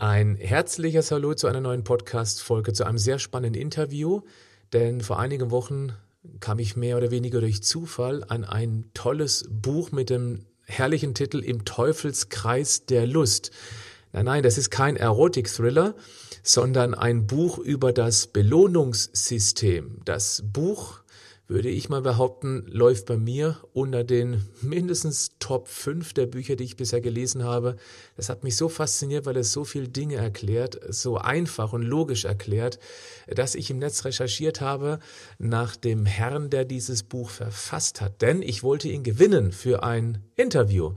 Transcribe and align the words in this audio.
Ein 0.00 0.36
herzlicher 0.36 1.02
Salut 1.02 1.40
zu 1.40 1.48
einer 1.48 1.60
neuen 1.60 1.82
Podcast-Folge, 1.82 2.72
zu 2.72 2.84
einem 2.84 2.98
sehr 2.98 3.18
spannenden 3.18 3.60
Interview, 3.60 4.20
denn 4.72 5.00
vor 5.00 5.18
einigen 5.18 5.50
Wochen 5.50 5.92
kam 6.38 6.60
ich 6.60 6.76
mehr 6.76 6.98
oder 6.98 7.10
weniger 7.10 7.40
durch 7.40 7.64
Zufall 7.64 8.22
an 8.28 8.44
ein 8.44 8.92
tolles 8.94 9.48
Buch 9.50 9.90
mit 9.90 10.08
dem 10.08 10.46
herrlichen 10.66 11.14
Titel 11.14 11.40
Im 11.40 11.64
Teufelskreis 11.64 12.86
der 12.86 13.08
Lust. 13.08 13.50
Nein, 14.12 14.26
nein, 14.26 14.42
das 14.44 14.56
ist 14.56 14.70
kein 14.70 14.94
Erotik-Thriller, 14.94 15.96
sondern 16.44 16.94
ein 16.94 17.26
Buch 17.26 17.58
über 17.58 17.92
das 17.92 18.28
Belohnungssystem. 18.28 20.02
Das 20.04 20.44
Buch 20.46 21.00
würde 21.48 21.70
ich 21.70 21.88
mal 21.88 22.02
behaupten, 22.02 22.66
läuft 22.68 23.06
bei 23.06 23.16
mir 23.16 23.56
unter 23.72 24.04
den 24.04 24.44
mindestens 24.60 25.30
Top 25.38 25.66
5 25.66 26.12
der 26.12 26.26
Bücher, 26.26 26.56
die 26.56 26.64
ich 26.64 26.76
bisher 26.76 27.00
gelesen 27.00 27.42
habe. 27.42 27.76
Das 28.16 28.28
hat 28.28 28.44
mich 28.44 28.54
so 28.54 28.68
fasziniert, 28.68 29.24
weil 29.24 29.38
es 29.38 29.50
so 29.50 29.64
viele 29.64 29.88
Dinge 29.88 30.16
erklärt, 30.16 30.78
so 30.90 31.16
einfach 31.16 31.72
und 31.72 31.82
logisch 31.82 32.26
erklärt, 32.26 32.78
dass 33.26 33.54
ich 33.54 33.70
im 33.70 33.78
Netz 33.78 34.04
recherchiert 34.04 34.60
habe 34.60 34.98
nach 35.38 35.74
dem 35.74 36.04
Herrn, 36.04 36.50
der 36.50 36.66
dieses 36.66 37.02
Buch 37.02 37.30
verfasst 37.30 38.02
hat. 38.02 38.20
Denn 38.20 38.42
ich 38.42 38.62
wollte 38.62 38.88
ihn 38.88 39.02
gewinnen 39.02 39.50
für 39.50 39.82
ein 39.82 40.22
Interview. 40.36 40.92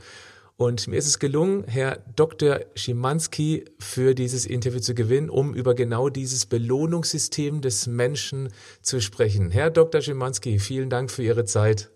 Und 0.61 0.87
mir 0.87 0.97
ist 0.97 1.07
es 1.07 1.17
gelungen, 1.17 1.63
Herr 1.63 2.03
Dr. 2.15 2.59
Schimanski 2.75 3.65
für 3.79 4.13
dieses 4.13 4.45
Interview 4.45 4.79
zu 4.79 4.93
gewinnen, 4.93 5.31
um 5.31 5.55
über 5.55 5.73
genau 5.73 6.09
dieses 6.09 6.45
Belohnungssystem 6.45 7.61
des 7.61 7.87
Menschen 7.87 8.49
zu 8.83 9.01
sprechen. 9.01 9.49
Herr 9.49 9.71
Dr. 9.71 10.01
Schimanski, 10.01 10.59
vielen 10.59 10.91
Dank 10.91 11.09
für 11.09 11.23
Ihre 11.23 11.45
Zeit. 11.45 11.89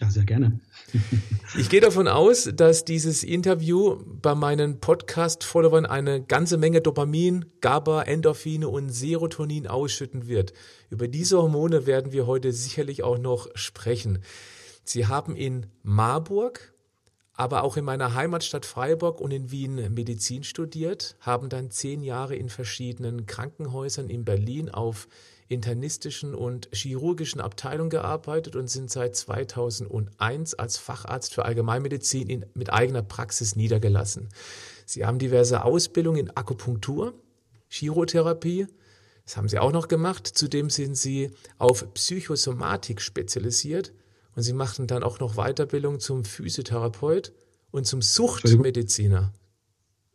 Ja, 0.00 0.08
sehr 0.08 0.24
gerne. 0.24 0.58
ich 1.58 1.68
gehe 1.68 1.82
davon 1.82 2.08
aus, 2.08 2.48
dass 2.54 2.86
dieses 2.86 3.24
Interview 3.24 4.02
bei 4.06 4.34
meinen 4.34 4.80
Podcast-Followern 4.80 5.84
eine 5.84 6.24
ganze 6.24 6.56
Menge 6.56 6.80
Dopamin, 6.80 7.44
GABA, 7.60 8.04
Endorphine 8.04 8.70
und 8.70 8.88
Serotonin 8.88 9.66
ausschütten 9.66 10.26
wird. 10.26 10.54
Über 10.88 11.08
diese 11.08 11.36
Hormone 11.36 11.84
werden 11.84 12.12
wir 12.12 12.26
heute 12.26 12.54
sicherlich 12.54 13.02
auch 13.02 13.18
noch 13.18 13.48
sprechen. 13.54 14.20
Sie 14.82 15.06
haben 15.06 15.36
in 15.36 15.66
Marburg 15.82 16.72
aber 17.38 17.62
auch 17.62 17.76
in 17.76 17.84
meiner 17.84 18.14
Heimatstadt 18.14 18.66
Freiburg 18.66 19.20
und 19.20 19.30
in 19.30 19.52
Wien 19.52 19.94
Medizin 19.94 20.42
studiert, 20.42 21.14
haben 21.20 21.48
dann 21.48 21.70
zehn 21.70 22.02
Jahre 22.02 22.34
in 22.34 22.48
verschiedenen 22.48 23.26
Krankenhäusern 23.26 24.10
in 24.10 24.24
Berlin 24.24 24.68
auf 24.68 25.06
internistischen 25.46 26.34
und 26.34 26.68
chirurgischen 26.72 27.40
Abteilungen 27.40 27.90
gearbeitet 27.90 28.56
und 28.56 28.68
sind 28.68 28.90
seit 28.90 29.14
2001 29.14 30.54
als 30.54 30.78
Facharzt 30.78 31.32
für 31.32 31.44
Allgemeinmedizin 31.44 32.28
in, 32.28 32.46
mit 32.54 32.72
eigener 32.72 33.04
Praxis 33.04 33.54
niedergelassen. 33.54 34.30
Sie 34.84 35.06
haben 35.06 35.20
diverse 35.20 35.62
Ausbildungen 35.62 36.18
in 36.18 36.36
Akupunktur, 36.36 37.14
Chirotherapie, 37.68 38.66
das 39.24 39.36
haben 39.36 39.48
Sie 39.48 39.60
auch 39.60 39.72
noch 39.72 39.86
gemacht. 39.86 40.26
Zudem 40.26 40.70
sind 40.70 40.96
Sie 40.96 41.30
auf 41.58 41.94
Psychosomatik 41.94 43.00
spezialisiert 43.00 43.92
und 44.38 44.44
sie 44.44 44.52
machten 44.52 44.86
dann 44.86 45.02
auch 45.02 45.18
noch 45.18 45.34
Weiterbildung 45.34 45.98
zum 45.98 46.24
Physiotherapeut 46.24 47.32
und 47.72 47.88
zum 47.88 48.00
Suchtmediziner. 48.00 49.32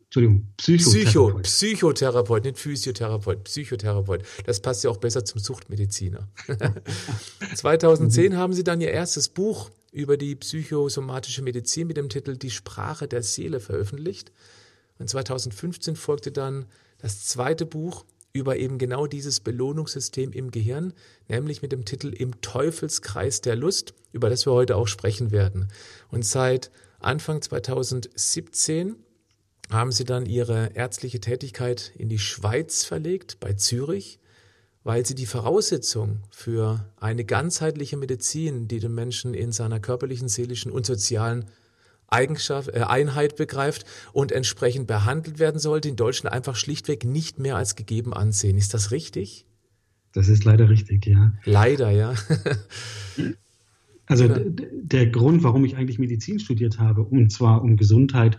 Entschuldigung, 0.03 0.47
Psychotherapeut. 0.55 1.43
Psycho, 1.43 1.89
Psychotherapeut, 1.89 2.44
nicht 2.45 2.57
Physiotherapeut, 2.57 3.44
Psychotherapeut. 3.44 4.23
Das 4.45 4.61
passt 4.61 4.85
ja 4.85 4.91
auch 4.91 4.95
besser 4.95 5.25
zum 5.25 5.41
Suchtmediziner. 5.41 6.29
2010 7.55 8.31
mhm. 8.31 8.38
haben 8.38 8.53
sie 8.53 8.63
dann 8.63 8.79
ihr 8.79 8.91
erstes 8.91 9.27
Buch 9.27 9.71
über 9.91 10.16
die 10.16 10.35
psychosomatische 10.35 11.41
Medizin 11.41 11.88
mit 11.88 11.97
dem 11.97 12.07
Titel 12.07 12.38
Die 12.38 12.49
Sprache 12.49 13.09
der 13.09 13.23
Seele 13.23 13.59
veröffentlicht. 13.59 14.31
Und 14.99 15.09
2015 15.09 15.97
folgte 15.97 16.31
dann 16.31 16.67
das 16.99 17.25
zweite 17.25 17.66
Buch 17.66 18.05
über 18.33 18.57
eben 18.57 18.79
genau 18.79 19.05
dieses 19.05 19.39
Belohnungssystem 19.39 20.31
im 20.31 20.49
Gehirn, 20.49 20.93
nämlich 21.27 21.61
mit 21.61 21.71
dem 21.71 21.85
Titel 21.85 22.07
Im 22.07 22.41
Teufelskreis 22.41 23.41
der 23.41 23.55
Lust, 23.55 23.94
über 24.11 24.27
das 24.29 24.47
wir 24.47 24.53
heute 24.53 24.75
auch 24.75 24.88
sprechen 24.88 25.31
werden. 25.31 25.69
Und 26.09 26.25
seit 26.25 26.72
Anfang 26.99 27.43
2017 27.43 28.95
haben 29.69 29.91
sie 29.91 30.03
dann 30.03 30.25
ihre 30.25 30.72
ärztliche 30.73 31.19
Tätigkeit 31.19 31.91
in 31.95 32.09
die 32.09 32.17
Schweiz 32.17 32.83
verlegt, 32.83 33.39
bei 33.39 33.53
Zürich, 33.53 34.19
weil 34.83 35.05
sie 35.05 35.16
die 35.16 35.27
Voraussetzung 35.27 36.23
für 36.31 36.91
eine 36.99 37.25
ganzheitliche 37.25 37.97
Medizin, 37.97 38.67
die 38.67 38.79
den 38.79 38.95
Menschen 38.95 39.35
in 39.35 39.51
seiner 39.51 39.79
körperlichen, 39.79 40.27
seelischen 40.27 40.72
und 40.72 40.88
sozialen 40.88 41.45
Eigenschaft, 42.13 42.69
äh, 42.69 42.81
Einheit 42.81 43.35
begreift 43.35 43.85
und 44.13 44.31
entsprechend 44.31 44.88
behandelt 44.88 45.40
werden 45.40 45.59
sollte, 45.59 45.90
in 45.90 45.96
Deutschland 45.96 46.34
einfach 46.34 46.56
schlichtweg 46.56 47.03
nicht 47.03 47.40
mehr 47.40 47.56
als 47.56 47.75
gegeben 47.75 48.13
ansehen. 48.13 48.57
Ist 48.57 48.74
das 48.74 48.91
richtig? 48.91 49.46
Das 50.13 50.29
ist 50.29 50.46
leider 50.46 50.69
richtig, 50.69 51.06
ja. 51.07 51.34
Leider, 51.44 51.90
ja. 51.90 52.13
also 54.06 54.28
der 54.28 55.07
Grund, 55.07 55.44
warum 55.44 55.66
ich 55.66 55.75
eigentlich 55.75 56.00
Medizin 56.00 56.40
studiert 56.40 56.79
habe, 56.79 57.02
und 57.02 57.31
zwar 57.31 57.63
um 57.63 57.78
Gesundheit 57.78 58.38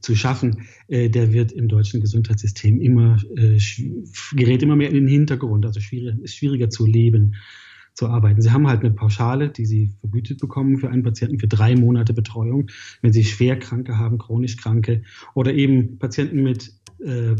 zu 0.00 0.14
schaffen, 0.14 0.66
äh, 0.88 1.08
der 1.08 1.32
wird 1.32 1.52
im 1.52 1.68
deutschen 1.68 2.00
Gesundheitssystem 2.00 2.80
immer, 2.80 3.18
äh, 3.36 3.58
gerät 4.32 4.62
immer 4.62 4.76
mehr 4.76 4.88
in 4.88 4.94
den 4.94 5.08
Hintergrund, 5.08 5.64
also 5.64 5.80
schwierig, 5.80 6.18
ist 6.22 6.36
schwieriger 6.36 6.68
zu 6.68 6.84
leben 6.84 7.36
zu 7.94 8.08
arbeiten. 8.08 8.42
Sie 8.42 8.50
haben 8.50 8.66
halt 8.66 8.80
eine 8.80 8.90
Pauschale, 8.90 9.48
die 9.48 9.66
Sie 9.66 9.92
vergütet 10.00 10.40
bekommen 10.40 10.78
für 10.78 10.90
einen 10.90 11.02
Patienten 11.02 11.38
für 11.38 11.48
drei 11.48 11.76
Monate 11.76 12.12
Betreuung, 12.12 12.68
wenn 13.02 13.12
Sie 13.12 13.24
Schwerkranke 13.24 13.98
haben, 13.98 14.18
chronisch 14.18 14.56
Kranke 14.56 15.02
oder 15.34 15.54
eben 15.54 15.98
Patienten 15.98 16.42
mit 16.42 16.72
äh, 17.04 17.36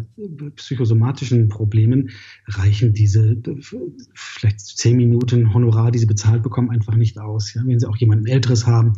psychosomatischen 0.57 1.49
Problemen 1.49 2.11
reichen 2.47 2.93
diese 2.93 3.37
vielleicht 4.15 4.61
zehn 4.61 4.97
Minuten 4.97 5.55
Honorar, 5.55 5.91
die 5.91 5.99
sie 5.99 6.07
bezahlt 6.07 6.43
bekommen, 6.43 6.71
einfach 6.71 6.97
nicht 6.97 7.19
aus. 7.19 7.55
Ja? 7.55 7.63
Wenn 7.65 7.79
sie 7.79 7.89
auch 7.89 7.97
jemanden 7.97 8.27
Älteres 8.27 8.67
haben, 8.67 8.95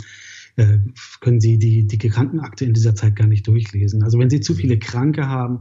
äh, 0.56 0.78
können 1.20 1.40
sie 1.40 1.58
die 1.58 1.86
dicke 1.86 2.08
Krankenakte 2.08 2.64
in 2.64 2.74
dieser 2.74 2.94
Zeit 2.94 3.16
gar 3.16 3.26
nicht 3.26 3.46
durchlesen. 3.46 4.02
Also 4.02 4.18
wenn 4.18 4.30
sie 4.30 4.40
zu 4.40 4.54
viele 4.54 4.78
Kranke 4.78 5.28
haben, 5.28 5.60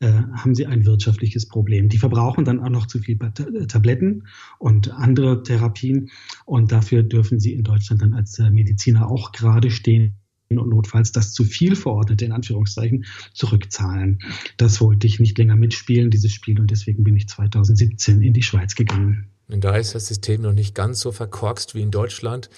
äh, 0.00 0.12
haben 0.32 0.54
sie 0.54 0.66
ein 0.66 0.86
wirtschaftliches 0.86 1.48
Problem. 1.48 1.88
Die 1.88 1.98
verbrauchen 1.98 2.44
dann 2.44 2.60
auch 2.60 2.70
noch 2.70 2.86
zu 2.86 3.00
viel 3.00 3.18
Tabletten 3.18 4.28
und 4.58 4.92
andere 4.92 5.42
Therapien 5.42 6.10
und 6.44 6.70
dafür 6.70 7.02
dürfen 7.02 7.40
sie 7.40 7.52
in 7.52 7.64
Deutschland 7.64 8.02
dann 8.02 8.14
als 8.14 8.38
äh, 8.38 8.50
Mediziner 8.50 9.10
auch 9.10 9.32
gerade 9.32 9.70
stehen 9.70 10.14
und 10.50 10.68
notfalls 10.68 11.12
das 11.12 11.32
zu 11.32 11.44
viel 11.44 11.76
verordnete, 11.76 12.24
in 12.24 12.32
Anführungszeichen, 12.32 13.04
zurückzahlen. 13.34 14.20
Das 14.56 14.80
wollte 14.80 15.06
ich 15.06 15.20
nicht 15.20 15.36
länger 15.36 15.56
mitspielen, 15.56 16.10
dieses 16.10 16.32
Spiel, 16.32 16.60
und 16.60 16.70
deswegen 16.70 17.04
bin 17.04 17.16
ich 17.16 17.28
2017 17.28 18.22
in 18.22 18.32
die 18.32 18.42
Schweiz 18.42 18.74
gegangen. 18.74 19.26
Und 19.48 19.64
da 19.64 19.76
ist 19.76 19.94
das 19.94 20.06
System 20.06 20.42
noch 20.42 20.52
nicht 20.52 20.74
ganz 20.74 21.00
so 21.00 21.12
verkorkst 21.12 21.74
wie 21.74 21.82
in 21.82 21.90
Deutschland. 21.90 22.50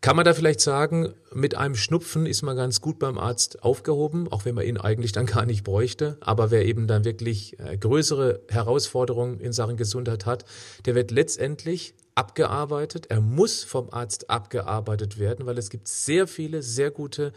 Kann 0.00 0.14
man 0.14 0.24
da 0.24 0.32
vielleicht 0.32 0.60
sagen, 0.60 1.14
mit 1.32 1.56
einem 1.56 1.74
Schnupfen 1.74 2.24
ist 2.26 2.42
man 2.42 2.56
ganz 2.56 2.80
gut 2.80 3.00
beim 3.00 3.18
Arzt 3.18 3.64
aufgehoben, 3.64 4.28
auch 4.30 4.44
wenn 4.44 4.54
man 4.54 4.64
ihn 4.64 4.76
eigentlich 4.76 5.10
dann 5.10 5.26
gar 5.26 5.44
nicht 5.44 5.64
bräuchte. 5.64 6.18
Aber 6.20 6.52
wer 6.52 6.64
eben 6.64 6.86
dann 6.86 7.04
wirklich 7.04 7.58
äh, 7.58 7.76
größere 7.76 8.42
Herausforderungen 8.48 9.40
in 9.40 9.52
Sachen 9.52 9.76
Gesundheit 9.76 10.24
hat, 10.24 10.44
der 10.86 10.94
wird 10.94 11.10
letztendlich 11.10 11.94
abgearbeitet. 12.14 13.06
Er 13.10 13.20
muss 13.20 13.64
vom 13.64 13.90
Arzt 13.90 14.30
abgearbeitet 14.30 15.18
werden, 15.18 15.46
weil 15.46 15.58
es 15.58 15.68
gibt 15.68 15.88
sehr 15.88 16.28
viele, 16.28 16.62
sehr 16.62 16.92
gute 16.92 17.32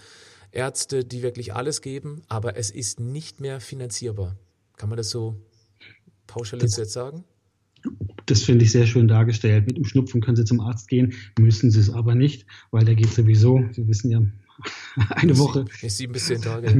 Ärzte, 0.51 1.03
die 1.03 1.23
wirklich 1.23 1.55
alles 1.55 1.81
geben, 1.81 2.21
aber 2.27 2.57
es 2.57 2.69
ist 2.69 2.99
nicht 2.99 3.39
mehr 3.39 3.59
finanzierbar. 3.59 4.35
Kann 4.77 4.89
man 4.89 4.97
das 4.97 5.09
so 5.09 5.35
pauschalisiert 6.27 6.89
sagen? 6.89 7.23
Das 8.25 8.43
finde 8.43 8.65
ich 8.65 8.71
sehr 8.71 8.85
schön 8.85 9.07
dargestellt. 9.07 9.67
Mit 9.67 9.77
dem 9.77 9.85
Schnupfen 9.85 10.21
können 10.21 10.37
Sie 10.37 10.45
zum 10.45 10.59
Arzt 10.61 10.87
gehen, 10.87 11.13
müssen 11.39 11.71
Sie 11.71 11.79
es 11.79 11.89
aber 11.89 12.15
nicht, 12.15 12.45
weil 12.71 12.85
der 12.85 12.95
geht 12.95 13.11
sowieso, 13.13 13.63
Sie 13.71 13.87
wissen 13.87 14.11
ja, 14.11 14.21
eine 15.09 15.37
Woche. 15.37 15.65
Sieben 15.87 16.13
bis 16.13 16.27
zehn 16.27 16.41
Tage. 16.41 16.73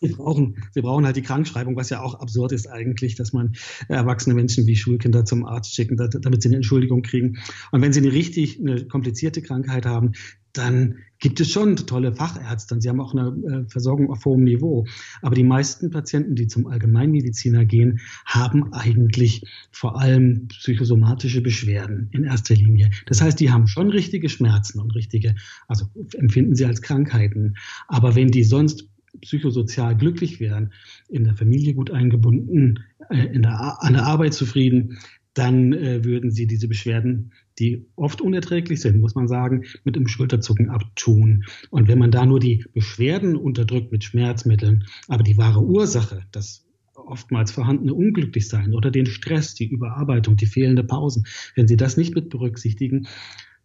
Sie 0.02 0.14
brauchen, 0.14 0.56
sie 0.72 0.80
brauchen 0.80 1.04
halt 1.04 1.16
die 1.16 1.22
Krankschreibung, 1.22 1.76
was 1.76 1.90
ja 1.90 2.00
auch 2.00 2.14
absurd 2.14 2.52
ist 2.52 2.66
eigentlich, 2.66 3.16
dass 3.16 3.34
man 3.34 3.52
erwachsene 3.88 4.34
Menschen 4.34 4.66
wie 4.66 4.74
Schulkinder 4.74 5.26
zum 5.26 5.44
Arzt 5.44 5.74
schicken, 5.74 5.96
damit 5.96 6.42
sie 6.42 6.48
eine 6.48 6.56
Entschuldigung 6.56 7.02
kriegen. 7.02 7.38
Und 7.70 7.82
wenn 7.82 7.92
sie 7.92 8.00
eine 8.00 8.12
richtig 8.12 8.58
eine 8.58 8.86
komplizierte 8.86 9.42
Krankheit 9.42 9.84
haben, 9.84 10.12
dann 10.54 10.96
gibt 11.18 11.38
es 11.38 11.52
schon 11.52 11.76
tolle 11.76 12.12
Fachärzte 12.12 12.80
sie 12.80 12.88
haben 12.88 13.00
auch 13.00 13.14
eine 13.14 13.28
äh, 13.28 13.70
Versorgung 13.70 14.10
auf 14.10 14.24
hohem 14.24 14.42
Niveau. 14.42 14.86
Aber 15.22 15.34
die 15.34 15.44
meisten 15.44 15.90
Patienten, 15.90 16.34
die 16.34 16.48
zum 16.48 16.66
Allgemeinmediziner 16.66 17.64
gehen, 17.66 18.00
haben 18.24 18.72
eigentlich 18.72 19.44
vor 19.70 20.00
allem 20.00 20.48
psychosomatische 20.48 21.42
Beschwerden 21.42 22.08
in 22.10 22.24
erster 22.24 22.54
Linie. 22.54 22.90
Das 23.06 23.20
heißt, 23.20 23.38
die 23.38 23.50
haben 23.50 23.68
schon 23.68 23.90
richtige 23.90 24.28
Schmerzen 24.28 24.80
und 24.80 24.94
richtige, 24.94 25.36
also 25.68 25.86
empfinden 26.14 26.56
sie 26.56 26.64
als 26.64 26.82
Krankheiten. 26.82 27.54
Aber 27.86 28.16
wenn 28.16 28.28
die 28.28 28.42
sonst 28.42 28.88
psychosozial 29.20 29.96
glücklich 29.96 30.40
wären, 30.40 30.72
in 31.08 31.24
der 31.24 31.34
Familie 31.34 31.74
gut 31.74 31.90
eingebunden, 31.90 32.80
äh, 33.10 33.26
in 33.26 33.42
der, 33.42 33.82
an 33.82 33.94
der 33.94 34.06
Arbeit 34.06 34.34
zufrieden, 34.34 34.98
dann 35.34 35.72
äh, 35.72 36.04
würden 36.04 36.30
sie 36.30 36.46
diese 36.46 36.68
Beschwerden, 36.68 37.32
die 37.58 37.86
oft 37.94 38.20
unerträglich 38.20 38.80
sind, 38.80 39.00
muss 39.00 39.14
man 39.14 39.28
sagen, 39.28 39.64
mit 39.84 39.96
dem 39.96 40.08
Schulterzucken 40.08 40.70
abtun. 40.70 41.44
Und 41.70 41.88
wenn 41.88 41.98
man 41.98 42.10
da 42.10 42.26
nur 42.26 42.40
die 42.40 42.64
Beschwerden 42.72 43.36
unterdrückt 43.36 43.92
mit 43.92 44.02
Schmerzmitteln, 44.02 44.84
aber 45.08 45.22
die 45.22 45.36
wahre 45.36 45.62
Ursache, 45.62 46.22
das 46.32 46.66
oftmals 46.94 47.50
vorhandene 47.50 47.94
Unglücklichsein 47.94 48.74
oder 48.74 48.90
den 48.90 49.06
Stress, 49.06 49.54
die 49.54 49.68
Überarbeitung, 49.68 50.36
die 50.36 50.46
fehlende 50.46 50.84
Pausen, 50.84 51.26
wenn 51.54 51.68
Sie 51.68 51.76
das 51.76 51.96
nicht 51.96 52.14
mit 52.14 52.30
berücksichtigen, 52.30 53.06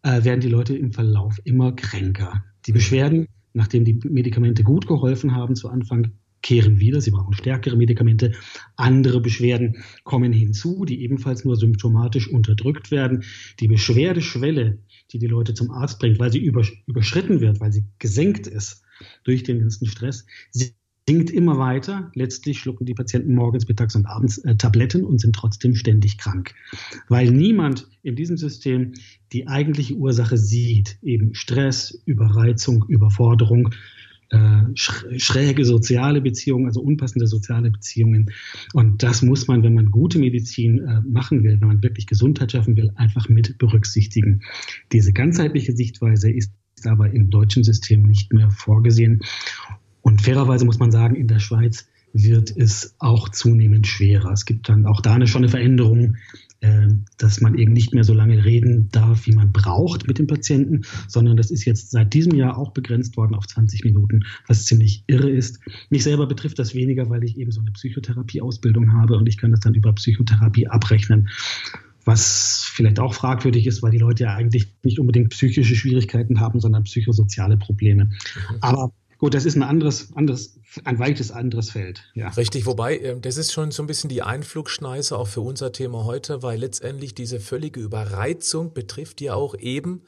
äh, 0.03 0.23
werden 0.23 0.41
die 0.41 0.49
Leute 0.49 0.75
im 0.75 0.93
Verlauf 0.93 1.39
immer 1.43 1.73
kränker. 1.73 2.43
Die 2.67 2.71
Beschwerden, 2.71 3.27
nachdem 3.55 3.85
die 3.85 3.99
Medikamente 4.03 4.63
gut 4.63 4.87
geholfen 4.87 5.35
haben 5.35 5.55
zu 5.55 5.69
Anfang, 5.69 6.11
kehren 6.41 6.79
wieder. 6.79 7.01
Sie 7.01 7.09
brauchen 7.09 7.33
stärkere 7.33 7.75
Medikamente. 7.75 8.33
Andere 8.75 9.19
Beschwerden 9.19 9.83
kommen 10.03 10.31
hinzu, 10.31 10.85
die 10.85 11.01
ebenfalls 11.01 11.43
nur 11.43 11.55
symptomatisch 11.55 12.29
unterdrückt 12.29 12.91
werden. 12.91 13.23
Die 13.59 13.67
Beschwerdeschwelle, 13.67 14.77
die 15.11 15.17
die 15.17 15.27
Leute 15.27 15.55
zum 15.55 15.71
Arzt 15.71 15.97
bringt, 15.97 16.19
weil 16.19 16.31
sie 16.31 16.45
überschritten 16.85 17.39
wird, 17.39 17.59
weil 17.61 17.71
sie 17.71 17.85
gesenkt 17.97 18.45
ist 18.45 18.83
durch 19.23 19.41
den 19.41 19.59
ganzen 19.59 19.87
Stress, 19.87 20.25
sinkt 21.07 21.29
immer 21.29 21.57
weiter. 21.59 22.11
Letztlich 22.15 22.59
schlucken 22.59 22.85
die 22.85 22.93
Patienten 22.93 23.35
morgens, 23.35 23.67
mittags 23.67 23.95
und 23.95 24.05
abends 24.05 24.39
äh, 24.39 24.55
Tabletten 24.55 25.03
und 25.03 25.21
sind 25.21 25.35
trotzdem 25.35 25.75
ständig 25.75 26.17
krank, 26.17 26.55
weil 27.09 27.29
niemand 27.31 27.87
in 28.01 28.15
diesem 28.15 28.37
System 28.37 28.93
die 29.31 29.47
eigentliche 29.47 29.95
Ursache 29.95 30.37
sieht, 30.37 30.97
eben 31.03 31.35
Stress, 31.35 32.01
Überreizung, 32.05 32.85
Überforderung, 32.87 33.69
äh, 34.31 34.63
schräge 34.73 35.63
soziale 35.65 36.21
Beziehungen, 36.21 36.65
also 36.65 36.81
unpassende 36.81 37.27
soziale 37.27 37.69
Beziehungen. 37.69 38.31
Und 38.73 39.03
das 39.03 39.21
muss 39.21 39.47
man, 39.47 39.61
wenn 39.61 39.75
man 39.75 39.91
gute 39.91 40.17
Medizin 40.17 40.79
äh, 40.79 41.01
machen 41.01 41.43
will, 41.43 41.61
wenn 41.61 41.67
man 41.67 41.83
wirklich 41.83 42.07
Gesundheit 42.07 42.51
schaffen 42.51 42.75
will, 42.75 42.91
einfach 42.95 43.29
mit 43.29 43.59
berücksichtigen. 43.59 44.41
Diese 44.91 45.13
ganzheitliche 45.13 45.73
Sichtweise 45.73 46.31
ist 46.31 46.51
aber 46.83 47.11
im 47.11 47.29
deutschen 47.29 47.63
System 47.63 48.03
nicht 48.03 48.33
mehr 48.33 48.49
vorgesehen. 48.49 49.21
Und 50.05 50.21
fairerweise 50.21 50.65
muss 50.65 50.77
man 50.77 50.91
sagen, 50.91 51.15
in 51.15 51.27
der 51.27 51.39
Schweiz 51.39 51.87
wird 52.13 52.55
es 52.55 52.93
auch 52.99 53.27
zunehmend 53.29 53.87
schwerer. 53.87 54.31
Es 54.31 54.45
gibt 54.45 54.69
dann 54.69 54.85
auch 54.85 55.01
da 55.01 55.15
eine, 55.15 55.25
schon 55.25 55.41
eine 55.41 55.49
Veränderung 55.49 56.15
äh, 56.61 56.87
dass 57.17 57.41
man 57.41 57.57
eben 57.57 57.73
nicht 57.73 57.93
mehr 57.93 58.03
so 58.03 58.13
lange 58.13 58.45
reden 58.45 58.89
darf, 58.91 59.25
wie 59.25 59.33
man 59.33 59.51
braucht 59.51 60.07
mit 60.07 60.19
dem 60.19 60.27
Patienten, 60.27 60.83
sondern 61.07 61.37
das 61.37 61.49
ist 61.49 61.65
jetzt 61.65 61.91
seit 61.91 62.13
diesem 62.13 62.35
Jahr 62.35 62.57
auch 62.57 62.71
begrenzt 62.71 63.17
worden 63.17 63.33
auf 63.33 63.47
20 63.47 63.83
Minuten, 63.83 64.25
was 64.47 64.65
ziemlich 64.65 65.03
irre 65.07 65.29
ist. 65.29 65.59
Mich 65.89 66.03
selber 66.03 66.27
betrifft 66.27 66.59
das 66.59 66.75
weniger, 66.75 67.09
weil 67.09 67.23
ich 67.23 67.37
eben 67.37 67.51
so 67.51 67.61
eine 67.61 67.71
Psychotherapie-Ausbildung 67.71 68.93
habe 68.93 69.17
und 69.17 69.27
ich 69.27 69.37
kann 69.37 69.51
das 69.51 69.61
dann 69.61 69.73
über 69.73 69.91
Psychotherapie 69.93 70.67
abrechnen 70.67 71.29
was 72.07 72.69
vielleicht 72.71 72.99
auch 72.99 73.15
fragwürdig 73.15 73.65
ist, 73.65 73.81
weil 73.81 73.89
die 73.89 73.97
Leute 73.97 74.25
ja 74.25 74.35
eigentlich 74.35 74.67
nicht 74.83 74.99
unbedingt 74.99 75.29
psychische 75.31 75.75
Schwierigkeiten 75.75 76.39
haben, 76.39 76.59
sondern 76.59 76.83
psychosoziale 76.83 77.57
Probleme. 77.57 78.05
Mhm. 78.05 78.57
Aber 78.61 78.91
Gut, 79.17 79.33
das 79.33 79.45
ist 79.45 79.55
ein 79.55 79.63
anderes, 79.63 80.13
anderes, 80.15 80.59
ein 80.83 80.99
weites 80.99 81.31
anderes 81.31 81.71
Feld. 81.71 82.03
Ja. 82.15 82.29
Richtig, 82.29 82.65
wobei, 82.65 82.97
ähm, 82.99 83.21
das 83.21 83.37
ist 83.37 83.53
schon 83.53 83.71
so 83.71 83.81
ein 83.83 83.87
bisschen 83.87 84.09
die 84.09 84.21
Einflugschneise 84.21 85.17
auch 85.17 85.27
für 85.27 85.41
unser 85.41 85.71
Thema 85.71 86.05
heute, 86.05 86.43
weil 86.43 86.59
letztendlich 86.59 87.15
diese 87.15 87.39
völlige 87.39 87.79
Überreizung 87.79 88.73
betrifft 88.73 89.21
ja 89.21 89.33
auch 89.33 89.55
eben 89.57 90.01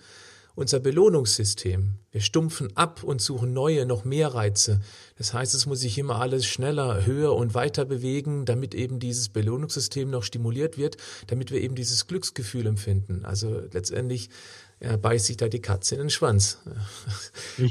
unser 0.58 0.80
Belohnungssystem. 0.80 2.00
Wir 2.12 2.22
stumpfen 2.22 2.76
ab 2.76 3.04
und 3.04 3.22
suchen 3.22 3.54
neue, 3.54 3.86
noch 3.86 4.06
mehr 4.06 4.34
Reize. 4.34 4.82
Das 5.16 5.32
heißt, 5.32 5.54
es 5.54 5.68
muss 5.68 5.82
sich 5.82 6.00
immer 6.00 6.20
alles 6.20 6.48
schneller, 6.48 7.06
höher 7.06 7.36
und 7.36 7.54
weiter 7.54 7.86
bewegen, 7.86 8.44
damit 8.44 8.74
eben 8.74 8.98
dieses 8.98 9.30
Belohnungssystem 9.30 10.10
noch 10.10 10.24
stimuliert 10.24 10.80
wird, 10.80 10.98
damit 11.28 11.52
wir 11.52 11.62
eben 11.62 11.76
dieses 11.76 12.08
Glücksgefühl 12.08 12.66
empfinden. 12.66 13.24
Also 13.24 13.62
letztendlich 13.72 14.32
er 14.80 14.98
beißt 14.98 15.26
sich 15.26 15.38
da 15.38 15.48
die 15.48 15.62
Katze 15.62 15.96
in 15.96 16.02
den 16.02 16.10
Schwanz. 16.10 16.60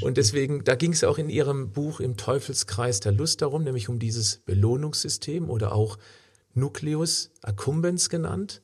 Und 0.01 0.17
deswegen, 0.17 0.63
da 0.63 0.75
ging 0.75 0.91
es 0.91 1.03
auch 1.03 1.17
in 1.17 1.29
ihrem 1.29 1.71
Buch 1.71 1.99
im 1.99 2.17
Teufelskreis 2.17 2.99
der 2.99 3.13
Lust 3.13 3.41
darum, 3.41 3.63
nämlich 3.63 3.87
um 3.87 3.97
dieses 3.97 4.39
Belohnungssystem 4.39 5.49
oder 5.49 5.73
auch 5.73 5.97
Nucleus 6.53 7.31
accumbens 7.41 8.09
genannt, 8.09 8.61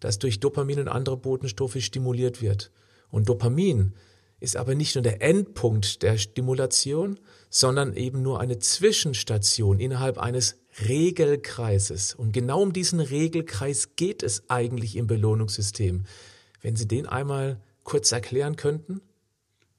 das 0.00 0.18
durch 0.18 0.40
Dopamin 0.40 0.80
und 0.80 0.88
andere 0.88 1.16
Botenstoffe 1.16 1.76
stimuliert 1.80 2.40
wird. 2.40 2.70
Und 3.10 3.28
Dopamin 3.28 3.94
ist 4.40 4.56
aber 4.56 4.74
nicht 4.74 4.94
nur 4.94 5.02
der 5.02 5.22
Endpunkt 5.22 6.02
der 6.02 6.16
Stimulation, 6.16 7.18
sondern 7.50 7.94
eben 7.94 8.22
nur 8.22 8.40
eine 8.40 8.58
Zwischenstation 8.58 9.78
innerhalb 9.78 10.18
eines 10.18 10.56
Regelkreises. 10.88 12.14
Und 12.14 12.32
genau 12.32 12.62
um 12.62 12.72
diesen 12.72 13.00
Regelkreis 13.00 13.96
geht 13.96 14.22
es 14.22 14.48
eigentlich 14.48 14.96
im 14.96 15.06
Belohnungssystem. 15.06 16.04
Wenn 16.60 16.76
Sie 16.76 16.88
den 16.88 17.06
einmal 17.06 17.60
kurz 17.84 18.12
erklären 18.12 18.56
könnten? 18.56 19.00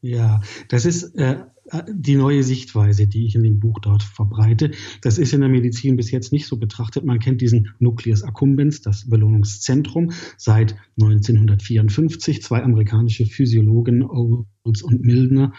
Ja, 0.02 0.42
das 0.70 0.86
ist 0.86 1.16
äh, 1.16 1.46
die 1.90 2.16
neue 2.16 2.44
Sichtweise, 2.44 3.08
die 3.08 3.26
ich 3.26 3.34
in 3.34 3.42
dem 3.42 3.60
Buch 3.60 3.80
dort 3.80 4.04
verbreite. 4.04 4.72
Das 5.02 5.18
ist 5.18 5.34
in 5.34 5.42
der 5.42 5.50
Medizin 5.50 5.96
bis 5.96 6.12
jetzt 6.12 6.32
nicht 6.32 6.46
so 6.46 6.58
betrachtet. 6.58 7.06
Man 7.06 7.18
kennt 7.18 7.42
diesen 7.42 7.74
Nucleus 7.80 8.22
accumbens, 8.24 8.82
das 8.82 9.10
Belohnungszentrum, 9.10 10.12
seit 10.38 10.76
1954. 11.02 12.44
Zwei 12.44 12.62
amerikanische 12.62 13.26
Physiologen, 13.26 14.04
Olds 14.04 14.84
und 14.84 15.02
Mildner, 15.02 15.54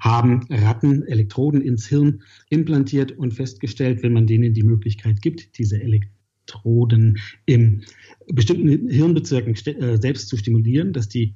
haben 0.00 0.46
Ratten 0.48 1.02
Elektroden 1.02 1.60
ins 1.60 1.86
Hirn 1.86 2.22
implantiert 2.48 3.12
und 3.12 3.34
festgestellt, 3.34 4.02
wenn 4.02 4.14
man 4.14 4.26
denen 4.26 4.54
die 4.54 4.62
Möglichkeit 4.62 5.20
gibt, 5.20 5.58
diese 5.58 5.78
Elektroden 5.78 7.18
in 7.44 7.84
bestimmten 8.32 8.88
Hirnbezirken 8.88 9.54
äh, 9.54 9.98
selbst 9.98 10.28
zu 10.28 10.38
stimulieren, 10.38 10.94
dass 10.94 11.10
die 11.10 11.34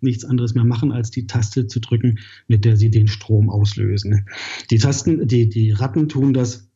nichts 0.00 0.24
anderes 0.24 0.54
mehr 0.54 0.64
machen, 0.64 0.92
als 0.92 1.10
die 1.10 1.26
Taste 1.26 1.66
zu 1.66 1.80
drücken, 1.80 2.18
mit 2.48 2.64
der 2.64 2.76
sie 2.76 2.90
den 2.90 3.08
Strom 3.08 3.50
auslösen. 3.50 4.26
Die 4.70 4.78
Tasten, 4.78 5.26
die, 5.26 5.48
die 5.48 5.72
Ratten 5.72 6.08
tun 6.08 6.34
das 6.34 6.68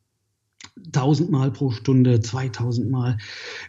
tausendmal 0.91 1.51
pro 1.51 1.71
Stunde, 1.71 2.19
zweitausendmal. 2.19 3.17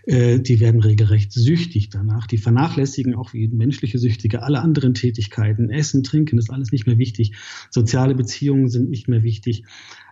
Äh, 0.05 0.41
die 0.41 0.61
werden 0.61 0.81
regelrecht 0.81 1.33
süchtig 1.33 1.91
danach. 1.91 2.27
Die 2.27 2.39
vernachlässigen 2.39 3.15
auch 3.15 3.33
wie 3.33 3.49
menschliche 3.49 3.99
Süchtige 3.99 4.43
alle 4.43 4.61
anderen 4.61 4.95
Tätigkeiten. 4.95 5.71
Essen, 5.71 6.03
Trinken 6.03 6.39
ist 6.39 6.51
alles 6.51 6.73
nicht 6.73 6.87
mehr 6.87 6.99
wichtig. 6.99 7.33
Soziale 7.71 8.15
Beziehungen 8.15 8.69
sind 8.69 8.91
nicht 8.91 9.09
mehr 9.09 9.23
wichtig. 9.23 9.65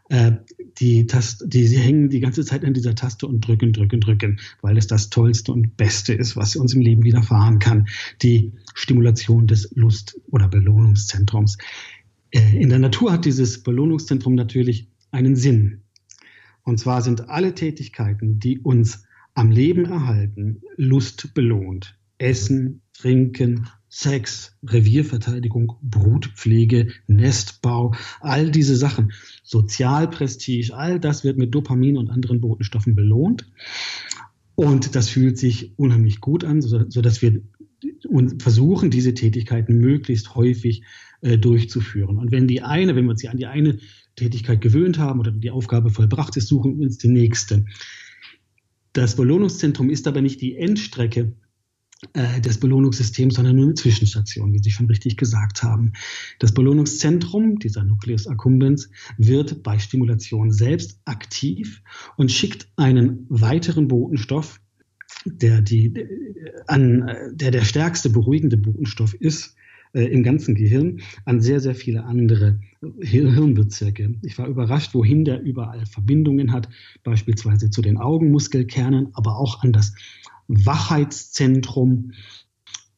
Äh, 0.08 0.32
die, 0.81 1.06
Taste, 1.06 1.46
die 1.46 1.66
sie 1.66 1.78
hängen 1.78 2.08
die 2.08 2.20
ganze 2.20 2.44
Zeit 2.44 2.64
an 2.64 2.72
dieser 2.72 2.94
Taste 2.94 3.26
und 3.26 3.40
drücken, 3.40 3.72
drücken, 3.72 4.00
drücken, 4.00 4.40
weil 4.62 4.78
es 4.78 4.87
das 4.87 5.10
Tollste 5.10 5.52
und 5.52 5.76
Beste 5.76 6.14
ist, 6.14 6.37
was 6.37 6.56
uns 6.56 6.75
im 6.75 6.81
Leben 6.81 7.02
widerfahren 7.02 7.58
kann. 7.58 7.88
Die 8.22 8.52
Stimulation 8.75 9.46
des 9.46 9.70
Lust- 9.75 10.20
oder 10.31 10.49
Belohnungszentrums. 10.49 11.58
Äh, 12.31 12.56
in 12.56 12.69
der 12.69 12.78
Natur 12.78 13.12
hat 13.12 13.25
dieses 13.25 13.62
Belohnungszentrum 13.62 14.34
natürlich 14.34 14.88
einen 15.10 15.37
Sinn. 15.37 15.82
Und 16.62 16.78
zwar 16.78 17.02
sind 17.02 17.28
alle 17.28 17.55
Tätigkeiten, 17.55 18.38
die 18.38 18.58
uns 18.58 19.05
am 19.34 19.50
Leben 19.50 19.84
erhalten, 19.84 20.62
Lust 20.77 21.32
belohnt. 21.34 21.98
Essen, 22.19 22.82
Trinken, 22.93 23.69
Sex, 23.89 24.57
Revierverteidigung, 24.63 25.77
Brutpflege, 25.83 26.89
Nestbau, 27.07 27.95
all 28.21 28.51
diese 28.51 28.77
Sachen, 28.77 29.13
Sozialprestige, 29.43 30.75
all 30.75 31.01
das 31.01 31.25
wird 31.25 31.39
mit 31.39 31.55
Dopamin 31.55 31.97
und 31.97 32.11
anderen 32.11 32.41
Botenstoffen 32.41 32.95
belohnt. 32.95 33.51
Und 34.55 34.95
das 34.95 35.09
fühlt 35.09 35.39
sich 35.39 35.79
unheimlich 35.79 36.21
gut 36.21 36.45
an, 36.45 36.61
sodass 36.61 37.23
wir 37.23 37.43
versuchen, 38.39 38.91
diese 38.91 39.15
Tätigkeiten 39.15 39.79
möglichst 39.79 40.35
häufig 40.35 40.83
äh, 41.21 41.39
durchzuführen. 41.39 42.19
Und 42.19 42.33
wenn 42.33 42.49
die 42.49 42.63
eine, 42.63 42.97
wenn 42.97 43.05
wir 43.05 43.11
uns 43.11 43.25
an 43.25 43.37
die 43.37 43.47
eine 43.47 43.79
Tätigkeit 44.17 44.61
gewöhnt 44.61 44.99
haben 44.99 45.21
oder 45.21 45.31
die 45.31 45.51
Aufgabe 45.51 45.91
vollbracht 45.91 46.37
ist, 46.37 46.49
suchen 46.49 46.79
wir 46.79 46.87
uns 46.87 46.99
die 46.99 47.09
nächste. 47.09 47.65
Das 48.93 49.17
Belohnungszentrum 49.17 49.91
ist 49.91 50.09
aber 50.09 50.23
nicht 50.23 50.41
die 50.41 50.57
Endstrecke 50.57 51.35
des 52.14 52.60
Belohnungssystems, 52.60 53.34
sondern 53.34 53.56
nur 53.56 53.64
eine 53.64 53.74
Zwischenstation, 53.74 54.52
wie 54.52 54.60
Sie 54.60 54.70
schon 54.70 54.86
richtig 54.86 55.17
gesagt 55.17 55.64
haben. 55.64 55.94
Das 56.38 56.55
Belohnungszentrum, 56.55 57.58
dieser 57.58 57.82
Nucleus 57.82 58.28
accumbens, 58.28 58.88
wird 59.17 59.64
bei 59.64 59.81
Stimulation 59.81 60.52
selbst 60.52 61.00
aktiv 61.06 61.82
und 62.17 62.31
schickt 62.31 62.69
einen 62.76 63.26
weiteren 63.28 63.88
Botenstoff, 63.88 64.60
der, 65.24 65.60
die, 65.60 65.93
an, 66.69 67.10
der 67.32 67.50
der 67.50 67.64
stärkste 67.64 68.10
beruhigende 68.10 68.56
Botenstoff 68.56 69.14
ist, 69.14 69.56
äh, 69.94 70.05
im 70.05 70.22
ganzen 70.22 70.55
Gehirn 70.55 71.00
an 71.24 71.40
sehr, 71.40 71.60
sehr 71.60 71.74
viele 71.74 72.05
andere 72.05 72.60
Hirnbezirke. 73.00 74.14
Ich 74.22 74.38
war 74.38 74.46
überrascht, 74.46 74.94
wohin 74.94 75.24
der 75.24 75.40
überall 75.43 75.86
Verbindungen 75.86 76.52
hat, 76.52 76.69
beispielsweise 77.05 77.70
zu 77.70 77.82
den 77.82 77.96
Augenmuskelkernen, 77.96 79.08
aber 79.14 79.38
auch 79.38 79.62
an 79.62 79.72
das 79.72 79.94
Wachheitszentrum 80.48 82.12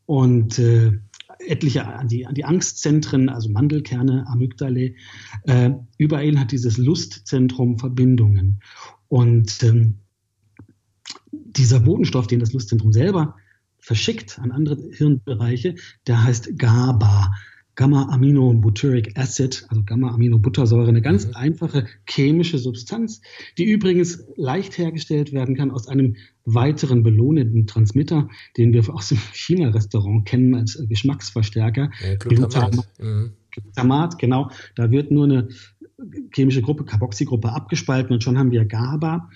und 0.07 0.59
äh, 0.59 0.93
etliche 1.47 1.87
an 1.87 2.09
die, 2.09 2.27
an 2.27 2.35
die 2.35 2.45
Angstzentren, 2.45 3.29
also 3.29 3.51
Mandelkerne, 3.51 4.27
Amygdale. 4.27 4.95
Äh, 5.45 5.71
überall 5.99 6.39
hat 6.39 6.53
dieses 6.53 6.79
Lustzentrum 6.79 7.79
Verbindungen. 7.79 8.61
Und 9.09 9.63
ähm, 9.63 9.99
dieser 11.33 11.81
Botenstoff, 11.81 12.27
den 12.27 12.41
das 12.41 12.53
Lustzentrum 12.53 12.93
selber 12.93 13.37
verschickt 13.79 14.39
an 14.39 14.53
andere 14.53 14.77
Hirnbereiche, 14.93 15.75
der 16.07 16.23
heißt 16.23 16.59
GABA. 16.59 17.33
Gamma-Aminobutyric 17.77 19.17
Acid, 19.19 19.67
also 19.69 19.83
Gamma-Aminobuttersäure, 19.85 20.89
eine 20.89 21.03
ganz 21.03 21.27
mhm. 21.27 21.35
einfache 21.35 21.87
chemische 22.09 22.59
Substanz, 22.59 23.23
die 23.59 23.65
übrigens 23.65 24.25
leicht 24.37 24.77
hergestellt 24.79 25.33
werden 25.33 25.57
kann 25.57 25.71
aus 25.71 25.89
einem 25.89 26.17
weiteren 26.45 27.03
belohnenden 27.03 27.67
Transmitter, 27.67 28.29
den 28.57 28.73
wir 28.73 28.89
aus 28.93 29.09
dem 29.09 29.19
China-Restaurant 29.33 30.27
kennen 30.27 30.55
als 30.55 30.83
Geschmacksverstärker. 30.89 31.91
Ja, 32.03 32.15
Glutamat. 32.17 32.89
Mhm. 32.99 33.33
Glutamat, 33.51 34.19
genau. 34.19 34.51
Da 34.75 34.91
wird 34.91 35.11
nur 35.11 35.25
eine 35.25 35.49
chemische 36.35 36.63
Gruppe, 36.63 36.85
Carboxygruppe 36.85 37.53
abgespalten 37.53 38.13
und 38.13 38.23
schon 38.23 38.39
haben 38.39 38.51
wir 38.51 38.65
GABA. 38.65 39.29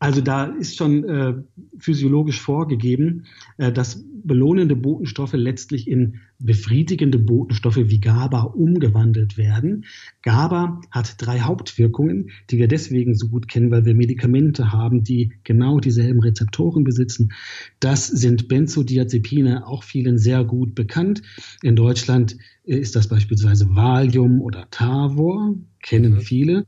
Also 0.00 0.22
da 0.22 0.44
ist 0.44 0.76
schon 0.76 1.04
äh, 1.04 1.34
physiologisch 1.78 2.40
vorgegeben, 2.40 3.26
äh, 3.58 3.70
dass 3.70 4.02
belohnende 4.24 4.74
Botenstoffe 4.74 5.34
letztlich 5.34 5.86
in 5.86 6.20
befriedigende 6.38 7.18
Botenstoffe 7.18 7.76
wie 7.76 8.00
GABA 8.00 8.40
umgewandelt 8.44 9.36
werden. 9.36 9.84
GABA 10.22 10.80
hat 10.90 11.16
drei 11.18 11.40
Hauptwirkungen, 11.40 12.30
die 12.48 12.56
wir 12.56 12.66
deswegen 12.66 13.14
so 13.14 13.28
gut 13.28 13.46
kennen, 13.46 13.70
weil 13.70 13.84
wir 13.84 13.94
Medikamente 13.94 14.72
haben, 14.72 15.04
die 15.04 15.34
genau 15.44 15.80
dieselben 15.80 16.20
Rezeptoren 16.20 16.82
besitzen. 16.82 17.32
Das 17.78 18.06
sind 18.06 18.48
Benzodiazepine, 18.48 19.66
auch 19.66 19.82
vielen 19.82 20.16
sehr 20.16 20.44
gut 20.44 20.74
bekannt. 20.74 21.20
In 21.62 21.76
Deutschland 21.76 22.38
äh, 22.64 22.78
ist 22.78 22.96
das 22.96 23.06
beispielsweise 23.08 23.74
Valium 23.76 24.40
oder 24.40 24.66
Tavor, 24.70 25.56
kennen 25.82 26.14
mhm. 26.14 26.20
viele, 26.20 26.66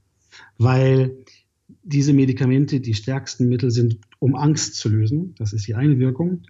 weil 0.59 1.17
diese 1.83 2.13
Medikamente 2.13 2.81
die 2.81 2.95
stärksten 2.95 3.49
Mittel 3.49 3.71
sind, 3.71 3.99
um 4.19 4.35
Angst 4.35 4.77
zu 4.77 4.89
lösen. 4.89 5.35
Das 5.39 5.53
ist 5.53 5.67
die 5.67 5.75
eine 5.75 5.99
Wirkung. 5.99 6.43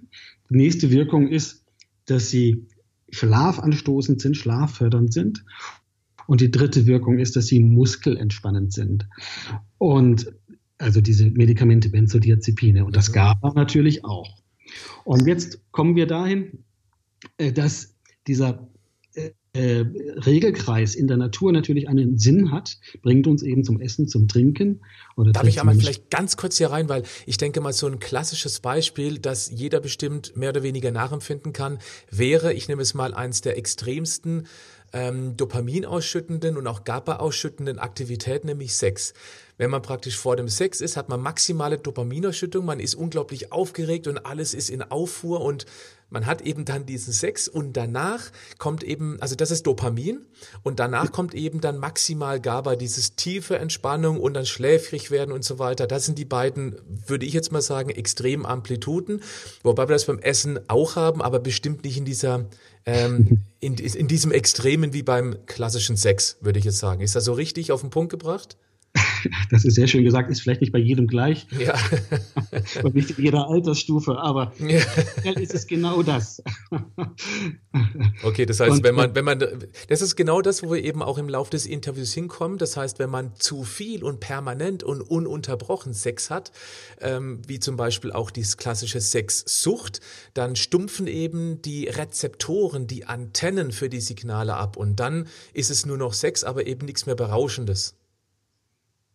Die 0.51 0.57
nächste 0.57 0.91
Wirkung 0.91 1.29
ist, 1.29 1.65
dass 2.07 2.31
sie 2.31 2.67
schlafanstoßend 3.11 4.21
sind, 4.21 4.37
schlaffördernd 4.37 5.13
sind. 5.13 5.45
Und 6.27 6.41
die 6.41 6.51
dritte 6.51 6.87
Wirkung 6.87 7.19
ist, 7.19 7.37
dass 7.37 7.47
sie 7.47 7.61
muskelentspannend 7.61 8.73
sind. 8.73 9.09
Und 9.79 10.33
also 10.79 11.01
diese 11.01 11.31
Medikamente 11.31 11.89
Benzodiazepine 11.91 12.85
und 12.85 12.97
das 12.97 13.13
GABA 13.13 13.53
natürlich 13.55 14.05
auch. 14.05 14.43
Und 15.05 15.27
jetzt 15.27 15.61
kommen 15.71 15.97
wir 15.97 16.07
dahin, 16.07 16.65
äh, 17.39 17.53
dass 17.53 17.97
dieser 18.27 18.69
äh, 19.55 19.85
Regelkreis 20.25 20.95
in 20.95 21.09
der 21.09 21.19
Natur 21.19 21.53
natürlich 21.53 21.89
einen 21.89 22.19
Sinn 22.19 22.51
hat, 22.51 22.79
bringt 23.03 23.27
uns 23.27 23.43
eben 23.43 23.65
zum 23.65 23.81
Essen, 23.81 24.09
zum 24.09 24.27
Trinken. 24.27 24.81
Oder 25.15 25.33
Darf 25.33 25.47
ich 25.47 25.61
einmal 25.61 25.75
vielleicht 25.75 26.11
ganz 26.11 26.39
kurz 26.39 26.57
hier 26.57 26.71
rein, 26.71 26.89
weil 26.89 27.03
ich 27.27 27.37
denke 27.37 27.61
mal 27.61 27.75
so 27.75 27.87
ein 27.87 27.99
klassisches 27.99 28.61
Beispiel, 28.61 29.19
das 29.19 29.51
jeder 29.51 29.81
bestimmt 29.81 30.37
mehr 30.37 30.51
oder 30.51 30.63
weniger 30.63 30.91
nachempfinden 30.91 31.53
kann, 31.53 31.79
wäre, 32.11 32.55
ich 32.55 32.69
nehme 32.69 32.81
es 32.81 32.95
mal 32.95 33.13
eins 33.13 33.43
der 33.43 33.59
extremsten 33.59 34.47
ähm, 34.95 35.37
Dopamin 35.37 35.85
ausschüttenden 35.85 36.57
und 36.57 36.67
auch 36.67 36.85
GABA 36.85 37.17
ausschüttenden 37.17 37.79
Aktivitäten, 37.79 38.47
nämlich 38.47 38.75
Sex. 38.77 39.15
Wenn 39.63 39.71
man 39.71 39.81
praktisch 39.81 40.19
vor 40.19 40.35
dem 40.35 40.49
Sex 40.49 40.81
ist, 40.81 40.97
hat 40.97 41.09
man 41.09 41.21
maximale 41.21 41.79
Dopaminausschüttung, 41.79 42.65
man 42.65 42.81
ist 42.81 42.97
unglaublich 42.97 43.53
aufgeregt 43.53 44.09
und 44.09 44.27
alles 44.27 44.55
ist 44.55 44.71
in 44.71 44.83
Auffuhr 44.83 45.41
und 45.41 45.67
man 46.11 46.27
hat 46.27 46.43
eben 46.43 46.65
dann 46.65 46.85
diesen 46.85 47.13
Sex 47.13 47.47
und 47.47 47.77
danach 47.77 48.33
kommt 48.59 48.83
eben, 48.83 49.21
also 49.21 49.37
das 49.37 49.53
ist 49.53 49.65
Dopamin 49.69 50.27
und 50.65 50.81
danach 50.81 51.13
kommt 51.13 51.33
eben 51.35 51.61
dann 51.61 51.79
maximal 51.79 52.41
GABA, 52.41 52.75
dieses 52.75 53.15
tiefe 53.15 53.57
Entspannung 53.57 54.19
und 54.19 54.35
dann 54.35 54.47
schläfrig 54.47 55.13
werden 55.13 55.31
und 55.31 55.45
so 55.45 55.61
weiter. 55.61 55.87
Das 55.87 56.07
sind 56.07 56.19
die 56.19 56.25
beiden, 56.25 56.75
würde 57.07 57.25
ich 57.25 57.33
jetzt 57.33 57.53
mal 57.53 57.63
sagen, 57.63 57.91
extremen 57.91 58.45
Amplituden, 58.45 59.23
wobei 59.63 59.85
wir 59.85 59.95
das 59.95 60.07
beim 60.07 60.19
Essen 60.19 60.59
auch 60.67 60.97
haben, 60.97 61.23
aber 61.23 61.39
bestimmt 61.39 61.85
nicht 61.85 61.99
in 61.99 62.05
dieser 62.05 62.47
ähm, 62.85 63.45
in, 63.61 63.77
in 63.77 64.09
diesem 64.09 64.33
Extremen 64.33 64.93
wie 64.93 65.05
beim 65.05 65.37
klassischen 65.47 65.97
Sex, 65.97 66.37
würde 66.41 66.59
ich 66.59 66.65
jetzt 66.65 66.79
sagen. 66.79 67.01
Ist 67.01 67.15
das 67.15 67.25
so 67.25 67.33
richtig 67.33 67.71
auf 67.71 67.83
den 67.83 67.91
Punkt 67.91 68.11
gebracht? 68.11 68.57
Das 69.51 69.65
ist 69.65 69.75
sehr 69.75 69.87
schön 69.87 70.05
gesagt, 70.05 70.31
ist 70.31 70.41
vielleicht 70.41 70.61
nicht 70.61 70.73
bei 70.73 70.79
jedem 70.79 71.07
gleich. 71.07 71.47
Ja. 71.59 71.75
Und 72.83 72.95
nicht 72.95 73.19
in 73.19 73.25
jeder 73.25 73.49
Altersstufe, 73.49 74.19
aber 74.19 74.53
ja. 74.59 75.33
ist 75.33 75.55
es 75.55 75.67
genau 75.67 76.03
das. 76.03 76.43
Okay, 78.23 78.47
das 78.47 78.61
heißt, 78.61 78.73
Und, 78.73 78.85
wenn 78.85 78.95
man, 78.95 79.15
wenn 79.15 79.25
man, 79.25 79.39
das 79.89 80.03
ist 80.03 80.17
genau 80.17 80.41
das, 80.41 80.63
wo 80.63 80.73
wir 80.73 80.83
eben 80.83 81.03
auch 81.03 81.19
im 81.19 81.29
Laufe 81.29 81.51
des 81.51 81.67
Interviews 81.67 82.13
hinkommen. 82.13 82.59
Das 82.59 82.77
heißt, 82.77 82.99
wenn 82.99 83.11
man 83.11 83.35
zu 83.37 83.65
viel 83.65 84.05
und 84.05 84.21
permanent 84.21 84.83
und 84.83 85.01
ununterbrochen 85.01 85.95
Sex 85.95 86.31
hat, 86.31 86.53
ähm, 87.01 87.41
wie 87.47 87.61
zum 87.61 87.77
Beispiel 87.77 88.13
auch 88.13 88.31
die 88.31 88.43
klassische 88.43 89.01
Sexsucht, 89.01 90.01
dann 90.35 90.57
stumpfen 90.57 91.07
eben 91.07 91.63
die 91.63 91.89
Rezeptoren, 91.89 92.87
die 92.87 93.05
Antennen 93.05 93.73
für 93.73 93.89
die 93.89 94.01
Signale 94.01 94.55
ab. 94.55 94.77
Und 94.77 95.01
dann 95.01 95.27
ist 95.53 95.71
es 95.71 95.87
nur 95.87 95.97
noch 95.97 96.13
Sex, 96.13 96.45
aber 96.45 96.67
eben 96.67 96.87
nichts 96.87 97.07
mehr 97.07 97.15
Berauschendes. 97.15 97.97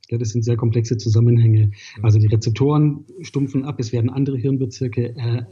Ja, 0.10 0.18
das 0.18 0.30
sind 0.30 0.44
sehr 0.44 0.58
komplexe 0.58 0.98
Zusammenhänge. 0.98 1.72
Also 2.02 2.20
die 2.20 2.28
Rezeptoren 2.28 3.06
stumpfen 3.22 3.66
ab, 3.66 3.80
es 3.80 3.92
werden 3.92 4.10
andere 4.10 4.38
Hirnbezirke 4.38 5.16
äh, 5.16 5.38
äh, 5.38 5.44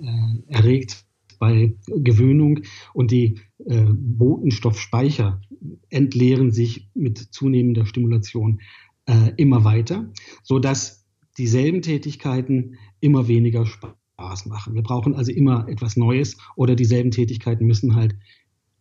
erregt 0.47 1.05
bei 1.39 1.75
Gewöhnung 1.87 2.61
und 2.93 3.11
die 3.11 3.39
äh, 3.65 3.85
Botenstoffspeicher 3.89 5.41
entleeren 5.89 6.51
sich 6.51 6.89
mit 6.93 7.17
zunehmender 7.17 7.85
Stimulation 7.85 8.61
äh, 9.05 9.31
immer 9.37 9.63
weiter, 9.63 10.11
so 10.43 10.59
dass 10.59 11.05
dieselben 11.37 11.81
Tätigkeiten 11.81 12.75
immer 13.01 13.27
weniger 13.27 13.65
Spaß 13.65 14.45
machen. 14.45 14.75
Wir 14.75 14.83
brauchen 14.83 15.15
also 15.15 15.31
immer 15.31 15.67
etwas 15.67 15.97
Neues 15.97 16.37
oder 16.55 16.75
dieselben 16.75 17.11
Tätigkeiten 17.11 17.65
müssen 17.65 17.95
halt 17.95 18.15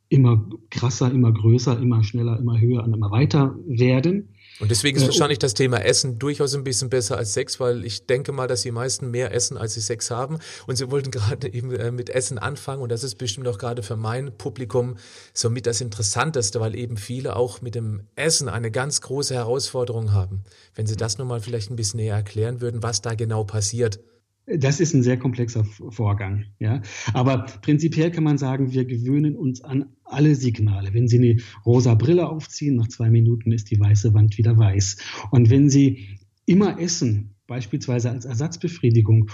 immer 0.09 0.49
krasser, 0.71 1.11
immer 1.11 1.33
größer, 1.33 1.81
immer 1.81 2.05
schneller, 2.05 2.39
immer 2.39 2.61
höher 2.61 2.85
und 2.85 2.95
immer 2.95 3.11
weiter 3.11 3.59
werden. 3.67 4.34
Und 4.61 4.71
deswegen 4.71 4.97
ist 4.97 5.05
äh, 5.05 5.07
wahrscheinlich 5.07 5.41
das 5.41 5.55
Thema 5.55 5.79
Essen 5.79 6.19
durchaus 6.19 6.55
ein 6.55 6.63
bisschen 6.63 6.89
besser 6.89 7.17
als 7.17 7.35
Sex, 7.35 7.59
weil 7.59 7.85
ich 7.85 8.07
denke 8.07 8.31
mal, 8.31 8.47
dass 8.47 8.63
die 8.63 8.71
meisten 8.71 9.11
mehr 9.11 9.35
essen, 9.35 9.57
als 9.57 9.75
sie 9.75 9.81
Sex 9.81 10.11
haben. 10.11 10.39
Und 10.67 10.77
sie 10.77 10.91
wollten 10.91 11.11
gerade 11.13 11.53
eben 11.53 11.73
äh, 11.75 11.91
mit 11.91 12.11
Essen 12.11 12.39
anfangen. 12.39 12.83
Und 12.83 12.91
das 12.91 13.03
ist 13.03 13.17
bestimmt 13.17 13.49
auch 13.49 13.59
gerade 13.59 13.83
für 13.83 13.97
mein 13.97 14.37
Publikum 14.37 14.97
somit 15.33 15.67
das 15.67 15.81
Interessanteste, 15.81 16.61
weil 16.61 16.77
eben 16.77 16.97
viele 16.97 17.37
auch 17.37 17.63
mit 17.63 17.75
dem 17.75 18.03
Essen 18.15 18.49
eine 18.49 18.71
ganz 18.71 19.01
große 19.01 19.35
Herausforderung 19.35 20.13
haben. 20.13 20.45
Wenn 20.75 20.87
Sie 20.87 20.97
das 20.97 21.19
nochmal 21.19 21.41
vielleicht 21.41 21.71
ein 21.71 21.77
bisschen 21.77 21.99
näher 21.99 22.17
erklären 22.17 22.61
würden, 22.61 22.83
was 22.83 23.03
da 23.03 23.15
genau 23.15 23.45
passiert. 23.45 23.99
Das 24.47 24.79
ist 24.79 24.93
ein 24.95 25.03
sehr 25.03 25.17
komplexer 25.17 25.65
Vorgang. 25.65 26.45
Ja? 26.59 26.83
Aber 27.15 27.47
prinzipiell 27.63 28.11
kann 28.11 28.25
man 28.25 28.37
sagen, 28.37 28.73
wir 28.73 28.85
gewöhnen 28.85 29.37
uns 29.37 29.63
an 29.63 29.87
alle 30.05 30.35
Signale. 30.35 30.93
Wenn 30.93 31.09
Sie 31.09 31.19
eine 31.19 31.37
rosa 31.65 31.95
Brille 31.95 32.29
aufziehen, 32.29 32.77
nach 32.77 32.89
zwei 32.89 33.11
Minuten 33.11 33.53
ist 33.53 33.71
die 33.71 33.81
weiße 33.81 34.13
Wand 34.13 34.37
wieder 34.37 34.59
weiß. 34.59 34.99
Und 35.31 35.49
wenn 35.49 35.71
Sie 35.71 36.19
immer 36.45 36.79
essen, 36.79 37.35
beispielsweise 37.47 38.11
als 38.11 38.27
Ersatzbefriedigung, 38.27 39.31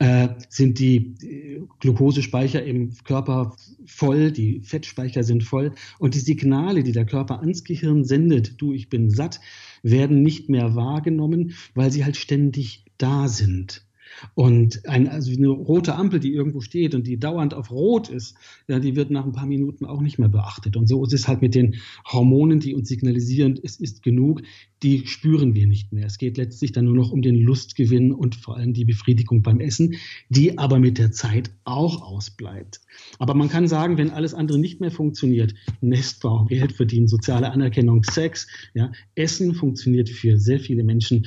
äh, 0.00 0.28
sind 0.48 0.78
die 0.78 1.14
äh, 1.22 1.60
Glukosespeicher 1.80 2.64
im 2.64 2.94
Körper 3.04 3.56
voll, 3.84 4.30
die 4.30 4.60
Fettspeicher 4.60 5.24
sind 5.24 5.42
voll 5.42 5.72
und 5.98 6.14
die 6.14 6.20
Signale, 6.20 6.84
die 6.84 6.92
der 6.92 7.04
Körper 7.04 7.40
ans 7.40 7.64
Gehirn 7.64 8.04
sendet, 8.04 8.60
du, 8.60 8.72
ich 8.72 8.88
bin 8.88 9.10
satt, 9.10 9.40
werden 9.82 10.22
nicht 10.22 10.48
mehr 10.48 10.76
wahrgenommen, 10.76 11.54
weil 11.74 11.90
sie 11.90 12.04
halt 12.04 12.16
ständig 12.16 12.84
da 12.96 13.26
sind. 13.26 13.87
Und 14.34 14.86
ein, 14.88 15.08
also 15.08 15.32
eine 15.32 15.48
rote 15.48 15.94
Ampel, 15.94 16.20
die 16.20 16.32
irgendwo 16.32 16.60
steht 16.60 16.94
und 16.94 17.06
die 17.06 17.18
dauernd 17.18 17.54
auf 17.54 17.70
Rot 17.70 18.08
ist, 18.08 18.36
ja, 18.66 18.78
die 18.78 18.96
wird 18.96 19.10
nach 19.10 19.24
ein 19.24 19.32
paar 19.32 19.46
Minuten 19.46 19.84
auch 19.84 20.00
nicht 20.00 20.18
mehr 20.18 20.28
beachtet. 20.28 20.76
Und 20.76 20.88
so 20.88 21.04
ist 21.04 21.12
es 21.12 21.28
halt 21.28 21.42
mit 21.42 21.54
den 21.54 21.76
Hormonen, 22.06 22.60
die 22.60 22.74
uns 22.74 22.88
signalisieren, 22.88 23.58
es 23.62 23.76
ist 23.76 24.02
genug, 24.02 24.42
die 24.82 25.06
spüren 25.06 25.54
wir 25.54 25.66
nicht 25.66 25.92
mehr. 25.92 26.06
Es 26.06 26.18
geht 26.18 26.36
letztlich 26.36 26.72
dann 26.72 26.84
nur 26.84 26.94
noch 26.94 27.10
um 27.10 27.22
den 27.22 27.36
Lustgewinn 27.36 28.12
und 28.12 28.36
vor 28.36 28.56
allem 28.56 28.74
die 28.74 28.84
Befriedigung 28.84 29.42
beim 29.42 29.60
Essen, 29.60 29.96
die 30.28 30.56
aber 30.58 30.78
mit 30.78 30.98
der 30.98 31.10
Zeit 31.10 31.50
auch 31.64 32.02
ausbleibt. 32.02 32.80
Aber 33.18 33.34
man 33.34 33.48
kann 33.48 33.66
sagen, 33.66 33.98
wenn 33.98 34.10
alles 34.10 34.34
andere 34.34 34.58
nicht 34.58 34.80
mehr 34.80 34.90
funktioniert, 34.90 35.54
Nestbau, 35.80 36.44
Geld 36.44 36.72
verdienen, 36.72 37.08
soziale 37.08 37.50
Anerkennung, 37.50 38.04
Sex, 38.04 38.46
ja, 38.74 38.92
Essen 39.14 39.54
funktioniert 39.54 40.08
für 40.08 40.38
sehr 40.38 40.60
viele 40.60 40.84
Menschen 40.84 41.26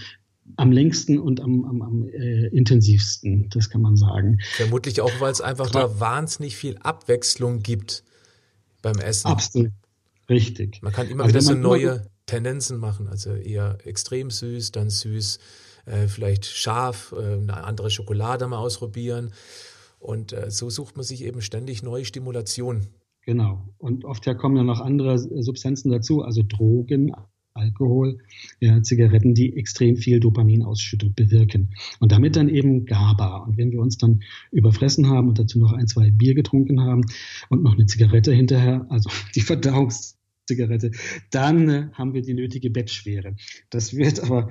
am 0.57 0.71
längsten 0.71 1.19
und 1.19 1.41
am, 1.41 1.65
am, 1.65 1.81
am 1.81 2.07
äh, 2.07 2.47
intensivsten, 2.47 3.49
das 3.49 3.69
kann 3.69 3.81
man 3.81 3.95
sagen. 3.95 4.39
Vermutlich 4.55 5.01
auch, 5.01 5.11
weil 5.19 5.31
es 5.31 5.41
einfach 5.41 5.69
da 5.69 5.99
wahnsinnig 5.99 6.55
viel 6.55 6.77
Abwechslung 6.77 7.61
gibt 7.61 8.03
beim 8.81 8.97
Essen. 8.97 9.27
Absolut, 9.27 9.71
richtig. 10.29 10.81
Man 10.81 10.91
kann 10.93 11.07
immer 11.07 11.23
also 11.23 11.33
wieder 11.33 11.41
so 11.41 11.53
neue 11.53 12.05
Tendenzen 12.25 12.77
machen, 12.77 13.07
also 13.07 13.33
eher 13.33 13.77
extrem 13.85 14.29
süß, 14.29 14.71
dann 14.71 14.89
süß, 14.89 15.39
äh, 15.85 16.07
vielleicht 16.07 16.45
scharf, 16.45 17.13
äh, 17.17 17.33
eine 17.33 17.63
andere 17.63 17.89
Schokolade 17.89 18.47
mal 18.47 18.57
ausprobieren. 18.57 19.33
Und 19.99 20.33
äh, 20.33 20.49
so 20.49 20.69
sucht 20.69 20.95
man 20.95 21.03
sich 21.03 21.23
eben 21.23 21.41
ständig 21.41 21.83
neue 21.83 22.05
Stimulationen. 22.05 22.87
Genau. 23.23 23.69
Und 23.77 24.03
oft 24.05 24.25
ja 24.25 24.33
kommen 24.33 24.57
ja 24.57 24.63
noch 24.63 24.81
andere 24.81 25.19
Substanzen 25.19 25.91
dazu, 25.91 26.23
also 26.23 26.41
Drogen, 26.41 27.11
Alkohol, 27.53 28.19
ja, 28.59 28.81
Zigaretten, 28.81 29.33
die 29.33 29.55
extrem 29.55 29.97
viel 29.97 30.19
Dopaminausschüttung 30.19 31.13
bewirken. 31.13 31.69
Und 31.99 32.11
damit 32.11 32.35
dann 32.35 32.49
eben 32.49 32.85
GABA. 32.85 33.37
Und 33.37 33.57
wenn 33.57 33.71
wir 33.71 33.81
uns 33.81 33.97
dann 33.97 34.21
überfressen 34.51 35.07
haben 35.07 35.29
und 35.29 35.39
dazu 35.39 35.59
noch 35.59 35.73
ein, 35.73 35.87
zwei 35.87 36.11
Bier 36.11 36.33
getrunken 36.33 36.81
haben 36.81 37.03
und 37.49 37.63
noch 37.63 37.73
eine 37.73 37.85
Zigarette 37.85 38.33
hinterher, 38.33 38.85
also 38.89 39.09
die 39.35 39.41
Verdauungs 39.41 40.17
Zigarette, 40.51 40.91
dann 41.31 41.69
äh, 41.69 41.87
haben 41.93 42.13
wir 42.13 42.21
die 42.21 42.33
nötige 42.33 42.69
Bettschwere. 42.69 43.35
Das 43.69 43.95
wird 43.95 44.21
aber 44.23 44.49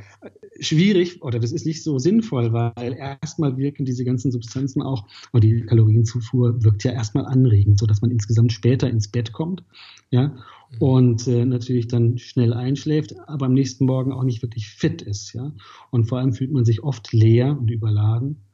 schwierig 0.61 1.23
oder 1.23 1.39
das 1.39 1.53
ist 1.53 1.67
nicht 1.67 1.83
so 1.83 1.99
sinnvoll, 1.99 2.53
weil 2.53 2.95
erstmal 2.95 3.57
wirken 3.57 3.85
diese 3.85 4.05
ganzen 4.05 4.33
Substanzen 4.33 4.83
auch, 4.83 5.07
und 5.33 5.45
die 5.45 5.63
Kalorienzufuhr 5.63 6.63
wirkt 6.63 6.85
ja 6.85 6.93
erstmal 6.93 7.27
anregend, 7.27 7.79
sodass 7.79 8.01
man 8.01 8.11
insgesamt 8.11 8.53
später 8.53 8.89
ins 8.89 9.09
Bett 9.09 9.33
kommt, 9.33 9.65
ja, 10.11 10.29
mhm. 10.29 10.79
und 10.79 11.27
äh, 11.29 11.45
natürlich 11.45 11.89
dann 11.89 12.19
schnell 12.19 12.53
einschläft, 12.53 13.15
aber 13.27 13.47
am 13.47 13.55
nächsten 13.55 13.85
Morgen 13.87 14.13
auch 14.13 14.25
nicht 14.25 14.43
wirklich 14.43 14.69
fit 14.69 15.03
ist, 15.03 15.33
ja. 15.35 15.53
Und 15.91 16.07
vor 16.07 16.19
allem 16.19 16.33
fühlt 16.33 16.53
man 16.53 16.65
sich 16.65 16.83
oft 16.83 17.13
leer 17.13 17.57
und 17.59 17.71
überladen 17.71 18.45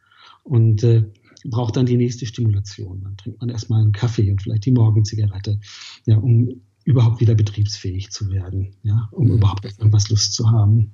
und 0.43 0.83
äh, 0.83 1.05
braucht 1.45 1.77
dann 1.77 1.87
die 1.87 1.97
nächste 1.97 2.27
Stimulation. 2.27 3.03
Dann 3.03 3.17
trinkt 3.17 3.41
man 3.41 3.51
erstmal 3.51 3.83
einen 3.83 3.93
Kaffee 3.93 4.31
und 4.31 4.43
vielleicht 4.43 4.67
die 4.67 4.73
Morgenzigarette, 4.73 5.61
ja, 6.07 6.17
um 6.19 6.63
überhaupt 6.87 7.21
wieder 7.21 7.35
betriebsfähig 7.35 8.11
zu 8.11 8.31
werden, 8.31 8.77
ja, 8.83 9.09
um 9.11 9.27
mhm. 9.27 9.35
überhaupt 9.35 9.67
auf 9.67 9.79
irgendwas 9.79 10.09
Lust 10.09 10.33
zu 10.33 10.51
haben. 10.51 10.93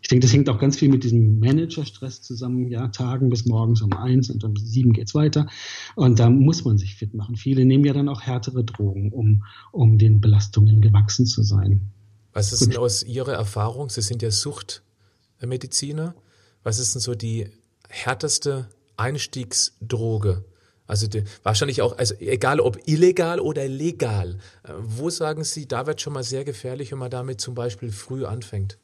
Ich 0.00 0.08
denke, 0.08 0.24
das 0.24 0.32
hängt 0.32 0.48
auch 0.48 0.58
ganz 0.58 0.78
viel 0.78 0.88
mit 0.88 1.04
diesem 1.04 1.38
Managerstress 1.40 2.22
zusammen, 2.22 2.68
ja, 2.68 2.88
Tagen 2.88 3.28
bis 3.28 3.44
morgens 3.44 3.82
um 3.82 3.92
eins 3.92 4.30
und 4.30 4.42
um 4.44 4.56
sieben 4.56 4.92
geht's 4.92 5.14
weiter. 5.14 5.48
Und 5.96 6.18
da 6.18 6.30
muss 6.30 6.64
man 6.64 6.78
sich 6.78 6.94
fit 6.94 7.12
machen. 7.12 7.36
Viele 7.36 7.66
nehmen 7.66 7.84
ja 7.84 7.92
dann 7.92 8.08
auch 8.08 8.22
härtere 8.22 8.64
Drogen, 8.64 9.12
um, 9.12 9.44
um 9.72 9.98
den 9.98 10.20
Belastungen 10.20 10.80
gewachsen 10.80 11.26
zu 11.26 11.42
sein. 11.42 11.90
Was 12.32 12.52
ist 12.52 12.64
denn 12.64 12.76
aus 12.78 13.02
Ihrer 13.02 13.32
Erfahrung? 13.32 13.90
Sie 13.90 14.00
sind 14.00 14.22
ja 14.22 14.30
Suchtmediziner. 14.30 16.14
Was 16.62 16.78
ist 16.78 16.94
denn 16.94 17.02
so 17.02 17.14
die 17.14 17.48
härteste 17.88 18.68
Einstiegsdroge, 18.96 20.44
also 20.88 21.06
die, 21.06 21.22
wahrscheinlich 21.42 21.82
auch, 21.82 21.96
also 21.98 22.14
egal 22.18 22.60
ob 22.60 22.80
illegal 22.86 23.38
oder 23.40 23.68
legal. 23.68 24.38
Äh, 24.64 24.72
wo 24.80 25.10
sagen 25.10 25.44
Sie, 25.44 25.68
da 25.68 25.86
wird 25.86 26.00
schon 26.00 26.14
mal 26.14 26.24
sehr 26.24 26.44
gefährlich, 26.44 26.90
wenn 26.90 26.98
man 26.98 27.10
damit 27.10 27.40
zum 27.40 27.54
Beispiel 27.54 27.90
früh 27.90 28.24
anfängt? 28.24 28.78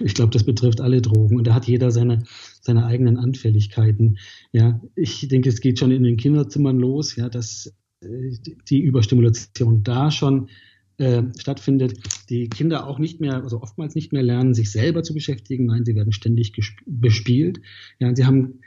Ich 0.00 0.14
glaube, 0.14 0.32
das 0.32 0.44
betrifft 0.44 0.80
alle 0.80 1.00
Drogen 1.00 1.36
und 1.36 1.46
da 1.46 1.54
hat 1.54 1.66
jeder 1.66 1.92
seine, 1.92 2.24
seine 2.60 2.84
eigenen 2.84 3.16
Anfälligkeiten. 3.16 4.18
Ja, 4.52 4.80
ich 4.96 5.28
denke, 5.28 5.48
es 5.48 5.60
geht 5.60 5.78
schon 5.78 5.92
in 5.92 6.02
den 6.02 6.16
Kinderzimmern 6.16 6.78
los, 6.78 7.14
ja, 7.14 7.28
dass 7.28 7.72
äh, 8.00 8.32
die 8.68 8.80
Überstimulation 8.80 9.84
da 9.84 10.10
schon 10.10 10.48
äh, 10.96 11.22
stattfindet, 11.38 11.98
die 12.28 12.48
Kinder 12.48 12.88
auch 12.88 12.98
nicht 12.98 13.20
mehr, 13.20 13.42
also 13.42 13.60
oftmals 13.62 13.94
nicht 13.94 14.12
mehr 14.12 14.22
lernen, 14.22 14.54
sich 14.54 14.72
selber 14.72 15.02
zu 15.04 15.14
beschäftigen. 15.14 15.66
Nein, 15.66 15.84
sie 15.84 15.94
werden 15.94 16.12
ständig 16.12 16.52
bespielt. 16.86 17.60
Ja, 18.00 18.14
sie 18.14 18.24
haben 18.24 18.60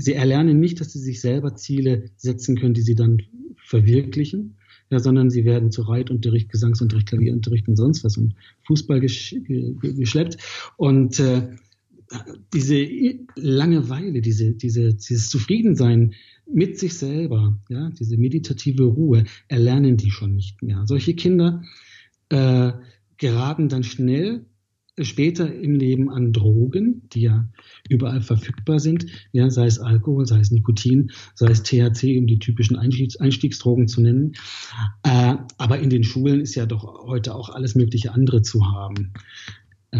sie 0.00 0.14
erlernen 0.14 0.60
nicht, 0.60 0.80
dass 0.80 0.92
sie 0.92 0.98
sich 0.98 1.20
selber 1.20 1.54
Ziele 1.54 2.10
setzen 2.16 2.56
können, 2.56 2.74
die 2.74 2.82
sie 2.82 2.94
dann 2.94 3.22
verwirklichen, 3.56 4.56
ja, 4.90 4.98
sondern 4.98 5.30
sie 5.30 5.44
werden 5.44 5.70
zu 5.70 5.82
Reitunterricht, 5.82 6.48
Gesangsunterricht, 6.50 7.08
Klavierunterricht 7.08 7.68
und 7.68 7.76
sonst 7.76 8.04
was 8.04 8.16
und 8.16 8.34
Fußball 8.66 9.00
gesch 9.00 9.34
geschleppt. 9.82 10.38
Und 10.76 11.20
äh, 11.20 11.48
diese 12.54 12.86
Langeweile, 13.36 14.22
diese, 14.22 14.52
diese, 14.52 14.94
dieses 14.94 15.28
Zufriedensein 15.28 16.14
mit 16.50 16.78
sich 16.78 16.94
selber, 16.94 17.60
ja, 17.68 17.90
diese 17.90 18.16
meditative 18.16 18.84
Ruhe, 18.84 19.24
erlernen 19.48 19.98
die 19.98 20.10
schon 20.10 20.34
nicht 20.34 20.62
mehr. 20.62 20.84
Solche 20.86 21.14
Kinder 21.14 21.62
äh, 22.30 22.72
geraten 23.18 23.68
dann 23.68 23.82
schnell 23.82 24.46
später 25.04 25.52
im 25.52 25.74
Leben 25.74 26.10
an 26.10 26.32
Drogen, 26.32 27.02
die 27.12 27.22
ja 27.22 27.48
überall 27.88 28.20
verfügbar 28.20 28.80
sind, 28.80 29.06
ja, 29.32 29.50
sei 29.50 29.66
es 29.66 29.78
Alkohol, 29.78 30.26
sei 30.26 30.40
es 30.40 30.50
Nikotin, 30.50 31.10
sei 31.34 31.50
es 31.50 31.62
THC, 31.62 32.18
um 32.18 32.26
die 32.26 32.38
typischen 32.38 32.76
Einstiegs 32.76 33.16
Einstiegsdrogen 33.16 33.88
zu 33.88 34.00
nennen. 34.00 34.32
Äh, 35.02 35.36
aber 35.56 35.78
in 35.78 35.90
den 35.90 36.04
Schulen 36.04 36.40
ist 36.40 36.54
ja 36.54 36.66
doch 36.66 37.06
heute 37.06 37.34
auch 37.34 37.50
alles 37.50 37.74
mögliche 37.74 38.12
andere 38.12 38.42
zu 38.42 38.66
haben. 38.66 39.12
Äh, 39.90 39.98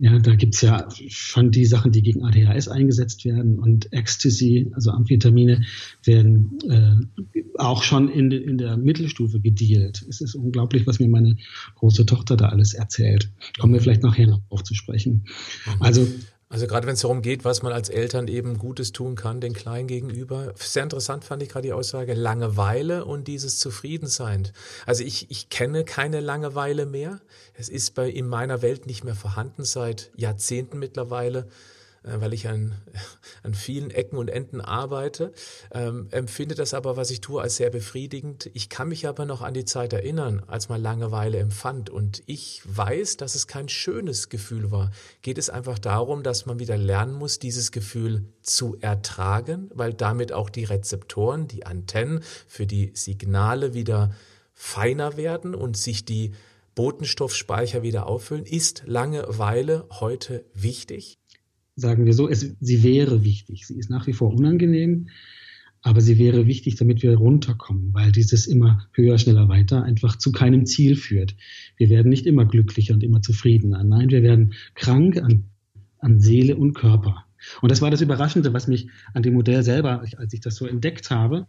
ja, 0.00 0.18
da 0.18 0.34
gibt's 0.34 0.60
ja 0.60 0.88
schon 1.08 1.52
die 1.52 1.64
Sachen, 1.64 1.92
die 1.92 2.02
gegen 2.02 2.24
ADHS 2.24 2.68
eingesetzt 2.68 3.24
werden 3.24 3.58
und 3.58 3.92
Ecstasy, 3.92 4.70
also 4.74 4.90
Amphetamine, 4.90 5.62
werden 6.04 6.58
äh, 6.68 7.40
auch 7.58 7.82
schon 7.82 8.08
in, 8.08 8.30
in 8.32 8.58
der 8.58 8.76
Mittelstufe 8.76 9.40
gedealt. 9.40 10.04
Es 10.08 10.20
ist 10.20 10.34
unglaublich, 10.34 10.86
was 10.86 10.98
mir 10.98 11.08
meine 11.08 11.36
große 11.76 12.06
Tochter 12.06 12.36
da 12.36 12.48
alles 12.48 12.74
erzählt. 12.74 13.30
Kommen 13.58 13.72
wir 13.72 13.80
vielleicht 13.80 14.02
nachher 14.02 14.26
noch 14.26 14.40
aufzusprechen. 14.48 15.26
Mhm. 15.66 15.82
Also 15.82 16.06
also 16.52 16.66
gerade 16.66 16.84
wenn 16.88 16.94
es 16.94 17.02
darum 17.02 17.22
geht, 17.22 17.44
was 17.44 17.62
man 17.62 17.72
als 17.72 17.88
Eltern 17.88 18.26
eben 18.26 18.58
Gutes 18.58 18.90
tun 18.90 19.14
kann, 19.14 19.40
den 19.40 19.52
Kleinen 19.52 19.86
gegenüber. 19.86 20.52
Sehr 20.56 20.82
interessant 20.82 21.24
fand 21.24 21.44
ich 21.44 21.48
gerade 21.48 21.68
die 21.68 21.72
Aussage, 21.72 22.12
Langeweile 22.12 23.04
und 23.04 23.28
dieses 23.28 23.60
Zufriedensein. 23.60 24.48
Also 24.84 25.04
ich, 25.04 25.30
ich 25.30 25.48
kenne 25.48 25.84
keine 25.84 26.18
Langeweile 26.18 26.86
mehr. 26.86 27.20
Es 27.54 27.68
ist 27.68 27.94
bei 27.94 28.10
in 28.10 28.26
meiner 28.26 28.62
Welt 28.62 28.86
nicht 28.86 29.04
mehr 29.04 29.14
vorhanden 29.14 29.64
seit 29.64 30.10
Jahrzehnten 30.16 30.80
mittlerweile. 30.80 31.46
Äh, 32.02 32.20
weil 32.20 32.32
ich 32.32 32.48
an, 32.48 32.74
an 33.42 33.54
vielen 33.54 33.90
Ecken 33.90 34.16
und 34.16 34.28
Enden 34.28 34.60
arbeite, 34.60 35.32
ähm, 35.72 36.08
empfinde 36.10 36.54
das 36.54 36.72
aber, 36.72 36.96
was 36.96 37.10
ich 37.10 37.20
tue, 37.20 37.42
als 37.42 37.56
sehr 37.56 37.70
befriedigend. 37.70 38.50
Ich 38.54 38.68
kann 38.68 38.88
mich 38.88 39.06
aber 39.06 39.26
noch 39.26 39.42
an 39.42 39.54
die 39.54 39.66
Zeit 39.66 39.92
erinnern, 39.92 40.42
als 40.46 40.68
man 40.68 40.80
Langeweile 40.80 41.38
empfand 41.38 41.90
und 41.90 42.22
ich 42.26 42.62
weiß, 42.64 43.18
dass 43.18 43.34
es 43.34 43.46
kein 43.46 43.68
schönes 43.68 44.28
Gefühl 44.30 44.70
war. 44.70 44.90
Geht 45.22 45.38
es 45.38 45.50
einfach 45.50 45.78
darum, 45.78 46.22
dass 46.22 46.46
man 46.46 46.58
wieder 46.58 46.78
lernen 46.78 47.14
muss, 47.14 47.38
dieses 47.38 47.70
Gefühl 47.70 48.24
zu 48.42 48.78
ertragen, 48.80 49.70
weil 49.74 49.92
damit 49.92 50.32
auch 50.32 50.48
die 50.48 50.64
Rezeptoren, 50.64 51.48
die 51.48 51.66
Antennen 51.66 52.22
für 52.46 52.66
die 52.66 52.92
Signale 52.94 53.74
wieder 53.74 54.14
feiner 54.54 55.16
werden 55.16 55.54
und 55.54 55.76
sich 55.76 56.04
die 56.04 56.32
Botenstoffspeicher 56.74 57.82
wieder 57.82 58.06
auffüllen. 58.06 58.46
Ist 58.46 58.84
Langeweile 58.86 59.86
heute 59.90 60.46
wichtig? 60.54 61.19
Sagen 61.80 62.04
wir 62.06 62.12
so, 62.12 62.28
es, 62.28 62.54
sie 62.60 62.82
wäre 62.82 63.24
wichtig. 63.24 63.66
Sie 63.66 63.78
ist 63.78 63.90
nach 63.90 64.06
wie 64.06 64.12
vor 64.12 64.32
unangenehm, 64.32 65.08
aber 65.82 66.00
sie 66.00 66.18
wäre 66.18 66.46
wichtig, 66.46 66.76
damit 66.76 67.02
wir 67.02 67.16
runterkommen, 67.16 67.94
weil 67.94 68.12
dieses 68.12 68.46
immer 68.46 68.86
höher, 68.92 69.18
schneller, 69.18 69.48
weiter 69.48 69.82
einfach 69.82 70.16
zu 70.16 70.30
keinem 70.30 70.66
Ziel 70.66 70.94
führt. 70.94 71.34
Wir 71.76 71.88
werden 71.88 72.10
nicht 72.10 72.26
immer 72.26 72.44
glücklicher 72.44 72.94
und 72.94 73.02
immer 73.02 73.22
zufriedener. 73.22 73.82
Nein, 73.82 74.10
wir 74.10 74.22
werden 74.22 74.52
krank 74.74 75.16
an, 75.16 75.44
an 75.98 76.20
Seele 76.20 76.56
und 76.56 76.74
Körper. 76.74 77.24
Und 77.62 77.70
das 77.70 77.80
war 77.80 77.90
das 77.90 78.02
Überraschende, 78.02 78.52
was 78.52 78.68
mich 78.68 78.88
an 79.14 79.22
dem 79.22 79.34
Modell 79.34 79.62
selber, 79.62 80.02
als 80.16 80.32
ich 80.34 80.40
das 80.40 80.56
so 80.56 80.66
entdeckt 80.66 81.10
habe, 81.10 81.46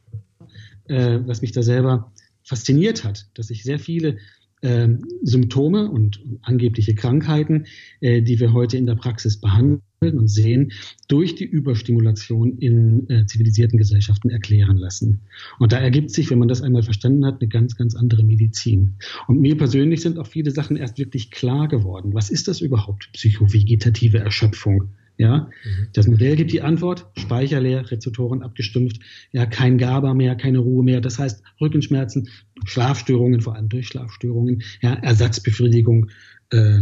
äh, 0.85 1.19
was 1.25 1.41
mich 1.41 1.51
da 1.51 1.61
selber 1.61 2.13
fasziniert 2.43 3.03
hat, 3.03 3.29
dass 3.33 3.49
ich 3.49 3.63
sehr 3.63 3.79
viele 3.79 4.17
äh, 4.61 4.87
Symptome 5.23 5.89
und 5.89 6.21
angebliche 6.41 6.95
Krankheiten, 6.95 7.65
äh, 7.99 8.21
die 8.21 8.39
wir 8.39 8.53
heute 8.53 8.77
in 8.77 8.85
der 8.85 8.95
Praxis 8.95 9.39
behandeln 9.39 9.81
und 10.01 10.27
sehen, 10.27 10.71
durch 11.07 11.35
die 11.35 11.45
Überstimulation 11.45 12.57
in 12.57 13.09
äh, 13.09 13.25
zivilisierten 13.25 13.77
Gesellschaften 13.77 14.29
erklären 14.29 14.77
lassen. 14.77 15.21
Und 15.59 15.71
da 15.71 15.77
ergibt 15.77 16.11
sich, 16.11 16.29
wenn 16.31 16.39
man 16.39 16.47
das 16.47 16.61
einmal 16.61 16.83
verstanden 16.83 17.25
hat, 17.25 17.41
eine 17.41 17.49
ganz, 17.49 17.75
ganz 17.75 17.95
andere 17.95 18.23
Medizin. 18.23 18.95
Und 19.27 19.39
mir 19.39 19.57
persönlich 19.57 20.01
sind 20.01 20.17
auch 20.17 20.27
viele 20.27 20.51
Sachen 20.51 20.77
erst 20.77 20.97
wirklich 20.97 21.31
klar 21.31 21.67
geworden. 21.67 22.13
Was 22.13 22.29
ist 22.29 22.47
das 22.47 22.61
überhaupt, 22.61 23.11
psychovegetative 23.13 24.19
Erschöpfung? 24.19 24.89
Ja, 25.21 25.51
mhm. 25.63 25.87
das 25.93 26.07
Modell 26.07 26.35
gibt 26.35 26.51
die 26.51 26.63
Antwort, 26.63 27.05
Speicher 27.15 27.61
leer, 27.61 27.91
Rezeptoren 27.91 28.41
abgestumpft, 28.41 29.01
ja, 29.31 29.45
kein 29.45 29.77
GABA 29.77 30.15
mehr, 30.15 30.35
keine 30.35 30.57
Ruhe 30.57 30.83
mehr. 30.83 30.99
Das 30.99 31.19
heißt, 31.19 31.43
Rückenschmerzen, 31.61 32.29
Schlafstörungen, 32.65 33.39
vor 33.39 33.55
allem 33.55 33.69
durch 33.69 33.87
Schlafstörungen, 33.87 34.63
ja, 34.81 34.93
Ersatzbefriedigung, 34.95 36.09
äh, 36.49 36.79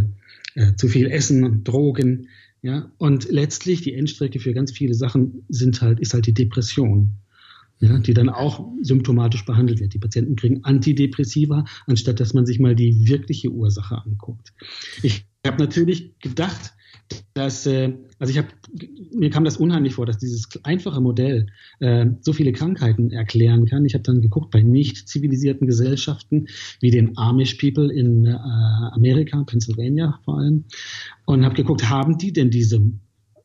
äh, 0.56 0.74
zu 0.78 0.88
viel 0.88 1.08
Essen, 1.08 1.66
Drogen, 1.66 2.30
ja, 2.62 2.90
und 2.98 3.30
letztlich 3.30 3.82
die 3.82 3.94
Endstrecke 3.94 4.40
für 4.40 4.54
ganz 4.54 4.72
viele 4.72 4.94
Sachen 4.94 5.44
sind 5.50 5.82
halt, 5.82 6.00
ist 6.00 6.14
halt 6.14 6.26
die 6.26 6.34
Depression. 6.34 7.16
Ja, 7.82 7.98
die 7.98 8.14
dann 8.14 8.28
auch 8.28 8.68
symptomatisch 8.82 9.46
behandelt 9.46 9.80
wird. 9.80 9.94
Die 9.94 10.00
Patienten 10.00 10.36
kriegen 10.36 10.66
Antidepressiva, 10.66 11.64
anstatt 11.88 12.20
dass 12.20 12.34
man 12.34 12.46
sich 12.46 12.60
mal 12.60 12.76
die 12.76 13.08
wirkliche 13.08 13.52
Ursache 13.52 13.96
anguckt. 14.04 14.52
Ich 15.02 15.26
habe 15.48 15.64
natürlich 15.64 16.20
gedacht, 16.20 16.74
dass, 17.34 17.66
äh, 17.66 17.94
also 18.20 18.32
ich 18.32 18.38
habe, 18.38 18.48
mir 19.14 19.30
kam 19.30 19.44
das 19.44 19.58
unheimlich 19.58 19.94
vor, 19.94 20.06
dass 20.06 20.18
dieses 20.18 20.48
einfache 20.64 21.02
Modell 21.02 21.48
äh, 21.80 22.08
so 22.22 22.34
viele 22.34 22.52
Krankheiten 22.52 23.12
erklären 23.12 23.66
kann. 23.66 23.86
Ich 23.86 23.94
habe 23.94 24.04
dann 24.04 24.22
geguckt 24.22 24.52
bei 24.52 24.62
nicht 24.62 25.08
zivilisierten 25.08 25.68
Gesellschaften 25.68 26.48
wie 26.82 26.92
den 26.92 27.18
Amish 27.18 27.56
People 27.56 27.94
in 27.94 28.26
äh, 28.26 28.32
Amerika, 28.32 29.44
Pennsylvania 29.44 30.20
vor 30.26 30.40
allem, 30.40 30.66
und 31.26 31.46
habe 31.46 31.56
geguckt, 31.56 31.90
haben 31.90 32.18
die 32.18 32.34
denn 32.34 32.50
diese 32.50 32.82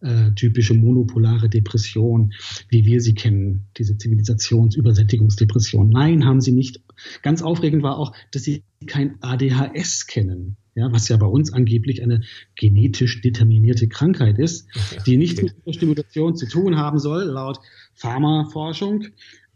äh, 0.04 0.32
typische 0.34 0.74
monopolare 0.74 1.48
Depression, 1.48 2.34
wie 2.68 2.84
wir 2.84 3.00
sie 3.00 3.14
kennen, 3.14 3.66
diese 3.78 3.96
Zivilisationsübersättigungsdepression. 3.96 5.88
Nein, 5.88 6.24
haben 6.24 6.40
sie 6.40 6.52
nicht. 6.52 6.82
Ganz 7.22 7.42
aufregend 7.42 7.82
war 7.82 7.98
auch, 7.98 8.12
dass 8.30 8.44
sie 8.44 8.62
kein 8.86 9.16
ADHS 9.22 10.06
kennen. 10.06 10.56
Ja, 10.76 10.92
was 10.92 11.08
ja 11.08 11.16
bei 11.16 11.26
uns 11.26 11.52
angeblich 11.52 12.02
eine 12.02 12.22
genetisch 12.56 13.20
determinierte 13.20 13.86
Krankheit 13.86 14.38
ist, 14.40 14.66
die 15.06 15.16
nichts 15.16 15.40
mit 15.40 15.54
der 15.64 15.72
Stimulation 15.72 16.34
zu 16.34 16.48
tun 16.48 16.76
haben 16.76 16.98
soll, 16.98 17.22
laut 17.24 17.60
Pharmaforschung. 17.94 19.06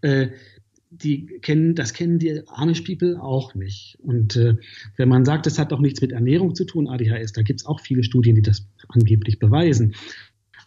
Äh, 0.01 0.29
die 0.91 1.27
kennen, 1.43 1.75
das 1.75 1.93
kennen 1.93 2.19
die 2.19 2.43
Amish 2.47 2.81
People 2.83 3.21
auch 3.21 3.55
nicht. 3.55 3.99
Und 4.03 4.37
äh, 4.37 4.57
wenn 4.97 5.09
man 5.09 5.25
sagt, 5.25 5.47
das 5.47 5.59
hat 5.59 5.73
doch 5.73 5.81
nichts 5.81 6.01
mit 6.01 6.13
Ernährung 6.13 6.55
zu 6.55 6.65
tun, 6.65 6.89
ADHS, 6.89 7.33
da 7.33 7.43
gibt 7.43 7.61
es 7.61 7.67
auch 7.67 7.81
viele 7.81 8.05
Studien, 8.05 8.37
die 8.37 8.43
das 8.43 8.67
angeblich 8.89 9.39
beweisen, 9.39 9.95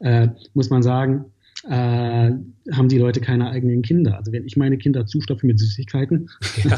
äh, 0.01 0.29
muss 0.53 0.69
man 0.69 0.83
sagen, 0.83 1.25
äh, 1.67 2.31
haben 2.71 2.89
die 2.89 2.97
Leute 2.97 3.21
keine 3.21 3.49
eigenen 3.49 3.81
Kinder. 3.81 4.17
Also 4.17 4.31
wenn 4.31 4.45
ich 4.45 4.57
meine 4.57 4.77
Kinder 4.77 5.05
zustopfe 5.05 5.45
mit 5.45 5.59
Süßigkeiten, 5.59 6.29
ja. 6.63 6.75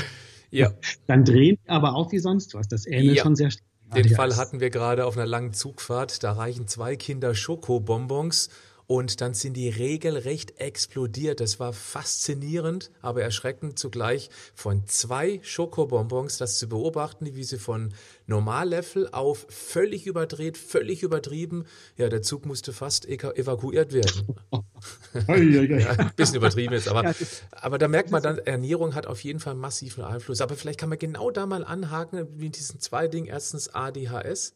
ja. 0.50 0.72
dann 1.06 1.24
drehen 1.24 1.58
die 1.64 1.70
aber 1.70 1.94
auch 1.94 2.12
wie 2.12 2.18
sonst 2.18 2.54
was. 2.54 2.68
Das 2.68 2.86
ähnelt 2.86 3.16
ja. 3.16 3.22
schon 3.22 3.36
sehr 3.36 3.50
stark. 3.50 3.64
Den 3.94 4.08
Fall 4.08 4.36
hatten 4.36 4.58
wir 4.60 4.70
gerade 4.70 5.06
auf 5.06 5.16
einer 5.16 5.26
langen 5.26 5.52
Zugfahrt. 5.52 6.24
Da 6.24 6.32
reichen 6.32 6.66
zwei 6.66 6.96
Kinder 6.96 7.34
Schokobonbons 7.34 8.50
und 8.86 9.20
dann 9.20 9.34
sind 9.34 9.54
die 9.54 9.68
regelrecht 9.68 10.60
explodiert. 10.60 11.40
Das 11.40 11.58
war 11.58 11.72
faszinierend, 11.72 12.90
aber 13.02 13.22
erschreckend 13.22 13.78
zugleich 13.78 14.30
von 14.54 14.86
zwei 14.86 15.40
Schokobonbons, 15.42 16.38
das 16.38 16.58
zu 16.58 16.68
beobachten, 16.68 17.34
wie 17.34 17.44
sie 17.44 17.58
von 17.58 17.92
Normallevel 18.26 19.08
auf 19.10 19.46
völlig 19.48 20.06
überdreht, 20.06 20.56
völlig 20.56 21.02
übertrieben. 21.02 21.64
Ja, 21.96 22.08
der 22.08 22.22
Zug 22.22 22.46
musste 22.46 22.72
fast 22.72 23.06
evakuiert 23.06 23.92
werden. 23.92 24.36
ja, 25.26 25.90
ein 25.90 26.12
bisschen 26.14 26.36
übertrieben 26.36 26.72
jetzt, 26.72 26.88
aber, 26.88 27.14
aber 27.52 27.78
da 27.78 27.88
merkt 27.88 28.10
man 28.10 28.22
dann, 28.22 28.38
Ernährung 28.38 28.94
hat 28.94 29.06
auf 29.06 29.22
jeden 29.24 29.40
Fall 29.40 29.52
einen 29.52 29.60
massiven 29.60 30.04
Einfluss. 30.04 30.40
Aber 30.40 30.56
vielleicht 30.56 30.78
kann 30.78 30.88
man 30.88 30.98
genau 30.98 31.30
da 31.30 31.46
mal 31.46 31.64
anhaken, 31.64 32.26
wie 32.38 32.46
in 32.46 32.52
diesen 32.52 32.80
zwei 32.80 33.08
Dingen. 33.08 33.26
Erstens 33.26 33.68
ADHS. 33.74 34.54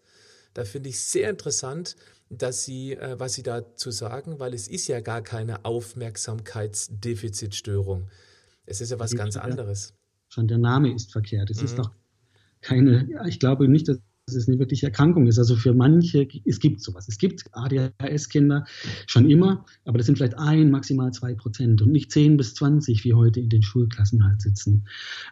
Da 0.55 0.65
finde 0.65 0.89
ich 0.89 1.01
sehr 1.01 1.31
interessant, 1.31 1.97
dass 2.29 2.65
Sie, 2.65 2.95
äh, 2.95 3.19
was 3.19 3.35
Sie 3.35 3.43
dazu 3.43 3.91
sagen, 3.91 4.39
weil 4.39 4.55
es 4.55 4.69
ist 4.69 4.87
ja 4.89 5.01
gar 5.01 5.23
keine 5.23 5.65
Aufmerksamkeitsdefizitstörung. 5.65 8.09
Es 8.67 8.81
ist 8.81 8.91
ja 8.91 8.99
was 8.99 9.15
ganz 9.15 9.37
anderes. 9.37 9.95
Schon 10.29 10.47
der 10.47 10.59
Name 10.59 10.95
ist 10.95 11.13
verkehrt. 11.13 11.51
Es 11.51 11.59
mhm. 11.59 11.65
ist 11.65 11.79
doch 11.79 11.91
keine, 12.61 13.09
ich 13.27 13.41
glaube 13.41 13.69
nicht, 13.69 13.89
dass 13.89 13.99
es 14.35 14.49
eine 14.49 14.59
wirkliche 14.59 14.87
Erkrankung 14.87 15.27
ist. 15.27 15.39
Also 15.39 15.57
für 15.57 15.75
manche, 15.75 16.27
es 16.45 16.61
gibt 16.61 16.81
sowas. 16.81 17.09
Es 17.09 17.19
gibt 17.19 17.45
ADHS-Kinder 17.53 18.65
schon 19.07 19.31
immer, 19.31 19.65
aber 19.85 19.99
das 19.99 20.07
sind 20.07 20.17
vielleicht 20.17 20.39
ein, 20.39 20.71
maximal 20.71 21.13
zwei 21.13 21.35
Prozent 21.35 21.83
und 21.83 21.93
nicht 21.93 22.11
zehn 22.11 22.37
bis 22.37 22.55
zwanzig, 22.55 23.05
wie 23.05 23.15
heute 23.15 23.41
in 23.41 23.49
den 23.49 23.63
Schulklassen 23.63 24.25
halt 24.25 24.41
sitzen. 24.43 24.87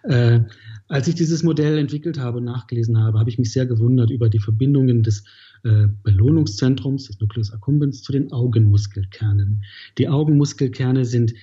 Äh, 0.04 0.40
als 0.88 1.08
ich 1.08 1.14
dieses 1.14 1.42
Modell 1.42 1.78
entwickelt 1.78 2.18
habe 2.18 2.38
und 2.38 2.44
nachgelesen 2.44 2.98
habe, 2.98 3.18
habe 3.18 3.30
ich 3.30 3.38
mich 3.38 3.52
sehr 3.52 3.66
gewundert 3.66 4.11
über 4.11 4.28
die 4.28 4.40
Verbindungen 4.40 5.02
des 5.02 5.24
äh, 5.64 5.88
Belohnungszentrums, 6.02 7.06
des 7.06 7.20
Nucleus 7.20 7.52
accumbens, 7.52 8.02
zu 8.02 8.12
den 8.12 8.32
Augenmuskelkernen. 8.32 9.64
Die 9.98 10.08
Augenmuskelkerne 10.08 11.04
sind 11.04 11.34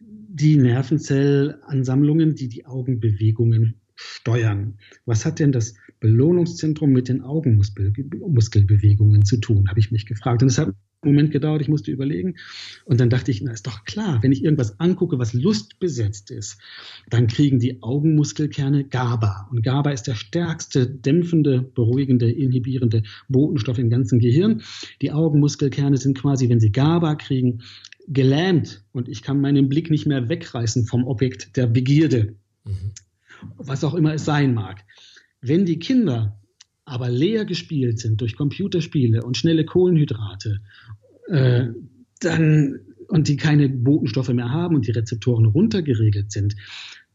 die 0.00 0.56
Nervenzellansammlungen, 0.56 2.34
die 2.34 2.48
die 2.48 2.66
Augenbewegungen 2.66 3.74
steuern. 3.96 4.78
Was 5.06 5.24
hat 5.26 5.40
denn 5.40 5.50
das 5.50 5.74
Belohnungszentrum 6.00 6.90
mit 6.90 7.08
den 7.08 7.22
Augenmuskelbewegungen 7.22 9.24
zu 9.24 9.38
tun, 9.38 9.68
habe 9.68 9.80
ich 9.80 9.90
mich 9.90 10.06
gefragt. 10.06 10.42
Und 10.42 10.48
es 10.48 10.58
hat 10.58 10.68
einen 10.68 11.14
Moment 11.14 11.30
gedauert, 11.30 11.60
ich 11.60 11.68
musste 11.68 11.90
überlegen. 11.90 12.36
Und 12.84 13.00
dann 13.00 13.10
dachte 13.10 13.30
ich, 13.30 13.40
na 13.40 13.52
ist 13.52 13.66
doch 13.66 13.84
klar, 13.84 14.22
wenn 14.22 14.32
ich 14.32 14.42
irgendwas 14.42 14.80
angucke, 14.80 15.18
was 15.18 15.32
lustbesetzt 15.32 16.30
ist, 16.30 16.58
dann 17.08 17.26
kriegen 17.26 17.58
die 17.58 17.82
Augenmuskelkerne 17.82 18.84
GABA. 18.84 19.48
Und 19.50 19.62
GABA 19.62 19.90
ist 19.90 20.04
der 20.04 20.16
stärkste 20.16 20.88
dämpfende, 20.88 21.62
beruhigende, 21.62 22.30
inhibierende 22.30 23.02
Botenstoff 23.28 23.78
im 23.78 23.90
ganzen 23.90 24.18
Gehirn. 24.18 24.62
Die 25.02 25.12
Augenmuskelkerne 25.12 25.96
sind 25.96 26.18
quasi, 26.18 26.48
wenn 26.48 26.60
sie 26.60 26.72
GABA 26.72 27.14
kriegen, 27.14 27.62
gelähmt 28.08 28.82
und 28.92 29.08
ich 29.08 29.22
kann 29.22 29.40
meinen 29.40 29.68
Blick 29.68 29.90
nicht 29.90 30.06
mehr 30.06 30.28
wegreißen 30.28 30.86
vom 30.86 31.06
Objekt 31.06 31.56
der 31.56 31.66
Begierde. 31.66 32.36
Mhm. 32.64 32.92
Was 33.56 33.84
auch 33.84 33.94
immer 33.94 34.14
es 34.14 34.24
sein 34.24 34.54
mag. 34.54 34.84
Wenn 35.40 35.64
die 35.64 35.78
Kinder 35.78 36.40
aber 36.84 37.10
leer 37.10 37.44
gespielt 37.44 37.98
sind 37.98 38.20
durch 38.20 38.36
Computerspiele 38.36 39.22
und 39.22 39.36
schnelle 39.36 39.64
Kohlenhydrate, 39.64 40.60
äh, 41.28 41.66
dann 42.20 42.80
und 43.08 43.28
die 43.28 43.36
keine 43.36 43.68
Botenstoffe 43.68 44.28
mehr 44.28 44.50
haben 44.50 44.76
und 44.76 44.86
die 44.86 44.90
Rezeptoren 44.90 45.46
runtergeregelt 45.46 46.30
sind, 46.30 46.56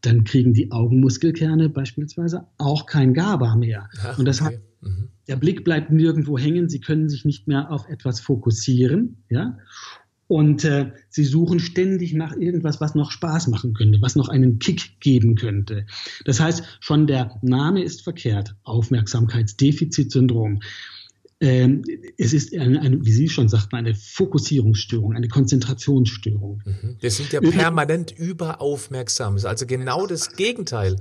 dann 0.00 0.24
kriegen 0.24 0.52
die 0.52 0.70
Augenmuskelkerne 0.70 1.68
beispielsweise 1.68 2.46
auch 2.58 2.86
kein 2.86 3.14
GABA 3.14 3.56
mehr. 3.56 3.88
Ach, 4.02 4.18
und 4.18 4.26
das 4.26 4.40
okay. 4.40 4.54
heißt, 4.56 4.62
mhm. 4.82 5.08
der 5.28 5.36
Blick 5.36 5.64
bleibt 5.64 5.90
nirgendwo 5.90 6.36
hängen, 6.36 6.68
sie 6.68 6.80
können 6.80 7.08
sich 7.08 7.24
nicht 7.24 7.48
mehr 7.48 7.70
auf 7.70 7.88
etwas 7.88 8.20
fokussieren, 8.20 9.24
ja. 9.30 9.58
Und 10.26 10.64
äh, 10.64 10.92
sie 11.10 11.24
suchen 11.24 11.60
ständig 11.60 12.14
nach 12.14 12.34
irgendwas, 12.34 12.80
was 12.80 12.94
noch 12.94 13.10
Spaß 13.10 13.48
machen 13.48 13.74
könnte, 13.74 14.00
was 14.00 14.16
noch 14.16 14.28
einen 14.28 14.58
Kick 14.58 15.00
geben 15.00 15.34
könnte. 15.34 15.86
Das 16.24 16.40
heißt, 16.40 16.62
schon 16.80 17.06
der 17.06 17.38
Name 17.42 17.82
ist 17.82 18.02
verkehrt. 18.02 18.54
Aufmerksamkeitsdefizitsyndrom. 18.64 20.60
Ähm, 21.40 21.82
es 22.16 22.32
ist, 22.32 22.56
eine, 22.56 22.80
eine, 22.80 23.04
wie 23.04 23.12
Sie 23.12 23.28
schon 23.28 23.48
sagten, 23.48 23.76
eine 23.76 23.94
Fokussierungsstörung, 23.94 25.14
eine 25.14 25.28
Konzentrationsstörung. 25.28 26.62
Mhm. 26.64 26.96
Wir 27.00 27.10
sind 27.10 27.32
ja 27.32 27.40
permanent 27.40 28.12
überaufmerksam. 28.16 29.36
Also 29.44 29.66
genau 29.66 30.06
das 30.06 30.36
Gegenteil 30.36 30.96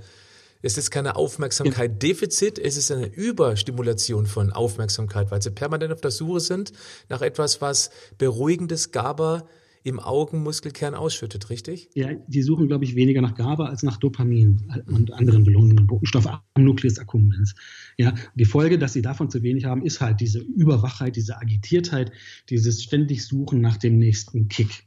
es 0.63 0.77
ist 0.77 0.91
keine 0.91 1.15
Aufmerksamkeit 1.17 2.01
Defizit, 2.01 2.57
es 2.57 2.77
ist 2.77 2.89
eine 2.89 3.07
Überstimulation 3.07 4.25
von 4.25 4.51
Aufmerksamkeit, 4.51 5.29
weil 5.29 5.41
sie 5.41 5.51
permanent 5.51 5.91
auf 5.91 6.01
der 6.01 6.11
Suche 6.11 6.39
sind 6.39 6.71
nach 7.09 7.21
etwas, 7.21 7.61
was 7.61 7.91
beruhigendes 8.17 8.91
GABA 8.91 9.45
im 9.83 9.99
Augenmuskelkern 9.99 10.95
ausschüttet, 10.95 11.49
richtig? 11.49 11.89
Ja, 11.93 12.13
die 12.27 12.41
suchen, 12.41 12.67
glaube 12.67 12.85
ich, 12.85 12.95
weniger 12.95 13.21
nach 13.21 13.35
GABA 13.35 13.65
als 13.65 13.83
nach 13.83 13.97
Dopamin 13.97 14.71
und 14.87 15.11
anderen 15.11 15.43
belohnenden 15.43 15.85
Botenstoff 15.85 16.25
am 16.27 16.39
Nucleus 16.57 16.97
accumbens. 16.97 17.55
Ja, 17.97 18.13
die 18.35 18.45
Folge, 18.45 18.79
dass 18.79 18.93
sie 18.93 19.01
davon 19.01 19.29
zu 19.29 19.43
wenig 19.43 19.65
haben, 19.65 19.83
ist 19.83 19.99
halt 19.99 20.21
diese 20.21 20.39
Überwachheit, 20.39 21.17
diese 21.17 21.37
Agitiertheit, 21.37 22.13
dieses 22.49 22.81
ständig 22.81 23.25
Suchen 23.25 23.59
nach 23.59 23.75
dem 23.75 23.97
nächsten 23.97 24.47
Kick. 24.47 24.85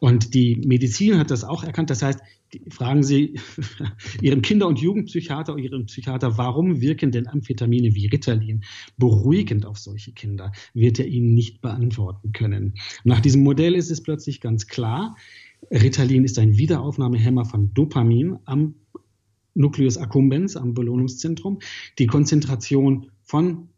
Und 0.00 0.34
die 0.34 0.56
Medizin 0.66 1.18
hat 1.18 1.30
das 1.30 1.44
auch 1.44 1.64
erkannt. 1.64 1.88
Das 1.88 2.02
heißt, 2.02 2.20
fragen 2.70 3.02
Sie 3.02 3.38
Ihren 4.22 4.42
Kinder- 4.42 4.68
und 4.68 4.80
Jugendpsychiater, 4.80 5.56
Ihren 5.56 5.86
Psychiater, 5.86 6.38
warum 6.38 6.80
wirken 6.80 7.12
denn 7.12 7.26
Amphetamine 7.26 7.94
wie 7.94 8.06
Ritalin 8.06 8.64
beruhigend 8.96 9.66
auf 9.66 9.78
solche 9.78 10.12
Kinder? 10.12 10.52
Wird 10.74 10.98
er 10.98 11.06
Ihnen 11.06 11.34
nicht 11.34 11.60
beantworten 11.60 12.32
können. 12.32 12.74
Nach 13.04 13.20
diesem 13.20 13.42
Modell 13.42 13.74
ist 13.74 13.90
es 13.90 14.02
plötzlich 14.02 14.40
ganz 14.40 14.66
klar, 14.66 15.16
Ritalin 15.70 16.24
ist 16.24 16.38
ein 16.38 16.56
Wiederaufnahmehemmer 16.56 17.44
von 17.44 17.72
Dopamin 17.74 18.38
am 18.46 18.74
Nucleus 19.54 19.98
accumbens, 19.98 20.56
am 20.56 20.74
Belohnungszentrum. 20.74 21.58
Die 21.98 22.06
Konzentration 22.06 23.10
von 23.22 23.68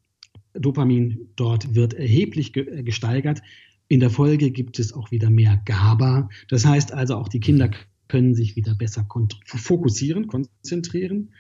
Dopamin 0.55 1.29
dort 1.37 1.75
wird 1.75 1.95
erheblich 1.95 2.53
gesteigert. 2.53 3.43
In 3.89 4.01
der 4.01 4.11
Folge 4.11 4.51
gibt 4.51 4.79
es 4.79 4.93
auch 4.93 5.11
wieder 5.11 5.31
mehr 5.31 5.61
GABA. 5.65 6.29
Das 6.49 6.65
heißt 6.65 6.93
also, 6.93 7.17
auch 7.17 7.29
die 7.29 7.41
Kinder 7.41 7.71
können 8.13 8.35
sich 8.35 8.57
wieder 8.57 8.75
besser 8.75 9.09
fokussieren, 9.47 10.27
konzentrieren 10.27 11.31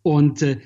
und 0.00 0.40
äh, 0.40 0.56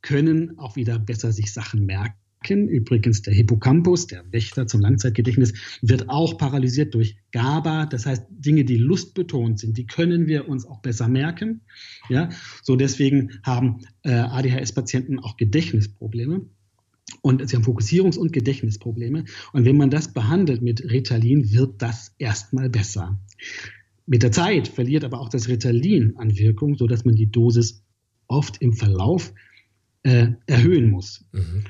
können 0.00 0.60
auch 0.60 0.76
wieder 0.76 1.00
besser 1.00 1.32
sich 1.32 1.52
Sachen 1.52 1.84
merken. 1.86 2.14
Übrigens, 2.48 3.22
der 3.22 3.34
Hippocampus, 3.34 4.06
der 4.06 4.22
Wächter 4.30 4.68
zum 4.68 4.80
Langzeitgedächtnis, 4.80 5.54
wird 5.82 6.08
auch 6.08 6.38
paralysiert 6.38 6.94
durch 6.94 7.16
GABA. 7.32 7.86
Das 7.86 8.06
heißt, 8.06 8.26
Dinge, 8.30 8.64
die 8.64 8.76
lustbetont 8.76 9.58
sind, 9.58 9.76
die 9.76 9.86
können 9.86 10.28
wir 10.28 10.48
uns 10.48 10.64
auch 10.64 10.80
besser 10.82 11.08
merken. 11.08 11.62
Ja, 12.08 12.28
so 12.62 12.76
deswegen 12.76 13.40
haben 13.42 13.80
äh, 14.04 14.12
ADHS-Patienten 14.12 15.18
auch 15.18 15.36
Gedächtnisprobleme. 15.36 16.46
Und 17.22 17.48
sie 17.48 17.56
haben 17.56 17.64
Fokussierungs- 17.64 18.18
und 18.18 18.32
Gedächtnisprobleme. 18.32 19.24
Und 19.52 19.64
wenn 19.64 19.76
man 19.76 19.90
das 19.90 20.12
behandelt 20.12 20.62
mit 20.62 20.88
Ritalin, 20.88 21.50
wird 21.50 21.82
das 21.82 22.14
erstmal 22.18 22.70
besser. 22.70 23.18
Mit 24.06 24.22
der 24.22 24.32
Zeit 24.32 24.68
verliert 24.68 25.04
aber 25.04 25.20
auch 25.20 25.28
das 25.28 25.48
Ritalin 25.48 26.16
an 26.16 26.36
Wirkung, 26.36 26.76
sodass 26.76 27.04
man 27.04 27.16
die 27.16 27.30
Dosis 27.30 27.82
oft 28.28 28.62
im 28.62 28.72
Verlauf 28.72 29.32
äh, 30.04 30.28
erhöhen 30.46 30.90
muss. 30.90 31.24
Mhm. 31.32 31.64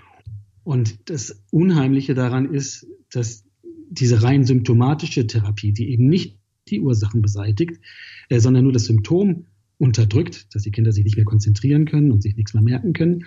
Und 0.64 1.10
das 1.10 1.42
Unheimliche 1.50 2.14
daran 2.14 2.52
ist, 2.52 2.86
dass 3.10 3.44
diese 3.88 4.22
rein 4.22 4.44
symptomatische 4.44 5.26
Therapie, 5.26 5.72
die 5.72 5.90
eben 5.90 6.08
nicht 6.08 6.38
die 6.68 6.80
Ursachen 6.80 7.22
beseitigt, 7.22 7.80
äh, 8.28 8.40
sondern 8.40 8.64
nur 8.64 8.72
das 8.72 8.86
Symptom 8.86 9.46
unterdrückt, 9.78 10.54
dass 10.54 10.62
die 10.62 10.70
Kinder 10.70 10.92
sich 10.92 11.04
nicht 11.04 11.16
mehr 11.16 11.24
konzentrieren 11.24 11.84
können 11.84 12.10
und 12.10 12.22
sich 12.22 12.36
nichts 12.36 12.52
mehr 12.52 12.62
merken 12.62 12.92
können, 12.92 13.24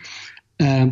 äh, 0.57 0.87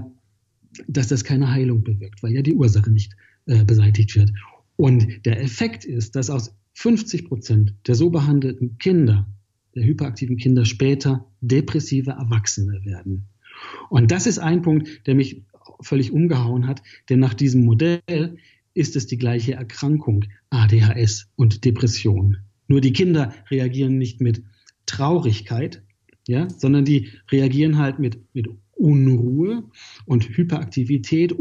dass 0.88 1.08
das 1.08 1.24
keine 1.24 1.52
Heilung 1.52 1.84
bewirkt, 1.84 2.24
weil 2.24 2.34
ja 2.34 2.42
die 2.42 2.54
Ursache 2.54 2.92
nicht 2.92 3.14
äh, 3.46 3.64
beseitigt 3.64 4.16
wird. 4.16 4.32
Und 4.76 5.26
der 5.26 5.42
Effekt 5.42 5.86
ist, 5.86 6.16
dass 6.16 6.30
aus 6.30 6.56
50 6.78 7.26
Prozent 7.26 7.74
der 7.88 7.96
so 7.96 8.12
behandelten 8.12 8.78
Kinder, 8.78 9.28
der 9.74 9.84
hyperaktiven 9.84 10.38
Kinder, 10.38 10.64
später 10.64 11.26
depressive 11.42 12.12
Erwachsene 12.12 12.86
werden. 12.86 13.30
Und 13.90 14.12
das 14.12 14.28
ist 14.28 14.38
ein 14.38 14.62
Punkt, 14.62 15.08
der 15.08 15.16
mich 15.16 15.44
völlig 15.82 16.12
umgehauen 16.12 16.68
hat, 16.68 16.84
denn 17.10 17.20
nach 17.20 17.34
diesem 17.34 17.66
Modell 17.66 18.38
ist 18.76 18.96
es 18.96 19.08
die 19.08 19.18
gleiche 19.18 19.54
Erkrankung, 19.54 20.26
ADHS 20.52 21.32
und 21.36 21.66
Depression. 21.66 22.38
Nur 22.68 22.80
die 22.80 22.94
Kinder 22.94 23.34
reagieren 23.50 23.98
nicht 23.98 24.22
mit 24.22 24.44
Traurigkeit, 24.86 25.82
ja, 26.28 26.48
sondern 26.48 26.86
die 26.86 27.10
reagieren 27.32 27.80
halt 27.80 27.98
mit, 27.98 28.20
mit 28.36 28.50
Unruhe 28.74 29.64
und 30.06 30.30
Hyperaktivität, 30.30 31.32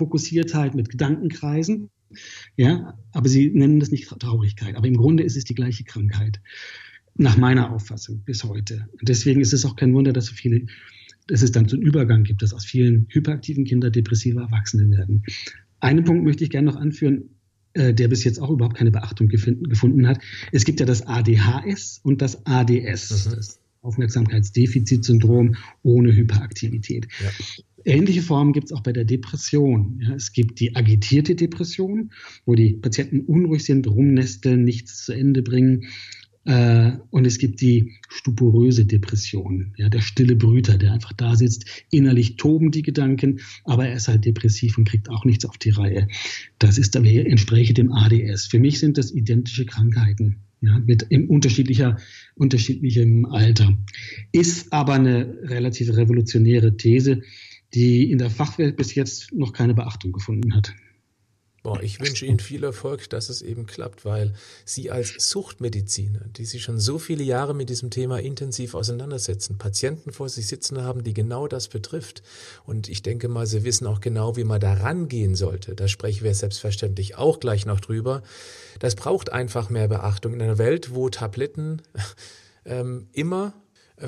Unfokussiertheit 0.00 0.74
mit 0.74 0.88
Gedankenkreisen. 0.88 1.90
Ja, 2.56 2.98
aber 3.12 3.28
sie 3.28 3.50
nennen 3.50 3.80
das 3.80 3.90
nicht 3.90 4.08
Traurigkeit. 4.08 4.76
Aber 4.76 4.88
im 4.88 4.96
Grunde 4.96 5.22
ist 5.22 5.36
es 5.36 5.44
die 5.44 5.54
gleiche 5.54 5.84
Krankheit. 5.84 6.40
Nach 7.16 7.36
meiner 7.36 7.70
Auffassung 7.70 8.22
bis 8.24 8.44
heute. 8.44 8.88
Und 8.92 9.08
deswegen 9.08 9.40
ist 9.40 9.52
es 9.52 9.64
auch 9.64 9.76
kein 9.76 9.92
Wunder, 9.92 10.12
dass 10.12 10.26
so 10.26 10.34
viele, 10.34 10.66
dass 11.26 11.42
es 11.42 11.52
dann 11.52 11.68
so 11.68 11.76
einen 11.76 11.84
Übergang 11.84 12.22
gibt, 12.22 12.40
dass 12.42 12.54
aus 12.54 12.64
vielen 12.64 13.06
hyperaktiven 13.10 13.64
Kindern 13.64 13.92
depressive 13.92 14.40
Erwachsene 14.40 14.90
werden. 14.96 15.24
Einen 15.80 16.04
Punkt 16.04 16.24
möchte 16.24 16.44
ich 16.44 16.50
gerne 16.50 16.70
noch 16.70 16.76
anführen, 16.76 17.30
äh, 17.74 17.92
der 17.92 18.08
bis 18.08 18.24
jetzt 18.24 18.40
auch 18.40 18.50
überhaupt 18.50 18.76
keine 18.76 18.90
Beachtung 18.90 19.28
gefunden 19.28 20.06
hat. 20.06 20.20
Es 20.50 20.64
gibt 20.64 20.80
ja 20.80 20.86
das 20.86 21.06
ADHS 21.06 22.00
und 22.02 22.22
das 22.22 22.46
ADS, 22.46 23.08
das 23.08 23.60
Aufmerksamkeitsdefizitsyndrom 23.82 25.56
ohne 25.82 26.14
Hyperaktivität. 26.14 27.08
Ja. 27.22 27.30
Ähnliche 27.84 28.22
Formen 28.22 28.52
gibt 28.52 28.66
es 28.66 28.72
auch 28.72 28.82
bei 28.82 28.92
der 28.92 29.04
Depression. 29.04 30.00
Ja, 30.02 30.14
es 30.14 30.32
gibt 30.32 30.60
die 30.60 30.76
agitierte 30.76 31.34
Depression, 31.34 32.12
wo 32.44 32.54
die 32.54 32.74
Patienten 32.74 33.20
unruhig 33.20 33.64
sind, 33.64 33.86
rumnesteln, 33.86 34.64
nichts 34.64 35.04
zu 35.04 35.12
Ende 35.12 35.42
bringen. 35.42 35.86
Äh, 36.44 36.92
und 37.10 37.26
es 37.26 37.38
gibt 37.38 37.60
die 37.60 37.92
stuporöse 38.08 38.86
Depression, 38.86 39.74
ja, 39.76 39.88
der 39.88 40.00
stille 40.00 40.36
Brüter, 40.36 40.78
der 40.78 40.92
einfach 40.92 41.12
da 41.12 41.36
sitzt, 41.36 41.84
innerlich 41.90 42.36
toben 42.36 42.70
die 42.70 42.82
Gedanken, 42.82 43.40
aber 43.64 43.86
er 43.86 43.94
ist 43.94 44.08
halt 44.08 44.24
depressiv 44.24 44.78
und 44.78 44.88
kriegt 44.88 45.10
auch 45.10 45.24
nichts 45.24 45.44
auf 45.44 45.58
die 45.58 45.70
Reihe. 45.70 46.08
Das 46.58 46.78
ist 46.78 46.96
aber 46.96 47.06
entsprechend 47.06 47.78
dem 47.78 47.92
ADS. 47.92 48.46
Für 48.46 48.58
mich 48.58 48.78
sind 48.78 48.96
das 48.96 49.12
identische 49.12 49.66
Krankheiten. 49.66 50.36
Ja, 50.62 50.78
mit 50.78 51.06
im 51.08 51.30
unterschiedlicher, 51.30 51.96
unterschiedlichem 52.34 53.24
Alter. 53.24 53.78
Ist 54.30 54.72
aber 54.72 54.94
eine 54.94 55.38
relativ 55.44 55.96
revolutionäre 55.96 56.76
These, 56.76 57.22
die 57.72 58.10
in 58.10 58.18
der 58.18 58.30
Fachwelt 58.30 58.76
bis 58.76 58.94
jetzt 58.94 59.32
noch 59.32 59.52
keine 59.54 59.74
Beachtung 59.74 60.12
gefunden 60.12 60.54
hat. 60.54 60.74
Boah, 61.62 61.82
ich 61.82 62.00
wünsche 62.00 62.24
Ihnen 62.24 62.38
viel 62.38 62.64
Erfolg, 62.64 63.10
dass 63.10 63.28
es 63.28 63.42
eben 63.42 63.66
klappt, 63.66 64.06
weil 64.06 64.32
Sie 64.64 64.90
als 64.90 65.12
Suchtmediziner, 65.18 66.20
die 66.36 66.46
sich 66.46 66.62
schon 66.62 66.80
so 66.80 66.98
viele 66.98 67.22
Jahre 67.22 67.54
mit 67.54 67.68
diesem 67.68 67.90
Thema 67.90 68.18
intensiv 68.18 68.74
auseinandersetzen, 68.74 69.58
Patienten 69.58 70.10
vor 70.12 70.30
sich 70.30 70.46
sitzen 70.46 70.82
haben, 70.82 71.04
die 71.04 71.12
genau 71.12 71.48
das 71.48 71.68
betrifft. 71.68 72.22
Und 72.64 72.88
ich 72.88 73.02
denke 73.02 73.28
mal, 73.28 73.46
Sie 73.46 73.62
wissen 73.62 73.86
auch 73.86 74.00
genau, 74.00 74.36
wie 74.36 74.44
man 74.44 74.60
da 74.60 74.72
rangehen 74.72 75.34
sollte. 75.34 75.74
Da 75.74 75.86
sprechen 75.86 76.24
wir 76.24 76.34
selbstverständlich 76.34 77.16
auch 77.16 77.40
gleich 77.40 77.66
noch 77.66 77.80
drüber. 77.80 78.22
Das 78.78 78.94
braucht 78.94 79.30
einfach 79.30 79.68
mehr 79.68 79.88
Beachtung 79.88 80.32
in 80.32 80.40
einer 80.40 80.56
Welt, 80.56 80.94
wo 80.94 81.10
Tabletten 81.10 81.82
ähm, 82.64 83.08
immer 83.12 83.52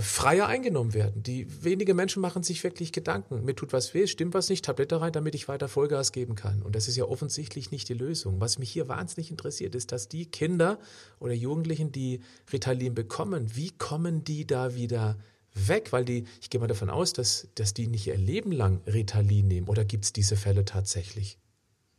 freier 0.00 0.46
eingenommen 0.46 0.94
werden. 0.94 1.22
Die 1.22 1.46
wenige 1.62 1.94
Menschen 1.94 2.22
machen 2.22 2.42
sich 2.42 2.64
wirklich 2.64 2.92
Gedanken. 2.92 3.44
Mir 3.44 3.55
tut 3.55 3.72
was 3.72 3.92
weh, 3.94 4.07
stimmt 4.07 4.35
was 4.35 4.48
nicht, 4.48 4.64
Tablette 4.64 5.00
rein, 5.00 5.12
damit 5.12 5.35
ich 5.35 5.48
weiter 5.48 5.68
Vollgas 5.68 6.12
geben 6.12 6.35
kann. 6.35 6.62
Und 6.62 6.74
das 6.74 6.88
ist 6.88 6.96
ja 6.96 7.05
offensichtlich 7.05 7.70
nicht 7.70 7.88
die 7.88 7.94
Lösung. 7.94 8.40
Was 8.40 8.59
mich 8.59 8.70
hier 8.70 8.88
wahnsinnig 8.88 9.31
interessiert, 9.31 9.74
ist, 9.74 9.92
dass 9.92 10.09
die 10.09 10.26
Kinder 10.26 10.78
oder 11.20 11.35
Jugendlichen, 11.35 11.92
die 11.92 12.20
Ritalin 12.52 12.94
bekommen, 12.94 13.55
wie 13.55 13.70
kommen 13.70 14.24
die 14.24 14.46
da 14.46 14.74
wieder 14.74 15.18
weg? 15.55 15.92
Weil 15.92 16.05
die, 16.05 16.24
ich 16.40 16.48
gehe 16.48 16.61
mal 16.61 16.66
davon 16.66 16.90
aus, 16.90 17.12
dass, 17.12 17.48
dass 17.55 17.74
die 17.74 17.87
nicht 17.87 18.07
ihr 18.07 18.16
Leben 18.16 18.52
lang 18.52 18.81
Ritalin 18.87 19.48
nehmen. 19.48 19.68
Oder 19.68 19.85
gibt 19.85 20.05
es 20.05 20.12
diese 20.12 20.37
Fälle 20.37 20.64
tatsächlich? 20.64 21.38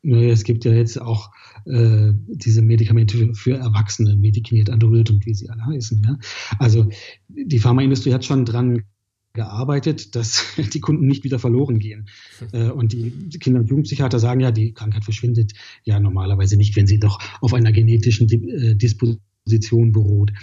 Naja, 0.04 0.32
es 0.32 0.44
gibt 0.44 0.66
ja 0.66 0.74
jetzt 0.74 1.00
auch 1.00 1.32
äh, 1.66 2.12
diese 2.28 2.62
Medikamente 2.62 3.34
für 3.34 3.56
Erwachsene, 3.56 4.18
Medikiniert 4.18 4.70
Adult 4.70 5.10
und 5.10 5.26
wie 5.26 5.34
sie 5.34 5.50
alle 5.50 5.66
heißen. 5.66 6.04
Ja? 6.04 6.18
Also 6.60 6.90
die 7.30 7.60
Pharmaindustrie 7.60 8.14
hat 8.14 8.26
schon 8.26 8.44
dran 8.44 8.84
gearbeitet, 9.32 10.16
dass 10.16 10.44
die 10.74 10.80
Kunden 10.82 11.08
nicht 11.08 11.24
wieder 11.24 11.40
verloren 11.40 11.80
gehen. 11.80 12.10
Äh, 12.52 12.70
und 12.70 12.92
die 12.92 13.30
Kinder- 13.40 13.62
und 13.62 13.70
Jugendpsychiater 13.70 14.20
sagen 14.20 14.42
ja, 14.42 14.52
die 14.52 14.74
Krankheit 14.74 15.06
verschwindet 15.06 15.54
ja 15.84 16.00
normalerweise 16.00 16.58
nicht, 16.58 16.76
wenn 16.76 16.88
sie 16.88 17.00
doch 17.00 17.20
auf 17.42 17.54
einer 17.54 17.72
genetischen 17.72 18.30
äh, 18.30 18.76
Disposition 18.76 19.94
beruht. 19.94 20.34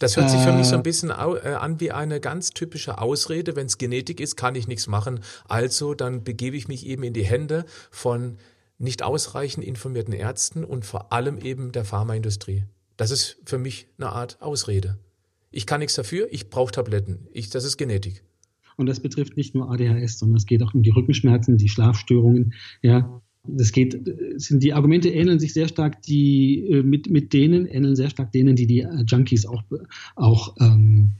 Das 0.00 0.16
hört 0.16 0.30
sich 0.30 0.40
für 0.40 0.52
mich 0.52 0.66
so 0.66 0.74
ein 0.74 0.80
äh. 0.80 0.82
bisschen 0.82 1.10
äh, 1.10 1.12
an 1.12 1.78
wie 1.78 1.92
eine 1.92 2.20
ganz 2.20 2.50
typische 2.50 2.98
Ausrede. 2.98 3.54
Wenn 3.54 3.66
es 3.66 3.76
Genetik 3.76 4.18
ist, 4.18 4.34
kann 4.34 4.54
ich 4.54 4.66
nichts 4.66 4.86
machen. 4.86 5.20
Also 5.46 5.94
dann 5.94 6.24
begebe 6.24 6.56
ich 6.56 6.68
mich 6.68 6.86
eben 6.86 7.02
in 7.02 7.12
die 7.12 7.22
Hände 7.22 7.66
von 7.90 8.38
nicht 8.78 9.02
ausreichend 9.02 9.62
informierten 9.62 10.14
Ärzten 10.14 10.64
und 10.64 10.86
vor 10.86 11.12
allem 11.12 11.38
eben 11.38 11.70
der 11.70 11.84
Pharmaindustrie. 11.84 12.64
Das 12.96 13.10
ist 13.10 13.36
für 13.44 13.58
mich 13.58 13.88
eine 13.98 14.10
Art 14.10 14.40
Ausrede. 14.40 14.98
Ich 15.50 15.66
kann 15.66 15.80
nichts 15.80 15.96
dafür, 15.96 16.28
ich 16.30 16.48
brauche 16.48 16.72
Tabletten. 16.72 17.28
Ich, 17.32 17.50
das 17.50 17.64
ist 17.64 17.76
Genetik. 17.76 18.24
Und 18.78 18.86
das 18.86 19.00
betrifft 19.00 19.36
nicht 19.36 19.54
nur 19.54 19.70
ADHS, 19.70 20.18
sondern 20.18 20.38
es 20.38 20.46
geht 20.46 20.62
auch 20.62 20.72
um 20.72 20.82
die 20.82 20.90
Rückenschmerzen, 20.90 21.58
die 21.58 21.68
Schlafstörungen, 21.68 22.54
ja, 22.80 23.20
das 23.46 23.72
geht, 23.72 23.98
sind 24.36 24.62
die 24.62 24.72
Argumente 24.72 25.08
ähneln 25.08 25.38
sich 25.38 25.52
sehr 25.52 25.68
stark, 25.68 26.02
die 26.02 26.66
äh, 26.68 26.82
mit, 26.82 27.10
mit 27.10 27.32
denen 27.32 27.66
ähneln 27.66 27.96
sehr 27.96 28.10
stark 28.10 28.32
denen, 28.32 28.56
die 28.56 28.66
die 28.66 28.80
äh, 28.80 29.04
Junkies 29.06 29.46
auch, 29.46 29.62
auch 30.14 30.56
ähm, 30.60 31.12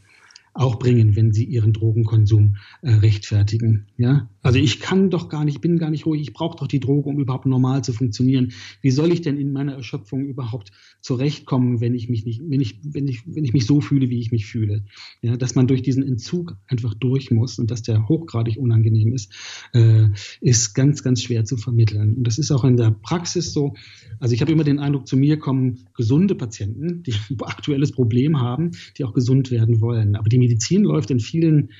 auch 0.52 0.78
bringen, 0.78 1.14
wenn 1.16 1.32
sie 1.32 1.44
ihren 1.44 1.72
Drogenkonsum 1.72 2.56
äh, 2.82 2.92
rechtfertigen. 2.94 3.86
Ja? 3.96 4.28
Also 4.42 4.58
ich 4.58 4.80
kann 4.80 5.10
doch 5.10 5.28
gar 5.28 5.44
nicht, 5.44 5.60
bin 5.60 5.78
gar 5.78 5.90
nicht 5.90 6.06
ruhig, 6.06 6.22
ich 6.22 6.32
brauche 6.32 6.58
doch 6.58 6.66
die 6.66 6.80
Droge, 6.80 7.08
um 7.08 7.20
überhaupt 7.20 7.46
normal 7.46 7.84
zu 7.84 7.92
funktionieren. 7.92 8.52
Wie 8.82 8.90
soll 8.90 9.12
ich 9.12 9.22
denn 9.22 9.38
in 9.38 9.52
meiner 9.52 9.74
Erschöpfung 9.74 10.24
überhaupt 10.24 10.72
zurechtkommen, 11.00 11.80
wenn 11.80 11.94
ich 11.94 12.08
mich 12.08 12.24
nicht, 12.24 12.40
wenn 12.44 12.60
ich, 12.60 12.80
wenn 12.82 13.06
ich, 13.06 13.22
wenn 13.26 13.44
ich 13.44 13.52
mich 13.52 13.66
so 13.66 13.80
fühle, 13.80 14.10
wie 14.10 14.18
ich 14.18 14.32
mich 14.32 14.46
fühle? 14.46 14.84
Ja, 15.22 15.36
dass 15.36 15.54
man 15.54 15.66
durch 15.66 15.82
diesen 15.82 16.02
Entzug 16.02 16.56
einfach 16.66 16.94
durch 16.94 17.30
muss 17.30 17.58
und 17.58 17.70
dass 17.70 17.82
der 17.82 18.08
hochgradig 18.08 18.56
unangenehm 18.56 19.12
ist, 19.12 19.32
äh, 19.72 20.08
ist 20.40 20.74
ganz, 20.74 21.02
ganz 21.02 21.22
schwer 21.22 21.44
zu 21.44 21.56
vermitteln. 21.56 22.14
Und 22.16 22.26
das 22.26 22.38
ist 22.38 22.50
auch 22.50 22.64
in 22.64 22.76
der 22.76 22.90
Praxis 22.90 23.52
so. 23.52 23.74
Also 24.18 24.34
ich 24.34 24.40
habe 24.40 24.50
immer 24.50 24.64
den 24.64 24.80
Eindruck, 24.80 25.06
zu 25.06 25.16
mir 25.16 25.38
kommen 25.38 25.86
gesunde 25.94 26.34
Patienten, 26.34 27.02
die 27.04 27.12
ein 27.12 27.36
aktuelles 27.40 27.92
Problem 27.92 28.40
haben, 28.40 28.72
die 28.98 29.04
auch 29.04 29.14
gesund 29.14 29.50
werden 29.50 29.80
wollen. 29.80 30.16
Aber 30.16 30.28
die 30.28 30.39
Medizin 30.40 30.82
läuft 30.82 31.10
in 31.10 31.20
vielen, 31.20 31.70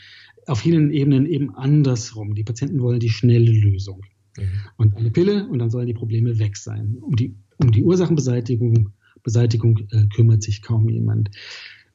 auf 0.47 0.61
vielen 0.61 0.93
Ebenen 0.93 1.27
eben 1.27 1.55
andersrum. 1.55 2.35
Die 2.35 2.45
Patienten 2.45 2.81
wollen 2.81 3.01
die 3.01 3.11
schnelle 3.11 3.51
Lösung. 3.51 4.03
Mhm. 4.39 4.45
Und 4.77 4.97
eine 4.97 5.11
Pille 5.11 5.49
und 5.49 5.59
dann 5.59 5.71
sollen 5.71 5.89
die 5.89 5.95
Probleme 5.95 6.39
weg 6.39 6.57
sein. 6.57 6.99
Um 7.01 7.17
die, 7.17 7.35
um 7.59 7.73
die 7.73 7.83
Ursachenbeseitigung 7.83 8.93
Beseitigung, 9.23 9.79
äh, 9.91 10.07
kümmert 10.15 10.43
sich 10.43 10.63
kaum 10.63 10.89
jemand. 10.89 11.31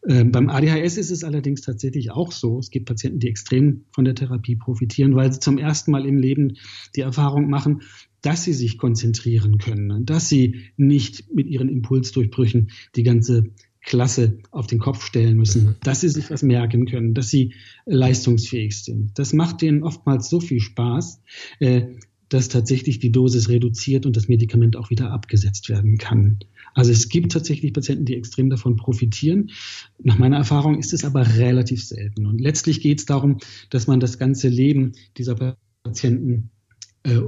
Ähm, 0.07 0.31
beim 0.31 0.49
ADHS 0.49 0.97
ist 0.97 1.09
es 1.09 1.23
allerdings 1.23 1.61
tatsächlich 1.61 2.11
auch 2.11 2.31
so. 2.31 2.59
Es 2.59 2.69
gibt 2.69 2.85
Patienten, 2.85 3.19
die 3.19 3.27
extrem 3.27 3.85
von 3.91 4.05
der 4.05 4.13
Therapie 4.13 4.55
profitieren, 4.55 5.15
weil 5.15 5.33
sie 5.33 5.39
zum 5.39 5.57
ersten 5.57 5.91
Mal 5.91 6.05
im 6.05 6.17
Leben 6.17 6.57
die 6.95 7.01
Erfahrung 7.01 7.49
machen, 7.49 7.81
dass 8.21 8.43
sie 8.43 8.53
sich 8.53 8.77
konzentrieren 8.77 9.57
können, 9.57 10.05
dass 10.05 10.29
sie 10.29 10.61
nicht 10.77 11.33
mit 11.33 11.47
ihren 11.47 11.69
Impulsdurchbrüchen 11.69 12.69
die 12.95 13.03
ganze 13.03 13.51
Klasse 13.85 14.39
auf 14.51 14.67
den 14.67 14.79
Kopf 14.79 15.05
stellen 15.05 15.37
müssen, 15.37 15.63
mhm. 15.63 15.75
dass 15.83 16.01
sie 16.01 16.09
sich 16.09 16.29
was 16.29 16.43
merken 16.43 16.85
können, 16.85 17.13
dass 17.13 17.29
sie 17.29 17.53
leistungsfähig 17.85 18.83
sind. 18.83 19.17
Das 19.17 19.31
macht 19.31 19.61
denen 19.61 19.83
oftmals 19.83 20.29
so 20.29 20.39
viel 20.39 20.59
Spaß, 20.59 21.21
äh, 21.59 21.83
dass 22.29 22.49
tatsächlich 22.49 22.99
die 22.99 23.11
Dosis 23.11 23.49
reduziert 23.49 24.05
und 24.05 24.17
das 24.17 24.27
Medikament 24.27 24.75
auch 24.75 24.89
wieder 24.89 25.11
abgesetzt 25.11 25.69
werden 25.69 25.97
kann. 25.99 26.39
Also 26.73 26.91
es 26.91 27.07
gibt 27.07 27.31
tatsächlich 27.31 27.71
Patienten, 27.71 28.05
die 28.05 28.15
extrem 28.15 28.49
davon 28.49 28.75
profitieren. 28.75 29.51
Nach 30.03 30.17
meiner 30.17 30.37
Erfahrung 30.37 30.79
ist 30.79 30.91
es 30.91 31.05
aber 31.05 31.37
relativ 31.37 31.85
selten. 31.85 32.25
Und 32.25 32.41
letztlich 32.41 32.81
geht 32.81 32.99
es 32.99 33.05
darum, 33.05 33.37
dass 33.69 33.85
man 33.85 33.99
das 33.99 34.17
ganze 34.17 34.49
Leben 34.49 34.93
dieser 35.17 35.55
Patienten 35.83 36.49
äh, 37.03 37.19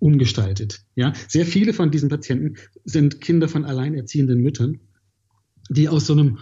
umgestaltet. 0.00 0.84
Ja, 0.96 1.12
sehr 1.28 1.46
viele 1.46 1.72
von 1.72 1.92
diesen 1.92 2.08
Patienten 2.08 2.56
sind 2.84 3.20
Kinder 3.20 3.48
von 3.48 3.64
alleinerziehenden 3.64 4.40
Müttern 4.40 4.80
die 5.70 5.88
aus 5.88 6.06
so 6.06 6.12
einem 6.12 6.38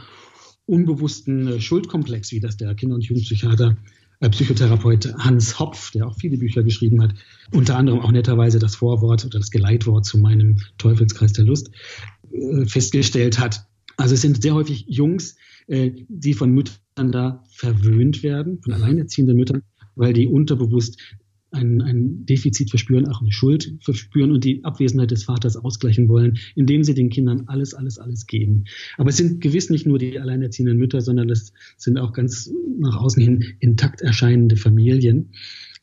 unbewussten 0.66 1.46
äh, 1.46 1.60
Schuldkomplex, 1.60 2.32
wie 2.32 2.40
das 2.40 2.56
der 2.56 2.74
Kinder- 2.74 2.96
und 2.96 3.04
Jugendpsychiater, 3.04 3.76
äh, 4.20 4.30
Psychotherapeut 4.30 5.14
Hans 5.18 5.58
Hopf, 5.58 5.92
der 5.92 6.06
auch 6.06 6.16
viele 6.16 6.38
Bücher 6.38 6.62
geschrieben 6.62 7.00
hat, 7.02 7.14
unter 7.52 7.76
anderem 7.76 8.00
auch 8.00 8.10
netterweise 8.10 8.58
das 8.58 8.74
Vorwort 8.74 9.24
oder 9.24 9.38
das 9.38 9.50
Geleitwort 9.50 10.04
zu 10.04 10.18
meinem 10.18 10.56
Teufelskreis 10.78 11.32
der 11.32 11.44
Lust, 11.44 11.70
äh, 12.32 12.66
festgestellt 12.66 13.38
hat. 13.38 13.66
Also 13.96 14.14
es 14.14 14.22
sind 14.22 14.42
sehr 14.42 14.54
häufig 14.54 14.84
Jungs, 14.88 15.36
äh, 15.66 15.92
die 16.08 16.34
von 16.34 16.50
Müttern 16.50 17.12
da 17.12 17.44
verwöhnt 17.50 18.22
werden, 18.22 18.60
von 18.62 18.72
alleinerziehenden 18.72 19.36
Müttern, 19.36 19.62
weil 19.94 20.12
die 20.12 20.26
unterbewusst 20.26 20.98
ein, 21.50 21.80
ein 21.82 22.26
Defizit 22.26 22.70
verspüren, 22.70 23.06
auch 23.08 23.20
eine 23.20 23.32
Schuld 23.32 23.74
verspüren 23.80 24.32
und 24.32 24.44
die 24.44 24.64
Abwesenheit 24.64 25.10
des 25.10 25.24
Vaters 25.24 25.56
ausgleichen 25.56 26.08
wollen, 26.08 26.38
indem 26.54 26.84
sie 26.84 26.94
den 26.94 27.10
Kindern 27.10 27.44
alles, 27.46 27.74
alles, 27.74 27.98
alles 27.98 28.26
geben. 28.26 28.64
Aber 28.96 29.10
es 29.10 29.16
sind 29.16 29.40
gewiss 29.40 29.70
nicht 29.70 29.86
nur 29.86 29.98
die 29.98 30.18
alleinerziehenden 30.18 30.78
Mütter, 30.78 31.00
sondern 31.00 31.30
es 31.30 31.52
sind 31.76 31.98
auch 31.98 32.12
ganz 32.12 32.50
nach 32.78 32.96
außen 32.96 33.22
hin 33.22 33.44
intakt 33.60 34.00
erscheinende 34.00 34.56
Familien 34.56 35.30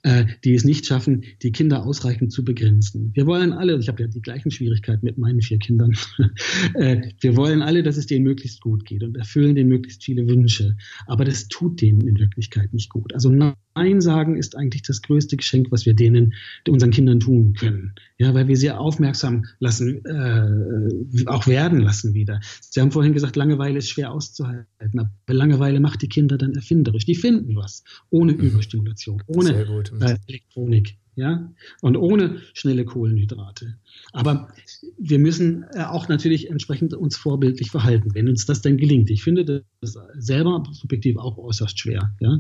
äh, 0.05 0.25
die 0.43 0.53
es 0.53 0.63
nicht 0.63 0.85
schaffen, 0.85 1.23
die 1.41 1.51
Kinder 1.51 1.83
ausreichend 1.83 2.31
zu 2.31 2.45
begrenzen. 2.45 3.09
Wir 3.15 3.25
wollen 3.25 3.51
alle, 3.53 3.79
ich 3.79 3.87
habe 3.87 4.03
ja 4.03 4.07
die 4.07 4.21
gleichen 4.21 4.51
Schwierigkeiten 4.51 5.03
mit 5.03 5.17
meinen 5.17 5.41
vier 5.41 5.57
Kindern, 5.57 5.93
äh, 6.75 7.09
wir 7.21 7.35
wollen 7.35 7.63
alle, 7.63 7.81
dass 7.81 7.97
es 7.97 8.05
denen 8.05 8.23
möglichst 8.23 8.61
gut 8.61 8.85
geht 8.85 9.01
und 9.01 9.17
erfüllen 9.17 9.55
denen 9.55 9.69
möglichst 9.69 10.03
viele 10.03 10.27
Wünsche. 10.29 10.77
Aber 11.07 11.25
das 11.25 11.47
tut 11.47 11.81
denen 11.81 12.01
in 12.01 12.19
Wirklichkeit 12.19 12.71
nicht 12.71 12.91
gut. 12.91 13.15
Also 13.15 13.31
Nein 13.75 13.99
sagen 13.99 14.37
ist 14.37 14.55
eigentlich 14.55 14.83
das 14.83 15.01
größte 15.01 15.35
Geschenk, 15.35 15.67
was 15.69 15.85
wir 15.85 15.93
denen, 15.93 16.33
unseren 16.67 16.91
Kindern 16.91 17.19
tun 17.19 17.53
können. 17.53 17.93
Ja, 18.17 18.33
weil 18.33 18.47
wir 18.47 18.55
sie 18.55 18.71
aufmerksam 18.71 19.45
lassen, 19.59 20.03
äh, 20.05 21.25
auch 21.25 21.45
werden 21.45 21.81
lassen 21.81 22.13
wieder. 22.13 22.39
Sie 22.61 22.79
haben 22.79 22.91
vorhin 22.91 23.11
gesagt, 23.11 23.35
Langeweile 23.35 23.79
ist 23.79 23.89
schwer 23.89 24.11
auszuhalten, 24.11 24.99
aber 24.99 25.11
Langeweile 25.27 25.81
macht 25.81 26.01
die 26.01 26.07
Kinder 26.07 26.37
dann 26.37 26.53
erfinderisch. 26.53 27.05
Die 27.05 27.15
finden 27.15 27.57
was, 27.57 27.83
ohne 28.09 28.31
mhm. 28.31 28.39
Überstimulation, 28.39 29.21
ohne 29.27 29.51
äh, 29.51 30.17
Elektronik 30.27 30.95
ja, 31.15 31.49
und 31.81 31.95
ohne 31.95 32.41
schnelle 32.53 32.83
Kohlenhydrate. 32.83 33.75
Aber 34.11 34.49
wir 34.97 35.19
müssen 35.19 35.65
äh, 35.73 35.83
auch 35.83 36.09
natürlich 36.09 36.49
entsprechend 36.49 36.93
uns 36.93 37.15
vorbildlich 37.15 37.71
verhalten, 37.71 38.13
wenn 38.13 38.27
uns 38.27 38.45
das 38.45 38.61
denn 38.61 38.77
gelingt. 38.77 39.09
Ich 39.09 39.23
finde 39.23 39.63
das 39.81 39.97
selber 40.17 40.63
subjektiv 40.71 41.17
auch 41.17 41.37
äußerst 41.37 41.79
schwer, 41.79 42.13
ja. 42.19 42.39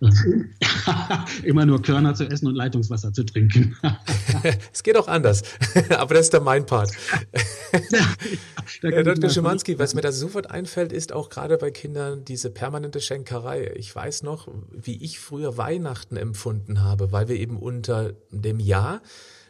Immer 1.44 1.66
nur 1.66 1.82
Körner 1.82 2.14
zu 2.14 2.24
essen 2.24 2.48
und 2.48 2.54
Leitungswasser 2.54 3.12
zu 3.12 3.24
trinken. 3.24 3.76
es 4.72 4.82
geht 4.82 4.96
auch 4.96 5.08
anders, 5.08 5.42
aber 5.90 6.14
das 6.14 6.26
ist 6.26 6.34
dann 6.34 6.44
mein 6.44 6.66
Part. 6.66 6.90
ja, 7.90 8.06
Herr 8.82 9.04
Dr. 9.04 9.30
Schimanski, 9.30 9.78
was 9.78 9.94
mir 9.94 10.00
da 10.00 10.10
sofort 10.10 10.50
einfällt, 10.50 10.92
ist 10.92 11.12
auch 11.12 11.28
gerade 11.28 11.58
bei 11.58 11.70
Kindern 11.70 12.24
diese 12.24 12.50
permanente 12.50 13.00
Schenkerei. 13.00 13.72
Ich 13.76 13.94
weiß 13.94 14.24
noch, 14.24 14.48
wie 14.72 14.96
ich 15.02 15.20
früher 15.20 15.56
Weihnachten 15.56 16.16
empfunden 16.16 16.82
habe, 16.82 17.12
weil 17.12 17.28
wir 17.28 17.36
eben 17.36 17.56
unter 17.56 18.14
dem 18.30 18.60
Jahr 18.60 19.02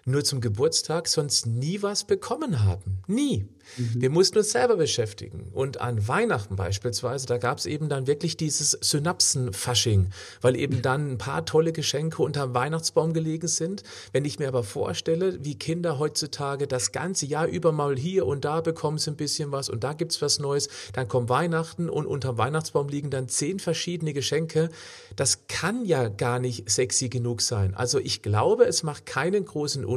nur 0.07 0.23
zum 0.23 0.41
Geburtstag 0.41 1.09
sonst 1.09 1.47
nie 1.47 1.83
was 1.83 2.05
bekommen 2.05 2.65
haben. 2.65 2.99
Nie. 3.09 3.49
Mhm. 3.77 4.01
Wir 4.01 4.11
mussten 4.11 4.39
uns 4.39 4.53
selber 4.53 4.77
beschäftigen. 4.77 5.51
Und 5.53 5.81
an 5.81 6.07
Weihnachten 6.07 6.55
beispielsweise, 6.55 7.27
da 7.27 7.39
gab 7.39 7.59
es 7.59 7.67
eben 7.67 7.89
dann 7.89 8.07
wirklich 8.07 8.37
dieses 8.37 8.71
Synapsenfasching, 8.71 10.11
weil 10.41 10.55
eben 10.55 10.81
dann 10.81 11.11
ein 11.13 11.19
paar 11.19 11.45
tolle 11.45 11.73
Geschenke 11.73 12.23
unterm 12.23 12.55
Weihnachtsbaum 12.55 13.15
gelegen 13.15 13.49
sind. 13.49 13.83
Wenn 14.13 14.25
ich 14.25 14.39
mir 14.39 14.47
aber 14.47 14.63
vorstelle, 14.63 15.45
wie 15.45 15.59
Kinder 15.59 15.99
heutzutage 15.99 16.69
das 16.69 16.93
ganze 16.93 17.27
Jahr 17.27 17.49
über 17.49 17.73
mal 17.73 17.97
hier 17.97 18.27
und 18.27 18.45
da 18.45 18.61
bekommen 18.61 18.99
sie 18.99 19.11
ein 19.11 19.17
bisschen 19.17 19.51
was 19.51 19.69
und 19.69 19.83
da 19.83 19.93
gibt's 19.93 20.23
was 20.23 20.39
Neues, 20.39 20.69
dann 20.93 21.09
kommt 21.09 21.29
Weihnachten 21.29 21.91
und 21.91 22.07
unterm 22.07 22.39
Weihnachtsbaum 22.39 22.89
liegen 22.89 23.11
dann 23.11 23.29
zehn 23.29 23.59
verschiedene 23.59 24.13
Geschenke. 24.13 24.71
Das 25.17 25.49
kann 25.49 25.85
ja 25.85 26.09
gar 26.09 26.39
nicht 26.39 26.71
sexy 26.71 27.09
genug 27.09 27.43
sein. 27.43 27.75
Also 27.75 27.99
ich 27.99 28.23
glaube, 28.23 28.67
es 28.67 28.85
macht 28.85 29.05
keinen 29.05 29.45
großen 29.45 29.85
Unterschied 29.85 29.96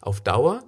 auf 0.00 0.20
Dauer, 0.20 0.64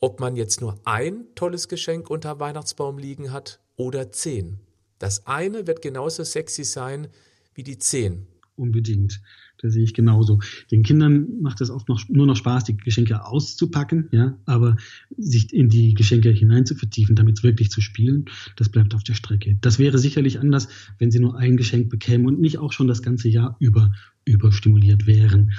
ob 0.00 0.20
man 0.20 0.36
jetzt 0.36 0.60
nur 0.60 0.80
ein 0.84 1.26
tolles 1.34 1.68
Geschenk 1.68 2.10
unter 2.10 2.40
Weihnachtsbaum 2.40 2.98
liegen 2.98 3.32
hat 3.32 3.60
oder 3.76 4.10
zehn. 4.12 4.60
Das 4.98 5.26
eine 5.26 5.66
wird 5.66 5.82
genauso 5.82 6.24
sexy 6.24 6.64
sein 6.64 7.08
wie 7.54 7.62
die 7.62 7.78
zehn. 7.78 8.26
Unbedingt. 8.56 9.20
Da 9.62 9.68
sehe 9.68 9.84
ich 9.84 9.94
genauso. 9.94 10.38
Den 10.70 10.82
Kindern 10.82 11.40
macht 11.40 11.60
es 11.60 11.70
oft 11.70 11.88
noch, 11.88 12.08
nur 12.08 12.26
noch 12.26 12.36
Spaß, 12.36 12.64
die 12.64 12.76
Geschenke 12.76 13.24
auszupacken, 13.24 14.08
ja, 14.10 14.38
aber 14.46 14.76
sich 15.16 15.52
in 15.52 15.68
die 15.68 15.94
Geschenke 15.94 16.30
hinein 16.30 16.64
zu 16.64 16.74
vertiefen, 16.74 17.14
damit 17.14 17.42
wirklich 17.42 17.70
zu 17.70 17.80
spielen, 17.82 18.26
das 18.56 18.70
bleibt 18.70 18.94
auf 18.94 19.02
der 19.02 19.14
Strecke. 19.14 19.56
Das 19.60 19.78
wäre 19.78 19.98
sicherlich 19.98 20.40
anders, 20.40 20.68
wenn 20.98 21.10
sie 21.10 21.20
nur 21.20 21.36
ein 21.36 21.58
Geschenk 21.58 21.90
bekämen 21.90 22.26
und 22.26 22.40
nicht 22.40 22.58
auch 22.58 22.72
schon 22.72 22.88
das 22.88 23.02
ganze 23.02 23.28
Jahr 23.28 23.56
über 23.60 23.92
überstimuliert 24.30 25.06
wären. 25.06 25.52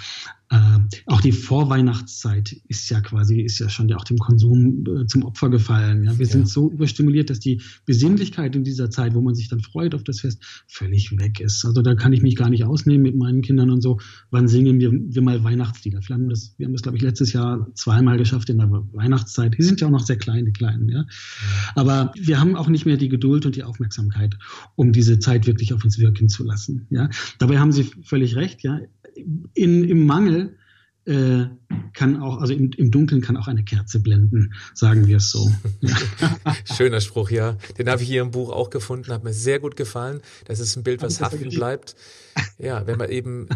Äh, 0.51 0.79
auch 1.05 1.21
die 1.21 1.31
Vorweihnachtszeit 1.31 2.51
ist 2.67 2.89
ja 2.89 2.99
quasi, 2.99 3.39
ist 3.39 3.59
ja 3.59 3.69
schon 3.69 3.87
ja 3.87 3.95
auch 3.95 4.03
dem 4.03 4.17
Konsum 4.17 4.83
äh, 4.85 5.05
zum 5.05 5.23
Opfer 5.23 5.49
gefallen. 5.49 6.03
Ja? 6.03 6.17
Wir 6.17 6.25
ja. 6.25 6.31
sind 6.31 6.49
so 6.49 6.69
überstimuliert, 6.69 7.29
dass 7.29 7.39
die 7.39 7.61
Besinnlichkeit 7.85 8.53
in 8.53 8.65
dieser 8.65 8.89
Zeit, 8.89 9.13
wo 9.15 9.21
man 9.21 9.33
sich 9.33 9.47
dann 9.47 9.61
freut 9.61 9.95
auf 9.95 10.03
das 10.03 10.19
Fest, 10.19 10.43
völlig 10.67 11.17
weg 11.17 11.39
ist. 11.39 11.63
Also 11.63 11.81
da 11.81 11.95
kann 11.95 12.11
ich 12.11 12.21
mich 12.21 12.35
gar 12.35 12.49
nicht 12.49 12.65
ausnehmen 12.65 13.01
mit 13.01 13.15
meinen 13.15 13.41
Kindern 13.41 13.69
und 13.69 13.79
so. 13.79 14.01
Wann 14.29 14.49
singen 14.49 14.81
wir, 14.81 14.91
wir 14.91 15.21
mal 15.21 15.41
Weihnachtslieder? 15.41 16.01
Wir 16.05 16.15
haben 16.15 16.27
das, 16.27 16.53
wir 16.57 16.65
haben 16.65 16.73
das, 16.73 16.81
glaube 16.81 16.97
ich, 16.97 17.03
letztes 17.03 17.31
Jahr 17.31 17.73
zweimal 17.73 18.17
geschafft 18.17 18.49
in 18.49 18.57
der 18.57 18.69
Weihnachtszeit. 18.69 19.57
Die 19.57 19.63
sind 19.63 19.79
ja 19.79 19.87
auch 19.87 19.91
noch 19.91 20.05
sehr 20.05 20.17
klein, 20.17 20.43
die 20.45 20.51
Kleinen, 20.51 20.89
ja. 20.89 21.05
Aber 21.75 22.11
wir 22.19 22.41
haben 22.41 22.57
auch 22.57 22.67
nicht 22.67 22.85
mehr 22.85 22.97
die 22.97 23.07
Geduld 23.07 23.45
und 23.45 23.55
die 23.55 23.63
Aufmerksamkeit, 23.63 24.37
um 24.75 24.91
diese 24.91 25.19
Zeit 25.19 25.47
wirklich 25.47 25.73
auf 25.73 25.85
uns 25.85 25.97
wirken 25.97 26.27
zu 26.27 26.43
lassen. 26.43 26.87
Ja? 26.89 27.09
Dabei 27.39 27.59
haben 27.59 27.71
Sie 27.71 27.89
völlig 28.03 28.35
recht, 28.35 28.60
ja 28.63 28.79
in, 29.53 29.83
im 29.83 30.05
Mangel 30.05 30.57
äh, 31.05 31.45
kann 31.93 32.21
auch, 32.21 32.39
also 32.41 32.53
im, 32.53 32.71
im 32.77 32.91
Dunkeln 32.91 33.21
kann 33.21 33.35
auch 33.35 33.47
eine 33.47 33.63
Kerze 33.63 33.99
blenden, 33.99 34.53
sagen 34.73 35.07
wir 35.07 35.17
es 35.17 35.31
so. 35.31 35.51
Schöner 36.75 37.01
Spruch, 37.01 37.31
ja. 37.31 37.57
Den 37.77 37.89
habe 37.89 38.03
ich 38.03 38.07
hier 38.07 38.21
im 38.21 38.31
Buch 38.31 38.51
auch 38.51 38.69
gefunden, 38.69 39.11
hat 39.11 39.23
mir 39.23 39.33
sehr 39.33 39.59
gut 39.59 39.75
gefallen. 39.75 40.21
Das 40.45 40.59
ist 40.59 40.75
ein 40.75 40.83
Bild, 40.83 41.01
was 41.01 41.19
haften 41.19 41.49
bleibt. 41.49 41.95
Ja, 42.61 42.85
wenn 42.85 42.99
man 42.99 43.09
eben, 43.09 43.49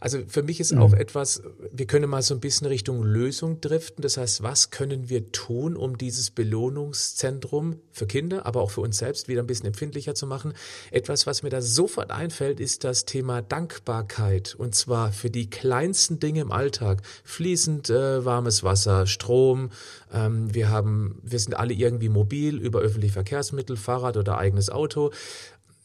also 0.00 0.18
für 0.26 0.42
mich 0.42 0.58
ist 0.58 0.76
auch 0.76 0.92
etwas, 0.92 1.42
wir 1.70 1.86
können 1.86 2.10
mal 2.10 2.22
so 2.22 2.34
ein 2.34 2.40
bisschen 2.40 2.66
Richtung 2.66 3.04
Lösung 3.04 3.60
driften. 3.60 4.02
Das 4.02 4.16
heißt, 4.16 4.42
was 4.42 4.70
können 4.70 5.08
wir 5.08 5.30
tun, 5.30 5.76
um 5.76 5.96
dieses 5.96 6.32
Belohnungszentrum 6.32 7.78
für 7.92 8.08
Kinder, 8.08 8.46
aber 8.46 8.60
auch 8.60 8.72
für 8.72 8.80
uns 8.80 8.98
selbst 8.98 9.28
wieder 9.28 9.42
ein 9.42 9.46
bisschen 9.46 9.66
empfindlicher 9.66 10.16
zu 10.16 10.26
machen? 10.26 10.54
Etwas, 10.90 11.24
was 11.24 11.44
mir 11.44 11.50
da 11.50 11.62
sofort 11.62 12.10
einfällt, 12.10 12.58
ist 12.58 12.82
das 12.82 13.04
Thema 13.04 13.42
Dankbarkeit. 13.42 14.56
Und 14.56 14.74
zwar 14.74 15.12
für 15.12 15.30
die 15.30 15.48
kleinsten 15.48 16.18
Dinge 16.18 16.40
im 16.40 16.50
Alltag. 16.50 17.02
Fließend 17.22 17.90
äh, 17.90 18.24
warmes 18.24 18.64
Wasser, 18.64 19.06
Strom. 19.06 19.70
Ähm, 20.12 20.52
wir 20.52 20.68
haben, 20.68 21.20
wir 21.22 21.38
sind 21.38 21.54
alle 21.54 21.74
irgendwie 21.74 22.08
mobil 22.08 22.56
über 22.56 22.80
öffentliche 22.80 23.14
Verkehrsmittel, 23.14 23.76
Fahrrad 23.76 24.16
oder 24.16 24.36
eigenes 24.36 24.68
Auto 24.68 25.12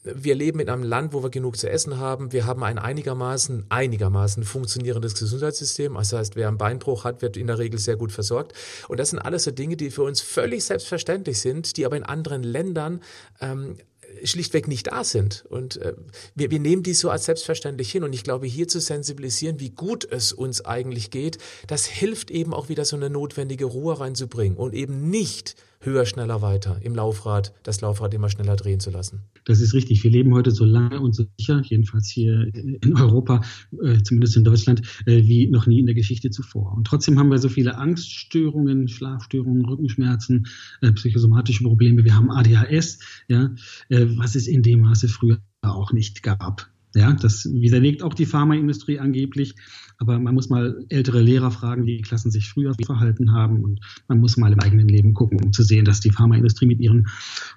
wir 0.04 0.36
leben 0.36 0.60
in 0.60 0.70
einem 0.70 0.84
Land, 0.84 1.14
wo 1.14 1.24
wir 1.24 1.30
genug 1.30 1.58
zu 1.58 1.70
essen 1.70 1.98
haben. 1.98 2.32
Wir 2.34 2.46
haben 2.46 2.64
ein 2.64 2.78
einigermaßen, 2.78 3.66
einigermaßen 3.70 4.44
funktionierendes 4.44 5.16
Gesundheitssystem. 5.16 5.94
Das 5.94 6.12
heißt, 6.12 6.36
wer 6.36 6.50
einen 6.50 6.58
Beinbruch 6.58 7.06
hat, 7.06 7.22
wird 7.22 7.38
in 7.38 7.48
der 7.48 7.58
Regel 7.58 7.80
sehr 7.80 7.96
gut 7.96 8.12
versorgt. 8.12 8.54
Und 8.90 9.00
das 9.00 9.12
sind 9.12 9.20
alles 9.20 9.44
so 9.44 9.52
Dinge, 9.52 9.78
die 9.78 9.92
für 9.92 10.04
uns 10.04 10.22
völlig 10.22 10.66
selbstverständlich 10.66 11.40
sind, 11.40 11.78
die 11.78 11.86
aber 11.86 11.96
in 11.96 12.04
anderen 12.04 12.44
Ländern 12.44 13.02
ähm, 13.40 13.78
schlichtweg 14.24 14.68
nicht 14.68 14.88
da 14.88 15.04
sind. 15.04 15.46
Und 15.50 15.78
äh, 15.78 15.94
wir, 16.36 16.52
wir 16.52 16.60
nehmen 16.60 16.84
die 16.84 16.94
so 16.94 17.10
als 17.10 17.26
selbstverständlich 17.26 17.92
hin. 17.92 18.04
Und 18.04 18.14
ich 18.14 18.24
glaube, 18.24 18.46
hier 18.46 18.68
zu 18.68 18.80
sensibilisieren, 18.80 19.60
wie 19.60 19.70
gut 19.70 20.06
es 20.10 20.34
uns 20.34 20.66
eigentlich 20.66 21.12
geht, 21.12 21.38
das 21.68 21.86
hilft 21.86 22.30
eben 22.30 22.54
auch 22.54 22.70
wieder 22.70 22.86
so 22.86 22.96
eine 22.96 23.10
notwendige 23.10 23.66
Ruhe 23.66 24.00
reinzubringen 24.00 24.58
und 24.58 24.74
eben 24.74 25.10
nicht 25.10 25.56
höher, 25.80 26.06
schneller, 26.06 26.42
weiter 26.42 26.78
im 26.82 26.96
Laufrad, 26.96 27.54
das 27.64 27.82
Laufrad 27.82 28.14
immer 28.14 28.30
schneller 28.30 28.56
drehen 28.56 28.80
zu 28.80 28.90
lassen. 28.90 29.24
Das 29.46 29.62
ist 29.62 29.74
richtig. 29.74 30.04
Wir 30.04 30.12
leben 30.12 30.34
heute 30.34 30.52
so 30.52 30.66
lange 30.66 31.00
und 31.00 31.14
so 31.16 31.26
sicher, 31.38 31.62
jedenfalls 31.64 32.10
hier 32.10 32.50
in 32.54 32.96
Europa, 32.96 33.42
äh, 33.84 34.02
zumindest 34.04 34.38
in 34.38 34.44
Deutschland, 34.44 34.82
äh, 35.06 35.24
wie 35.24 35.48
noch 35.48 35.68
nie 35.68 35.80
in 35.80 35.86
der 35.86 35.96
Geschichte 35.96 36.30
zuvor. 36.30 36.74
Und 36.76 36.88
trotzdem 36.88 37.20
haben 37.20 37.30
wir 37.30 37.38
so 37.38 37.50
viele 37.50 37.78
Angststörungen, 37.78 38.88
Schlafstörungen, 38.88 39.66
Rückenschmerzen, 39.66 40.48
äh, 40.82 40.92
psychosomatische 40.92 41.64
Probleme. 41.64 42.04
Wir 42.04 42.16
haben 42.16 42.32
ADHS, 42.32 43.00
ja, 43.28 43.54
äh, 43.90 44.06
was 44.18 44.36
es 44.36 44.48
in 44.48 44.64
dem 44.64 44.82
Maße 44.82 45.08
früher 45.08 45.40
auch 45.62 45.94
nicht 45.94 46.24
gab. 46.24 46.73
Ja, 46.96 47.14
das 47.14 47.46
widerlegt 47.46 48.04
auch 48.04 48.14
die 48.14 48.26
Pharmaindustrie 48.26 49.00
angeblich. 49.00 49.56
Aber 49.98 50.20
man 50.20 50.34
muss 50.34 50.50
mal 50.50 50.86
ältere 50.90 51.22
Lehrer 51.22 51.52
fragen, 51.52 51.86
wie 51.86 51.98
die 51.98 52.04
Klassen 52.04 52.30
sich 52.30 52.50
früher 52.50 52.74
verhalten 52.86 53.32
haben. 53.32 53.64
Und 53.64 53.80
man 54.08 54.20
muss 54.20 54.38
mal 54.38 54.52
im 54.52 54.60
eigenen 54.60 54.88
Leben 54.88 55.14
gucken, 55.14 55.40
um 55.44 55.54
zu 55.54 55.64
sehen, 55.64 55.86
dass 55.86 56.02
die 56.02 56.12
Pharmaindustrie 56.12 56.66
mit 56.66 56.80
ihren 56.80 57.08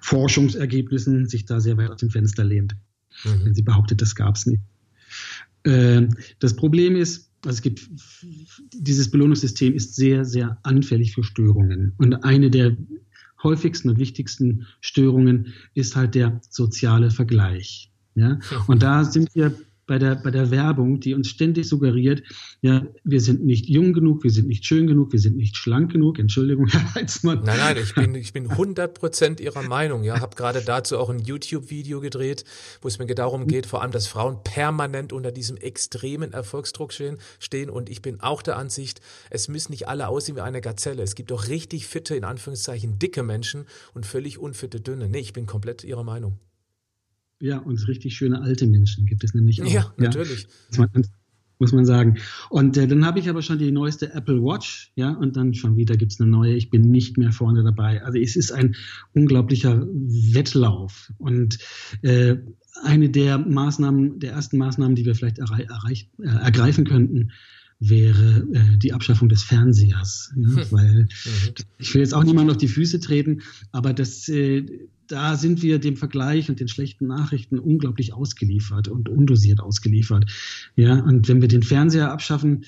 Forschungsergebnissen 0.00 1.26
sich 1.26 1.44
da 1.44 1.60
sehr 1.60 1.76
weit 1.76 1.90
aus 1.90 2.00
dem 2.00 2.10
Fenster 2.10 2.44
lehnt. 2.44 2.76
Mhm. 3.24 3.44
Wenn 3.44 3.54
sie 3.54 3.62
behauptet, 3.62 4.00
das 4.00 4.14
gab 4.14 4.36
es 4.36 4.46
nicht. 4.46 4.62
Äh, 5.64 6.08
das 6.38 6.56
Problem 6.56 6.96
ist, 6.96 7.30
also 7.44 7.56
es 7.56 7.62
gibt, 7.62 7.88
dieses 8.72 9.10
Belohnungssystem 9.10 9.74
ist 9.74 9.94
sehr, 9.94 10.24
sehr 10.24 10.58
anfällig 10.62 11.14
für 11.14 11.22
Störungen. 11.22 11.92
Und 11.98 12.24
eine 12.24 12.50
der 12.50 12.76
häufigsten 13.42 13.90
und 13.90 13.98
wichtigsten 13.98 14.66
Störungen 14.80 15.52
ist 15.74 15.94
halt 15.94 16.14
der 16.14 16.40
soziale 16.48 17.10
Vergleich. 17.10 17.92
Ja? 18.16 18.38
Und 18.66 18.82
da 18.82 19.04
sind 19.04 19.34
wir 19.34 19.54
bei 19.86 19.98
der, 19.98 20.16
bei 20.16 20.30
der 20.30 20.50
Werbung, 20.50 21.00
die 21.00 21.14
uns 21.14 21.28
ständig 21.28 21.68
suggeriert, 21.68 22.22
ja, 22.60 22.84
wir 23.04 23.20
sind 23.20 23.44
nicht 23.44 23.68
jung 23.68 23.92
genug, 23.92 24.24
wir 24.24 24.30
sind 24.30 24.48
nicht 24.48 24.66
schön 24.66 24.86
genug, 24.86 25.12
wir 25.12 25.20
sind 25.20 25.36
nicht 25.36 25.56
schlank 25.56 25.92
genug. 25.92 26.18
Entschuldigung, 26.18 26.66
Herr 26.70 26.94
Heizmann. 26.94 27.42
Nein, 27.44 27.58
nein, 27.58 27.76
ich 27.80 27.94
bin, 27.94 28.14
ich 28.16 28.32
bin 28.32 28.50
100 28.50 28.94
Prozent 28.94 29.40
Ihrer 29.40 29.62
Meinung. 29.62 30.02
Ja, 30.02 30.20
habe 30.20 30.34
gerade 30.34 30.60
dazu 30.60 30.98
auch 30.98 31.08
ein 31.08 31.20
YouTube-Video 31.20 32.00
gedreht, 32.00 32.44
wo 32.82 32.88
es 32.88 32.98
mir 32.98 33.06
darum 33.06 33.46
geht, 33.46 33.66
vor 33.66 33.82
allem, 33.82 33.92
dass 33.92 34.08
Frauen 34.08 34.42
permanent 34.42 35.12
unter 35.12 35.30
diesem 35.30 35.56
extremen 35.56 36.32
Erfolgsdruck 36.32 36.92
stehen, 36.92 37.18
stehen. 37.38 37.70
Und 37.70 37.88
ich 37.88 38.02
bin 38.02 38.20
auch 38.20 38.42
der 38.42 38.56
Ansicht, 38.56 39.00
es 39.30 39.48
müssen 39.48 39.70
nicht 39.70 39.86
alle 39.86 40.08
aussehen 40.08 40.36
wie 40.36 40.40
eine 40.40 40.60
Gazelle. 40.60 41.02
Es 41.02 41.14
gibt 41.14 41.30
auch 41.30 41.46
richtig 41.46 41.86
fitte, 41.86 42.16
in 42.16 42.24
Anführungszeichen, 42.24 42.98
dicke 42.98 43.22
Menschen 43.22 43.66
und 43.94 44.04
völlig 44.04 44.38
unfitte 44.38 44.80
dünne. 44.80 45.08
Nee, 45.08 45.20
ich 45.20 45.32
bin 45.32 45.46
komplett 45.46 45.84
Ihrer 45.84 46.02
Meinung. 46.02 46.40
Ja, 47.40 47.58
und 47.58 47.86
richtig 47.86 48.16
schöne 48.16 48.40
alte 48.40 48.66
Menschen 48.66 49.06
gibt 49.06 49.22
es 49.22 49.34
nämlich 49.34 49.62
auch. 49.62 49.70
Ja, 49.70 49.92
natürlich. 49.98 50.46
Ja, 50.72 50.86
muss 51.58 51.72
man 51.72 51.86
sagen. 51.86 52.18
Und 52.50 52.76
äh, 52.76 52.86
dann 52.86 53.04
habe 53.04 53.18
ich 53.18 53.28
aber 53.28 53.42
schon 53.42 53.58
die 53.58 53.72
neueste 53.72 54.12
Apple 54.12 54.42
Watch, 54.42 54.92
ja, 54.94 55.10
und 55.10 55.36
dann 55.36 55.54
schon 55.54 55.76
wieder 55.76 55.96
gibt 55.96 56.12
es 56.12 56.20
eine 56.20 56.30
neue. 56.30 56.54
Ich 56.54 56.70
bin 56.70 56.82
nicht 56.82 57.16
mehr 57.16 57.32
vorne 57.32 57.62
dabei. 57.64 58.02
Also 58.02 58.18
es 58.18 58.36
ist 58.36 58.52
ein 58.52 58.76
unglaublicher 59.14 59.86
Wettlauf. 59.86 61.12
Und 61.18 61.58
äh, 62.02 62.36
eine 62.82 63.08
der 63.08 63.38
Maßnahmen, 63.38 64.18
der 64.18 64.32
ersten 64.32 64.58
Maßnahmen, 64.58 64.96
die 64.96 65.06
wir 65.06 65.14
vielleicht 65.14 65.38
erreich, 65.38 66.10
äh, 66.20 66.26
ergreifen 66.26 66.84
könnten, 66.84 67.32
wäre 67.78 68.46
äh, 68.52 68.78
die 68.78 68.92
Abschaffung 68.92 69.28
des 69.28 69.42
Fernsehers. 69.42 70.32
Ja, 70.36 70.48
hm. 70.48 70.66
Weil 70.70 70.94
mhm. 71.02 71.54
ich 71.78 71.94
will 71.94 72.00
jetzt 72.00 72.14
auch 72.14 72.24
niemand 72.24 72.50
auf 72.50 72.56
die 72.56 72.68
Füße 72.68 73.00
treten, 73.00 73.42
aber 73.72 73.92
das, 73.92 74.28
äh, 74.28 74.64
da 75.06 75.36
sind 75.36 75.62
wir 75.62 75.78
dem 75.78 75.96
Vergleich 75.96 76.48
und 76.48 76.58
den 76.58 76.68
schlechten 76.68 77.06
Nachrichten 77.06 77.58
unglaublich 77.58 78.12
ausgeliefert 78.12 78.88
und 78.88 79.08
undosiert 79.08 79.60
ausgeliefert. 79.60 80.30
Ja, 80.74 81.00
und 81.00 81.28
wenn 81.28 81.40
wir 81.40 81.48
den 81.48 81.62
Fernseher 81.62 82.10
abschaffen, 82.10 82.64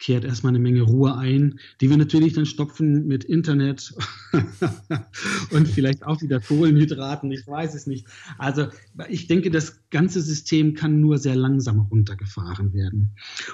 kehrt 0.00 0.24
erstmal 0.24 0.50
eine 0.50 0.58
Menge 0.58 0.82
Ruhe 0.82 1.16
ein, 1.16 1.60
die 1.80 1.90
wir 1.90 1.96
natürlich 1.96 2.32
dann 2.32 2.46
stopfen 2.46 3.06
mit 3.06 3.22
Internet 3.22 3.94
und 5.50 5.68
vielleicht 5.68 6.04
auch 6.04 6.20
wieder 6.22 6.40
Kohlenhydraten, 6.40 7.30
ich 7.30 7.46
weiß 7.46 7.74
es 7.74 7.86
nicht. 7.86 8.06
Also 8.38 8.66
ich 9.08 9.28
denke, 9.28 9.50
das 9.50 9.78
ganze 9.90 10.22
System 10.22 10.74
kann 10.74 11.00
nur 11.00 11.18
sehr 11.18 11.36
langsam 11.36 11.80
runtergefahren 11.80 12.72
werden. 12.72 13.10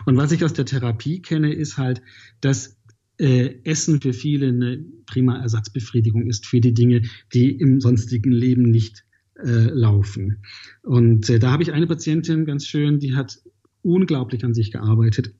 Und 0.07 0.17
was 0.17 0.33
ich 0.33 0.45
aus 0.45 0.53
der 0.53 0.65
Therapie 0.65 1.21
kenne, 1.21 1.53
ist 1.53 1.77
halt, 1.77 2.01
dass 2.41 2.77
äh, 3.19 3.57
Essen 3.65 4.01
für 4.01 4.13
viele 4.13 4.49
eine 4.49 4.85
prima 5.07 5.39
Ersatzbefriedigung 5.39 6.27
ist 6.27 6.47
für 6.47 6.61
die 6.61 6.75
Dinge, 6.75 7.03
die 7.35 7.51
im 7.51 7.81
sonstigen 7.81 8.31
Leben 8.31 8.71
nicht 8.71 9.05
äh, 9.43 9.69
laufen. 9.71 10.43
Und 10.83 11.29
äh, 11.29 11.39
da 11.39 11.51
habe 11.51 11.63
ich 11.63 11.73
eine 11.73 11.87
Patientin 11.87 12.45
ganz 12.45 12.67
schön, 12.67 13.01
die 13.01 13.15
hat 13.17 13.41
unglaublich 13.83 14.45
an 14.45 14.55
sich 14.55 14.71
gearbeitet, 14.71 15.35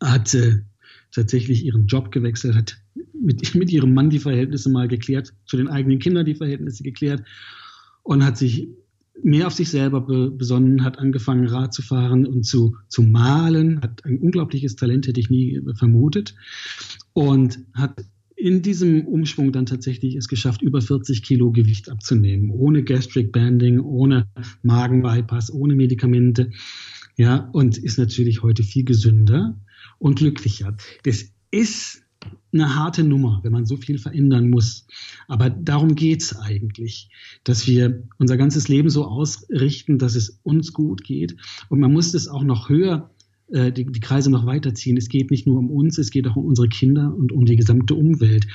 hat 0.00 0.34
äh, 0.34 0.60
tatsächlich 1.12 1.64
ihren 1.64 1.86
Job 1.86 2.10
gewechselt, 2.10 2.54
hat 2.54 2.78
mit, 3.12 3.54
mit 3.54 3.70
ihrem 3.70 3.94
Mann 3.94 4.10
die 4.10 4.18
Verhältnisse 4.18 4.70
mal 4.70 4.88
geklärt, 4.88 5.32
zu 5.46 5.56
den 5.56 5.68
eigenen 5.68 5.98
Kindern 5.98 6.26
die 6.26 6.34
Verhältnisse 6.34 6.82
geklärt 6.82 7.22
und 8.02 8.24
hat 8.24 8.36
sich 8.36 8.68
mehr 9.22 9.46
auf 9.46 9.52
sich 9.52 9.70
selber 9.70 10.00
be 10.00 10.30
besonnen, 10.30 10.82
hat 10.82 10.98
angefangen 10.98 11.46
Rad 11.46 11.74
zu 11.74 11.82
fahren 11.82 12.26
und 12.26 12.44
zu, 12.44 12.76
zu 12.88 13.02
malen, 13.02 13.80
hat 13.80 14.04
ein 14.04 14.18
unglaubliches 14.18 14.74
Talent, 14.76 15.06
hätte 15.06 15.20
ich 15.20 15.30
nie 15.30 15.60
vermutet 15.76 16.34
und 17.12 17.60
hat 17.74 18.04
in 18.34 18.62
diesem 18.62 19.06
Umschwung 19.06 19.52
dann 19.52 19.66
tatsächlich 19.66 20.16
es 20.16 20.26
geschafft, 20.26 20.62
über 20.62 20.80
40 20.80 21.22
Kilo 21.22 21.52
Gewicht 21.52 21.90
abzunehmen, 21.90 22.50
ohne 22.50 22.82
Gastric 22.82 23.30
Banding, 23.30 23.78
ohne 23.78 24.26
Magenbypass, 24.62 25.52
ohne 25.52 25.76
Medikamente, 25.76 26.50
ja, 27.16 27.50
und 27.52 27.78
ist 27.78 27.98
natürlich 27.98 28.42
heute 28.42 28.64
viel 28.64 28.84
gesünder 28.84 29.56
und 30.02 30.16
glücklicher. 30.16 30.76
Das 31.04 31.26
ist 31.52 32.02
eine 32.52 32.74
harte 32.76 33.04
Nummer, 33.04 33.40
wenn 33.42 33.52
man 33.52 33.66
so 33.66 33.76
viel 33.76 33.98
verändern 33.98 34.50
muss. 34.50 34.86
Aber 35.28 35.48
darum 35.48 35.94
geht's 35.94 36.36
eigentlich, 36.36 37.08
dass 37.44 37.66
wir 37.66 38.02
unser 38.18 38.36
ganzes 38.36 38.68
Leben 38.68 38.90
so 38.90 39.06
ausrichten, 39.06 39.98
dass 39.98 40.14
es 40.14 40.40
uns 40.42 40.72
gut 40.72 41.04
geht. 41.04 41.36
Und 41.68 41.80
man 41.80 41.92
muss 41.92 42.14
es 42.14 42.28
auch 42.28 42.42
noch 42.42 42.68
höher, 42.68 43.10
äh, 43.48 43.72
die, 43.72 43.86
die 43.86 44.00
Kreise 44.00 44.30
noch 44.30 44.44
weiterziehen. 44.44 44.96
Es 44.96 45.08
geht 45.08 45.30
nicht 45.30 45.46
nur 45.46 45.58
um 45.58 45.70
uns, 45.70 45.98
es 45.98 46.10
geht 46.10 46.26
auch 46.26 46.36
um 46.36 46.46
unsere 46.46 46.68
Kinder 46.68 47.14
und 47.16 47.32
um 47.32 47.44
die 47.44 47.56
gesamte 47.56 47.94
Umwelt. 47.94 48.46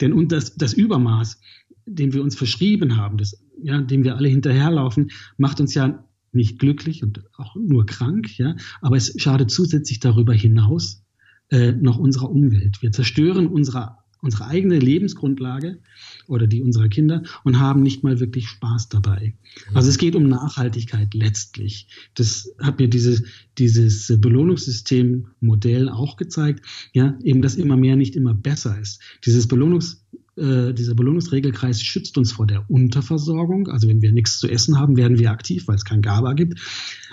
Denn 0.00 0.12
und 0.12 0.32
das, 0.32 0.56
das 0.56 0.72
Übermaß, 0.72 1.38
dem 1.86 2.14
wir 2.14 2.22
uns 2.22 2.34
verschrieben 2.34 2.96
haben, 2.96 3.18
das, 3.18 3.38
ja, 3.62 3.80
dem 3.80 4.04
wir 4.04 4.16
alle 4.16 4.28
hinterherlaufen, 4.28 5.10
macht 5.36 5.60
uns 5.60 5.74
ja 5.74 6.04
nicht 6.34 6.58
glücklich 6.58 7.02
und 7.02 7.24
auch 7.36 7.56
nur 7.56 7.86
krank, 7.86 8.38
ja, 8.38 8.56
aber 8.80 8.96
es 8.96 9.14
schadet 9.16 9.50
zusätzlich 9.50 10.00
darüber 10.00 10.34
hinaus 10.34 11.04
äh, 11.50 11.72
noch 11.72 11.98
unserer 11.98 12.30
Umwelt. 12.30 12.82
Wir 12.82 12.92
zerstören 12.92 13.46
unsere, 13.46 13.96
unsere 14.20 14.46
eigene 14.46 14.78
Lebensgrundlage 14.78 15.78
oder 16.26 16.46
die 16.46 16.62
unserer 16.62 16.88
Kinder 16.88 17.22
und 17.44 17.60
haben 17.60 17.82
nicht 17.82 18.02
mal 18.02 18.20
wirklich 18.20 18.48
Spaß 18.48 18.88
dabei. 18.88 19.34
Also 19.74 19.90
es 19.90 19.98
geht 19.98 20.16
um 20.16 20.26
Nachhaltigkeit 20.26 21.12
letztlich. 21.14 21.88
Das 22.14 22.54
hat 22.58 22.78
mir 22.78 22.88
dieses, 22.88 23.24
dieses 23.58 24.20
Belohnungssystem-Modell 24.20 25.88
auch 25.88 26.16
gezeigt, 26.16 26.64
ja, 26.92 27.18
eben, 27.22 27.42
dass 27.42 27.56
immer 27.56 27.76
mehr 27.76 27.96
nicht 27.96 28.16
immer 28.16 28.34
besser 28.34 28.80
ist. 28.80 29.00
Dieses 29.24 29.46
Belohnungs 29.46 30.04
äh, 30.36 30.72
dieser 30.72 30.94
Belohnungsregelkreis 30.94 31.80
schützt 31.82 32.18
uns 32.18 32.32
vor 32.32 32.46
der 32.46 32.68
Unterversorgung. 32.68 33.68
Also 33.68 33.88
wenn 33.88 34.02
wir 34.02 34.12
nichts 34.12 34.38
zu 34.38 34.48
essen 34.48 34.78
haben, 34.78 34.96
werden 34.96 35.18
wir 35.18 35.30
aktiv, 35.30 35.68
weil 35.68 35.76
es 35.76 35.84
kein 35.84 36.02
GABA 36.02 36.32
gibt. 36.32 36.60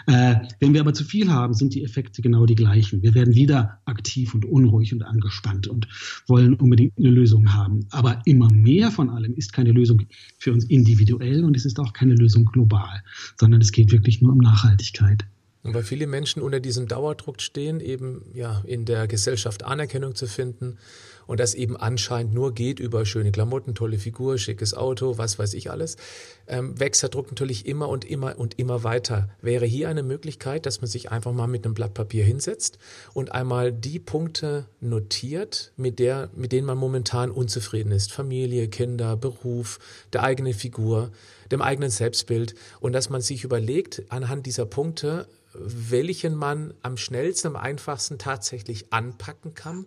Äh, 0.08 0.36
wenn 0.60 0.74
wir 0.74 0.82
aber 0.82 0.94
zu 0.94 1.04
viel 1.04 1.32
haben, 1.32 1.54
sind 1.54 1.76
die 1.76 1.84
Effekte 1.84 2.22
genau 2.22 2.46
die 2.46 2.56
gleichen. 2.56 3.04
Wir 3.04 3.14
werden 3.14 3.36
wieder 3.36 3.80
aktiv 3.86 4.34
und 4.34 4.46
unruhig 4.46 4.94
und 4.94 5.04
angespannt 5.04 5.68
und 5.68 5.88
wollen 6.28 6.56
unbedingt 6.56 6.98
eine 6.98 7.12
Lösung 7.12 7.54
haben. 7.54 7.86
Aber 7.92 8.22
immer 8.26 8.52
mehr 8.52 8.92
von 8.92 9.10
allem 9.10 9.36
ist 9.36 9.54
keine 9.54 9.72
Lösung 9.72 10.02
für 10.38 10.52
uns 10.52 10.66
individuell 10.66 11.44
und 11.44 11.56
es 11.56 11.66
ist 11.66 11.80
auch 11.80 11.94
keine 11.94 12.16
Lösung 12.16 12.46
global, 12.46 13.04
sondern 13.40 13.62
es 13.62 13.72
geht 13.72 13.92
wirklich 13.92 14.22
nur 14.22 14.32
um 14.32 14.40
Nachhaltigkeit. 14.40 15.26
Und 15.64 15.76
weil 15.76 15.84
viele 15.84 16.08
Menschen 16.08 16.42
unter 16.42 16.60
diesem 16.60 16.88
Dauerdruck 16.88 17.40
stehen, 17.40 17.80
eben 17.82 18.24
ja 18.34 18.64
in 18.66 18.86
der 18.86 19.08
Gesellschaft 19.08 19.64
Anerkennung 19.64 20.16
zu 20.16 20.26
finden 20.26 20.78
und 21.28 21.40
das 21.40 21.54
eben 21.54 21.78
anscheinend 21.78 22.34
nur 22.34 22.54
geht 22.54 22.80
über 22.80 23.06
schöne 23.06 23.32
Klamotten, 23.32 23.76
tolle 23.76 23.98
Figur, 23.98 24.38
schickes 24.38 24.74
Auto, 24.74 25.18
was 25.18 25.40
weiß 25.40 25.54
ich 25.54 25.72
alles, 25.72 25.98
ähm, 26.48 26.80
wächst 26.80 27.04
der 27.04 27.10
Druck 27.10 27.30
natürlich 27.30 27.66
immer 27.66 27.90
und 27.90 28.06
immer 28.06 28.38
und 28.38 28.60
immer 28.60 28.84
weiter. 28.84 29.30
Wäre 29.42 29.66
hier 29.66 29.90
eine 29.90 30.04
Möglichkeit, 30.04 30.66
dass 30.66 30.82
man 30.82 30.90
sich 30.90 31.12
einfach 31.12 31.32
mal 31.32 31.48
mit 31.48 31.66
einem 31.66 31.74
Blatt 31.74 31.94
Papier 31.94 32.24
hinsetzt 32.24 32.78
und 33.14 33.32
einmal 33.32 33.72
die 33.72 34.00
Punkte 34.00 34.68
notiert, 34.80 35.74
mit, 35.78 36.00
der, 36.00 36.30
mit 36.36 36.52
denen 36.52 36.68
man 36.68 36.78
momentan 36.78 37.32
unzufrieden 37.32 37.92
ist. 37.92 38.12
Familie, 38.12 38.68
Kinder, 38.68 39.16
Beruf, 39.16 39.80
der 40.14 40.24
eigene 40.24 40.54
Figur, 40.54 41.12
dem 41.52 41.62
eigenen 41.62 41.90
Selbstbild 41.90 42.56
und 42.80 42.94
dass 42.94 43.10
man 43.10 43.22
sich 43.22 43.44
überlegt, 43.44 44.04
anhand 44.10 44.46
dieser 44.46 44.66
Punkte, 44.66 45.28
welchen 45.54 46.36
man 46.36 46.74
am 46.82 46.98
schnellsten, 46.98 47.48
am 47.48 47.56
einfachsten 47.56 48.18
tatsächlich 48.18 48.94
anpacken 48.94 49.54
kann, 49.54 49.86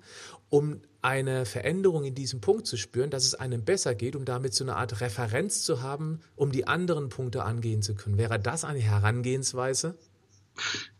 um 0.51 0.80
eine 1.05 1.44
Veränderung 1.44 2.05
in 2.05 2.14
diesem 2.14 2.40
Punkt 2.40 2.66
zu 2.66 2.78
spüren, 2.78 3.11
dass 3.11 3.26
es 3.26 3.34
einem 3.34 3.62
besser 3.62 3.94
geht, 3.94 4.16
um 4.16 4.24
damit 4.24 4.55
so 4.55 4.64
eine 4.64 4.76
Art 4.76 5.02
Referenz 5.02 5.62
zu 5.62 5.82
haben, 5.82 6.20
um 6.34 6.50
die 6.50 6.66
anderen 6.66 7.11
Punkte 7.11 7.44
angehen 7.44 7.82
zu 7.82 7.94
können. 7.94 8.16
Wäre 8.16 8.40
das 8.40 8.64
eine 8.64 8.78
Herangehensweise? 8.78 9.96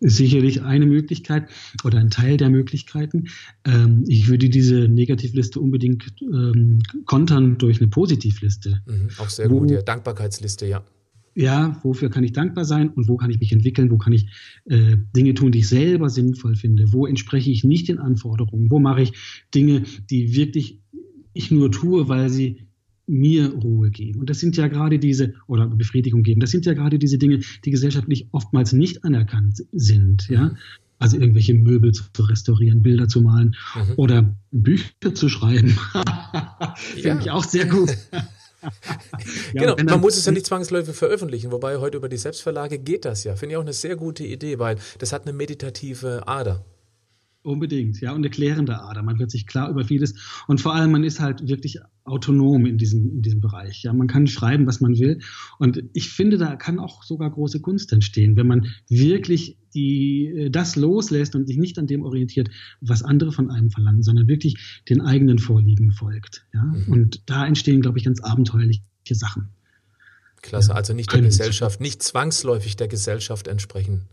Sicherlich 0.01 0.63
eine 0.63 0.85
Möglichkeit 0.85 1.49
oder 1.85 1.99
ein 1.99 2.11
Teil 2.11 2.37
der 2.37 2.51
Möglichkeiten. 2.51 3.29
Ähm, 3.65 4.05
ich 4.07 4.29
würde 4.29 4.51
diese 4.51 4.89
Negativliste 4.89 5.59
unbedingt 5.59 6.13
ähm, 6.21 6.83
kontern 7.07 7.57
durch 7.57 7.81
eine 7.81 7.89
Positivliste. 7.89 8.83
Mhm, 8.85 9.09
auch 9.19 9.31
sehr 9.31 9.49
gut, 9.49 9.71
ja. 9.71 9.81
Dankbarkeitsliste, 9.81 10.67
ja 10.67 10.85
ja, 11.35 11.79
wofür 11.83 12.11
kann 12.11 12.25
ich 12.25 12.33
dankbar 12.33 12.65
sein 12.65 12.91
und 12.91 13.09
wo 13.09 13.17
kann 13.17 13.31
ich 13.31 13.41
mich 13.41 13.53
entwickeln, 13.53 13.91
wo 13.91 13.99
kann 13.99 14.13
ich 14.13 14.29
äh, 14.67 14.97
Dinge 15.17 15.35
tun, 15.35 15.53
die 15.53 15.61
ich 15.61 15.69
selber 15.69 16.09
sinnvoll 16.09 16.55
finde, 16.55 16.93
wo 16.93 17.07
entspreche 17.07 17.51
ich 17.51 17.65
nicht 17.65 17.89
den 17.89 17.99
Anforderungen, 17.99 18.71
wo 18.71 18.79
mache 18.79 19.03
ich 19.03 19.13
Dinge, 19.55 19.83
die 20.11 20.35
wirklich 20.35 20.81
ich 21.33 21.51
nur 21.51 21.71
tue, 21.71 22.09
weil 22.09 22.31
sie 22.31 22.61
mir 23.07 23.53
Ruhe 23.53 23.91
geben. 23.91 24.21
Und 24.21 24.31
das 24.31 24.39
sind 24.39 24.57
ja 24.57 24.69
gerade 24.69 24.99
diese, 24.99 25.35
oder 25.47 25.67
Befriedigung 25.67 26.23
geben, 26.23 26.41
das 26.41 26.51
sind 26.51 26.65
ja 26.65 26.73
gerade 26.73 26.99
diese 26.99 27.19
Dinge, 27.19 27.41
die 27.65 27.71
gesellschaftlich 27.71 28.29
oftmals 28.33 28.73
nicht 28.73 29.05
anerkannt 29.05 29.63
sind, 29.73 30.29
ja. 30.29 30.55
Also 31.01 31.19
irgendwelche 31.19 31.55
Möbel 31.55 31.93
zu 31.93 32.23
restaurieren, 32.23 32.83
Bilder 32.83 33.09
zu 33.09 33.21
malen 33.21 33.57
mhm. 33.75 33.93
oder 33.97 34.37
Bücher 34.53 35.13
zu 35.13 35.29
schreiben. 35.29 35.77
Finde 36.77 37.09
ja. 37.09 37.21
ich 37.21 37.31
auch 37.31 37.45
sehr 37.45 37.67
gut. 37.67 37.91
ja, 39.53 39.75
genau, 39.75 39.77
man 39.91 40.01
muss 40.01 40.17
es 40.17 40.27
ja 40.27 40.33
nicht 40.33 40.47
zwangsläufig 40.47 40.95
veröffentlichen, 40.95 41.53
wobei 41.53 41.79
heute 41.79 41.97
über 41.97 42.09
die 42.09 42.17
Selbstverlage 42.17 42.79
geht 42.79 43.05
das 43.05 43.25
ja. 43.25 43.37
Finde 43.37 43.55
ich 43.55 43.57
auch 43.57 43.63
eine 43.63 43.73
sehr 43.73 43.97
gute 43.97 44.25
Idee, 44.25 44.59
weil 44.59 44.77
das 44.99 45.13
hat 45.13 45.23
eine 45.23 45.33
meditative 45.33 46.27
Ader. 46.27 46.65
Unbedingt, 47.45 48.01
ja, 48.01 48.13
und 48.13 48.21
eine 48.21 48.31
klärende 48.31 48.81
Ader. 48.81 49.03
Man 49.03 49.19
wird 49.19 49.31
sich 49.31 49.47
klar 49.47 49.69
über 49.69 49.85
vieles 49.85 50.15
und 50.47 50.63
vor 50.63 50.75
allem 50.75 50.91
man 50.93 51.05
ist 51.05 51.21
halt 51.21 51.47
wirklich 51.47 51.79
autonom 52.05 52.65
in 52.65 52.79
diesem, 52.79 53.17
in 53.17 53.21
diesem 53.21 53.43
Bereich. 53.43 53.83
Ja, 53.83 53.93
man 53.93 54.07
kann 54.07 54.27
schreiben, 54.27 54.67
was 54.67 54.81
man 54.81 54.99
will. 54.99 55.21
Und 55.59 55.85
ich 55.93 56.09
finde, 56.09 56.39
da 56.39 56.57
kann 56.57 56.79
auch 56.79 57.03
sogar 57.03 57.31
große 57.31 57.61
Kunst 57.61 57.93
entstehen, 57.93 58.37
wenn 58.37 58.47
man 58.47 58.69
wirklich 58.89 59.59
die, 59.75 60.49
das 60.51 60.75
loslässt 60.75 61.35
und 61.35 61.47
sich 61.47 61.59
nicht 61.59 61.79
an 61.79 61.87
dem 61.87 62.03
orientiert, 62.03 62.49
was 62.81 63.03
andere 63.03 63.31
von 63.31 63.51
einem 63.51 63.69
verlangen, 63.69 64.03
sondern 64.03 64.27
wirklich 64.27 64.83
den 64.89 65.03
eigenen 65.03 65.39
Vorlieben 65.39 65.93
folgt. 65.93 66.47
Ja, 66.55 66.63
mhm. 66.63 66.85
und 66.89 67.23
da 67.27 67.47
entstehen, 67.47 67.83
glaube 67.83 67.99
ich, 67.99 68.05
ganz 68.05 68.23
abenteuerliche 68.23 68.81
Sachen. 69.11 69.51
Klasse, 70.41 70.75
also 70.75 70.95
nicht 70.95 71.13
der 71.13 71.21
Gesellschaft, 71.21 71.83
nicht 71.83 72.03
zwangsläufig 72.03 72.77
der 72.77 72.89
Gesellschaft 72.89 73.49
entsprechen. 73.49 74.07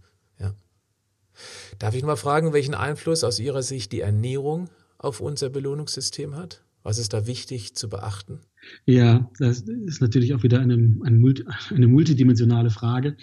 Darf 1.80 1.96
ich 1.96 2.04
mal 2.04 2.16
fragen, 2.16 2.54
welchen 2.54 2.74
Einfluss 2.74 3.24
aus 3.24 3.40
Ihrer 3.40 3.64
Sicht 3.64 3.92
die 3.92 4.02
Ernährung 4.02 4.70
auf 4.98 5.20
unser 5.20 5.50
Belohnungssystem 5.50 6.36
hat? 6.36 6.64
Was 6.84 6.98
ist 6.98 7.14
da 7.14 7.28
wichtig 7.28 7.76
zu 7.76 7.90
beachten? 7.90 8.40
Ja, 8.86 9.30
das 9.40 9.62
ist 9.62 10.02
natürlich 10.02 10.34
auch 10.34 10.44
wieder 10.44 10.60
eine, 10.60 10.74
eine, 11.04 11.34
eine 11.70 11.88
multidimensionale 11.88 12.70
Frage. 12.70 13.18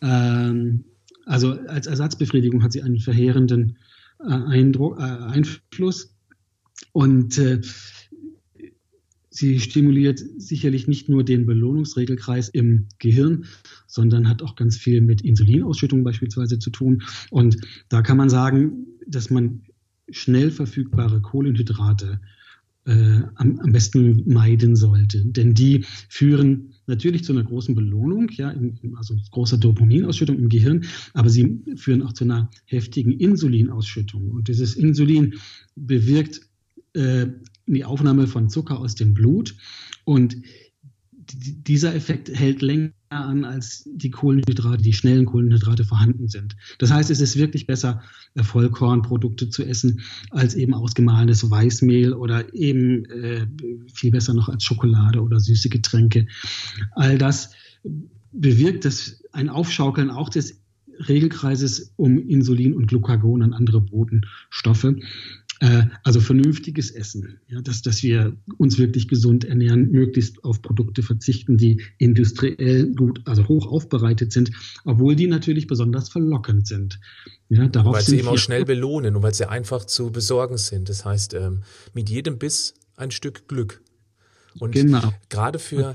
Ähm, 0.00 0.84
also 1.24 1.52
als 1.66 1.86
Ersatzbefriedigung 1.86 2.62
hat 2.62 2.72
sie 2.72 2.82
einen 2.82 3.00
verheerenden 3.00 3.78
äh, 4.20 4.32
Eindruck, 4.32 4.98
äh, 4.98 5.02
Einfluss. 5.02 6.14
Und 6.92 7.38
äh, 7.38 7.60
Sie 9.36 9.60
stimuliert 9.60 10.24
sicherlich 10.38 10.88
nicht 10.88 11.10
nur 11.10 11.22
den 11.22 11.44
Belohnungsregelkreis 11.44 12.48
im 12.48 12.86
Gehirn, 12.98 13.44
sondern 13.86 14.30
hat 14.30 14.40
auch 14.40 14.56
ganz 14.56 14.78
viel 14.78 15.02
mit 15.02 15.20
Insulinausschüttung 15.20 16.04
beispielsweise 16.04 16.58
zu 16.58 16.70
tun. 16.70 17.02
Und 17.30 17.58
da 17.90 18.00
kann 18.00 18.16
man 18.16 18.30
sagen, 18.30 18.86
dass 19.06 19.28
man 19.28 19.60
schnell 20.08 20.50
verfügbare 20.50 21.20
Kohlenhydrate 21.20 22.18
äh, 22.86 23.24
am, 23.34 23.58
am, 23.58 23.72
besten 23.72 24.22
meiden 24.26 24.74
sollte. 24.74 25.22
Denn 25.26 25.52
die 25.52 25.84
führen 26.08 26.72
natürlich 26.86 27.22
zu 27.22 27.32
einer 27.32 27.44
großen 27.44 27.74
Belohnung, 27.74 28.30
ja, 28.30 28.50
im, 28.50 28.96
also 28.96 29.16
großer 29.32 29.58
Dopaminausschüttung 29.58 30.38
im 30.38 30.48
Gehirn, 30.48 30.84
aber 31.12 31.28
sie 31.28 31.60
führen 31.76 32.00
auch 32.00 32.14
zu 32.14 32.24
einer 32.24 32.48
heftigen 32.64 33.12
Insulinausschüttung. 33.12 34.30
Und 34.30 34.48
dieses 34.48 34.76
Insulin 34.76 35.34
bewirkt 35.74 36.40
äh, 36.94 37.26
die 37.66 37.84
Aufnahme 37.84 38.26
von 38.26 38.48
Zucker 38.48 38.78
aus 38.78 38.94
dem 38.94 39.14
Blut. 39.14 39.54
Und 40.04 40.36
dieser 41.32 41.94
Effekt 41.94 42.28
hält 42.28 42.62
länger 42.62 42.92
an, 43.08 43.44
als 43.44 43.88
die 43.92 44.10
Kohlenhydrate, 44.10 44.82
die 44.82 44.92
schnellen 44.92 45.26
Kohlenhydrate 45.26 45.84
vorhanden 45.84 46.28
sind. 46.28 46.56
Das 46.78 46.90
heißt, 46.90 47.10
es 47.10 47.20
ist 47.20 47.36
wirklich 47.36 47.66
besser, 47.66 48.02
Vollkornprodukte 48.36 49.48
zu 49.48 49.64
essen, 49.64 50.00
als 50.30 50.54
eben 50.54 50.74
ausgemahlenes 50.74 51.50
Weißmehl 51.50 52.12
oder 52.12 52.52
eben 52.54 53.04
äh, 53.06 53.46
viel 53.92 54.10
besser 54.10 54.34
noch 54.34 54.48
als 54.48 54.64
Schokolade 54.64 55.22
oder 55.22 55.40
süße 55.40 55.68
Getränke. 55.68 56.26
All 56.92 57.18
das 57.18 57.52
bewirkt 58.32 58.84
das 58.84 59.22
ein 59.32 59.48
Aufschaukeln 59.48 60.10
auch 60.10 60.28
des 60.28 60.60
Regelkreises 61.08 61.92
um 61.96 62.18
Insulin 62.18 62.74
und 62.74 62.86
Glucagon 62.86 63.42
und 63.42 63.52
andere 63.52 63.80
Botenstoffe. 63.80 64.94
Äh, 65.60 65.84
also 66.02 66.20
vernünftiges 66.20 66.90
Essen, 66.90 67.40
ja, 67.48 67.62
dass, 67.62 67.80
dass 67.80 68.02
wir 68.02 68.36
uns 68.58 68.78
wirklich 68.78 69.08
gesund 69.08 69.44
ernähren, 69.44 69.90
möglichst 69.90 70.44
auf 70.44 70.60
Produkte 70.60 71.02
verzichten, 71.02 71.56
die 71.56 71.82
industriell 71.96 72.92
gut, 72.94 73.22
also 73.24 73.48
hoch 73.48 73.66
aufbereitet 73.66 74.32
sind, 74.32 74.50
obwohl 74.84 75.16
die 75.16 75.26
natürlich 75.26 75.66
besonders 75.66 76.10
verlockend 76.10 76.66
sind. 76.66 77.00
Ja, 77.48 77.68
darauf 77.68 77.94
weil 77.94 78.02
sie 78.02 78.18
eben 78.18 78.28
auch 78.28 78.36
schnell 78.36 78.66
belohnen 78.66 79.16
und 79.16 79.22
weil 79.22 79.32
sie 79.32 79.48
einfach 79.48 79.86
zu 79.86 80.10
besorgen 80.10 80.58
sind. 80.58 80.90
Das 80.90 81.06
heißt, 81.06 81.32
ähm, 81.32 81.62
mit 81.94 82.10
jedem 82.10 82.38
Biss 82.38 82.74
ein 82.96 83.10
Stück 83.10 83.48
Glück. 83.48 83.80
Und 84.58 84.72
genau. 84.72 85.12
gerade 85.28 85.58
für, 85.58 85.94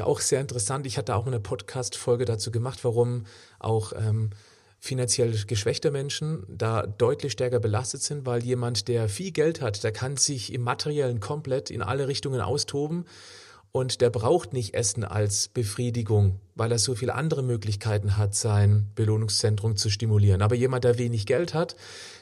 auch 0.00 0.20
sehr 0.20 0.40
interessant, 0.40 0.86
ich 0.86 0.98
hatte 0.98 1.14
auch 1.14 1.26
eine 1.26 1.40
Podcast-Folge 1.40 2.24
dazu 2.24 2.50
gemacht, 2.50 2.80
warum 2.82 3.24
auch 3.58 3.92
ähm, 3.96 4.30
finanziell 4.80 5.32
geschwächte 5.46 5.90
Menschen 5.90 6.44
da 6.48 6.86
deutlich 6.86 7.32
stärker 7.32 7.60
belastet 7.60 8.02
sind, 8.02 8.26
weil 8.26 8.42
jemand, 8.44 8.88
der 8.88 9.08
viel 9.08 9.32
Geld 9.32 9.60
hat, 9.60 9.82
der 9.82 9.92
kann 9.92 10.16
sich 10.16 10.52
im 10.52 10.62
materiellen 10.62 11.20
komplett 11.20 11.70
in 11.70 11.82
alle 11.82 12.08
Richtungen 12.08 12.40
austoben 12.40 13.04
und 13.72 14.00
der 14.00 14.10
braucht 14.10 14.52
nicht 14.52 14.74
Essen 14.74 15.04
als 15.04 15.48
Befriedigung, 15.48 16.40
weil 16.54 16.72
er 16.72 16.78
so 16.78 16.94
viele 16.94 17.14
andere 17.14 17.42
Möglichkeiten 17.42 18.16
hat, 18.16 18.34
sein 18.34 18.90
Belohnungszentrum 18.94 19.76
zu 19.76 19.90
stimulieren. 19.90 20.42
Aber 20.42 20.54
jemand, 20.54 20.84
der 20.84 20.98
wenig 20.98 21.26
Geld 21.26 21.54
hat, 21.54 21.76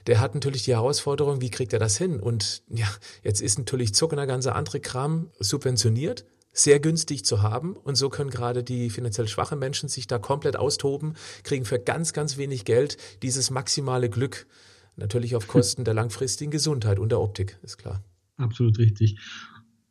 der 0.06 0.20
hat 0.20 0.34
natürlich 0.34 0.64
die 0.64 0.74
Herausforderung, 0.74 1.40
wie 1.40 1.50
kriegt 1.50 1.72
er 1.72 1.78
das 1.78 1.96
hin? 1.96 2.20
Und 2.20 2.62
ja, 2.68 2.88
jetzt 3.22 3.40
ist 3.40 3.58
natürlich 3.58 3.94
Zucker 3.94 4.12
und 4.12 4.18
der 4.18 4.26
ganze 4.26 4.54
andere 4.54 4.80
Kram 4.80 5.30
subventioniert 5.38 6.24
sehr 6.56 6.80
günstig 6.80 7.24
zu 7.24 7.42
haben. 7.42 7.76
Und 7.76 7.94
so 7.96 8.08
können 8.08 8.30
gerade 8.30 8.64
die 8.64 8.90
finanziell 8.90 9.28
schwachen 9.28 9.58
Menschen 9.58 9.88
sich 9.88 10.06
da 10.06 10.18
komplett 10.18 10.56
austoben, 10.56 11.14
kriegen 11.44 11.64
für 11.64 11.78
ganz, 11.78 12.12
ganz 12.12 12.36
wenig 12.36 12.64
Geld 12.64 12.96
dieses 13.22 13.50
maximale 13.50 14.08
Glück. 14.08 14.46
Natürlich 14.96 15.36
auf 15.36 15.46
Kosten 15.46 15.84
der 15.84 15.94
langfristigen 15.94 16.50
Gesundheit 16.50 16.98
und 16.98 17.10
der 17.10 17.20
Optik, 17.20 17.58
ist 17.62 17.76
klar. 17.76 18.02
Absolut 18.38 18.78
richtig. 18.78 19.18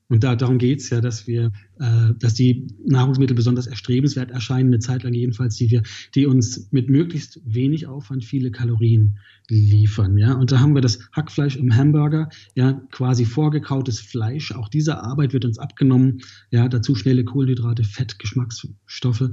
Und 0.07 0.23
da, 0.23 0.35
darum 0.35 0.59
geht 0.59 0.81
es 0.81 0.89
ja, 0.91 1.01
dass 1.01 1.25
wir, 1.25 1.51
äh, 1.79 2.13
dass 2.19 2.35
die 2.35 2.67
Nahrungsmittel 2.85 3.35
besonders 3.35 3.65
erstrebenswert 3.65 4.29
erscheinen, 4.29 4.69
eine 4.69 4.79
Zeit 4.79 5.03
lang 5.03 5.13
jedenfalls, 5.13 5.55
die 5.55 5.71
wir, 5.71 5.81
die 6.13 6.27
uns 6.27 6.67
mit 6.71 6.89
möglichst 6.89 7.41
wenig 7.43 7.87
Aufwand 7.87 8.23
viele 8.23 8.51
Kalorien 8.51 9.17
liefern. 9.49 10.17
Ja, 10.17 10.33
und 10.33 10.51
da 10.51 10.59
haben 10.59 10.75
wir 10.75 10.81
das 10.81 10.99
Hackfleisch 11.11 11.55
im 11.55 11.75
Hamburger, 11.75 12.29
ja, 12.53 12.73
quasi 12.91 13.25
vorgekautes 13.25 13.99
Fleisch. 13.99 14.51
Auch 14.51 14.69
diese 14.69 15.03
Arbeit 15.03 15.33
wird 15.33 15.45
uns 15.45 15.57
abgenommen. 15.57 16.21
Ja, 16.51 16.67
dazu 16.67 16.93
schnelle 16.93 17.23
Kohlenhydrate, 17.23 17.83
Fett, 17.83 18.19
Geschmacksstoffe 18.19 19.29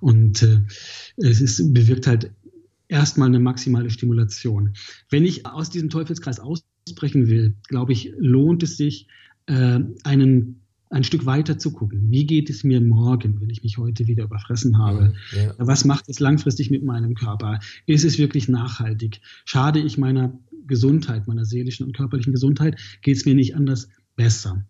und 0.00 0.42
äh, 0.42 0.60
es 1.18 1.40
ist, 1.40 1.72
bewirkt 1.72 2.06
halt 2.08 2.32
erstmal 2.88 3.28
eine 3.28 3.40
maximale 3.40 3.90
Stimulation. 3.90 4.74
Wenn 5.10 5.24
ich 5.24 5.46
aus 5.46 5.70
diesem 5.70 5.90
Teufelskreis 5.90 6.40
ausbrechen 6.40 7.28
will, 7.28 7.56
glaube 7.68 7.92
ich, 7.92 8.12
lohnt 8.18 8.62
es 8.62 8.76
sich, 8.76 9.08
äh, 9.46 9.80
einen 10.04 10.62
ein 10.88 11.04
Stück 11.04 11.26
weiter 11.26 11.58
zu 11.58 11.72
gucken. 11.72 12.10
Wie 12.10 12.26
geht 12.26 12.48
es 12.48 12.62
mir 12.62 12.80
morgen, 12.80 13.40
wenn 13.40 13.50
ich 13.50 13.62
mich 13.62 13.76
heute 13.76 14.06
wieder 14.06 14.24
überfressen 14.24 14.78
habe? 14.78 15.14
Ja. 15.32 15.54
Was 15.58 15.84
macht 15.84 16.08
es 16.08 16.20
langfristig 16.20 16.70
mit 16.70 16.84
meinem 16.84 17.14
Körper? 17.14 17.58
Ist 17.86 18.04
es 18.04 18.18
wirklich 18.18 18.48
nachhaltig? 18.48 19.20
Schade 19.44 19.80
ich 19.80 19.98
meiner 19.98 20.38
Gesundheit, 20.66 21.26
meiner 21.26 21.44
seelischen 21.44 21.86
und 21.86 21.96
körperlichen 21.96 22.32
Gesundheit? 22.32 22.80
Geht 23.02 23.16
es 23.16 23.24
mir 23.24 23.34
nicht 23.34 23.56
anders 23.56 23.88
besser? 24.14 24.64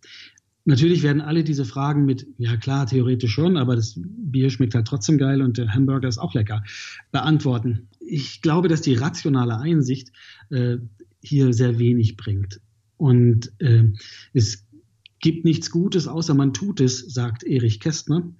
Natürlich 0.64 1.02
werden 1.02 1.20
alle 1.20 1.44
diese 1.44 1.64
Fragen 1.64 2.06
mit, 2.06 2.26
ja 2.38 2.56
klar, 2.56 2.86
theoretisch 2.86 3.32
schon, 3.32 3.56
aber 3.56 3.76
das 3.76 3.94
Bier 3.96 4.50
schmeckt 4.50 4.74
halt 4.74 4.88
trotzdem 4.88 5.16
geil 5.16 5.40
und 5.40 5.58
der 5.58 5.72
Hamburger 5.72 6.08
ist 6.08 6.18
auch 6.18 6.34
lecker, 6.34 6.64
beantworten. 7.12 7.88
Ich 8.00 8.42
glaube, 8.42 8.66
dass 8.66 8.80
die 8.80 8.94
rationale 8.94 9.58
Einsicht 9.58 10.10
äh, 10.50 10.78
hier 11.22 11.52
sehr 11.52 11.78
wenig 11.78 12.16
bringt. 12.16 12.60
Und 12.96 13.52
äh, 13.58 13.84
es 14.32 14.66
gibt 15.20 15.44
nichts 15.44 15.70
Gutes, 15.70 16.06
außer 16.06 16.34
man 16.34 16.52
tut 16.52 16.80
es, 16.80 17.00
sagt 17.00 17.42
Erich 17.42 17.80
Kästner. 17.80 18.32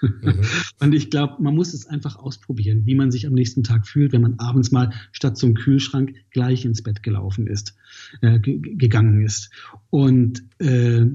Mhm. 0.00 0.40
Und 0.80 0.94
ich 0.94 1.10
glaube, 1.10 1.42
man 1.42 1.54
muss 1.54 1.74
es 1.74 1.86
einfach 1.86 2.16
ausprobieren, 2.16 2.86
wie 2.86 2.94
man 2.94 3.10
sich 3.10 3.26
am 3.26 3.34
nächsten 3.34 3.62
Tag 3.62 3.86
fühlt, 3.86 4.12
wenn 4.12 4.22
man 4.22 4.38
abends 4.38 4.70
mal 4.70 4.92
statt 5.12 5.36
zum 5.36 5.54
Kühlschrank 5.54 6.14
gleich 6.30 6.64
ins 6.64 6.82
Bett 6.82 7.02
gelaufen 7.02 7.46
ist, 7.46 7.74
äh, 8.20 8.38
gegangen 8.38 9.22
ist. 9.22 9.50
Und 9.90 10.44
äh, 10.58 11.06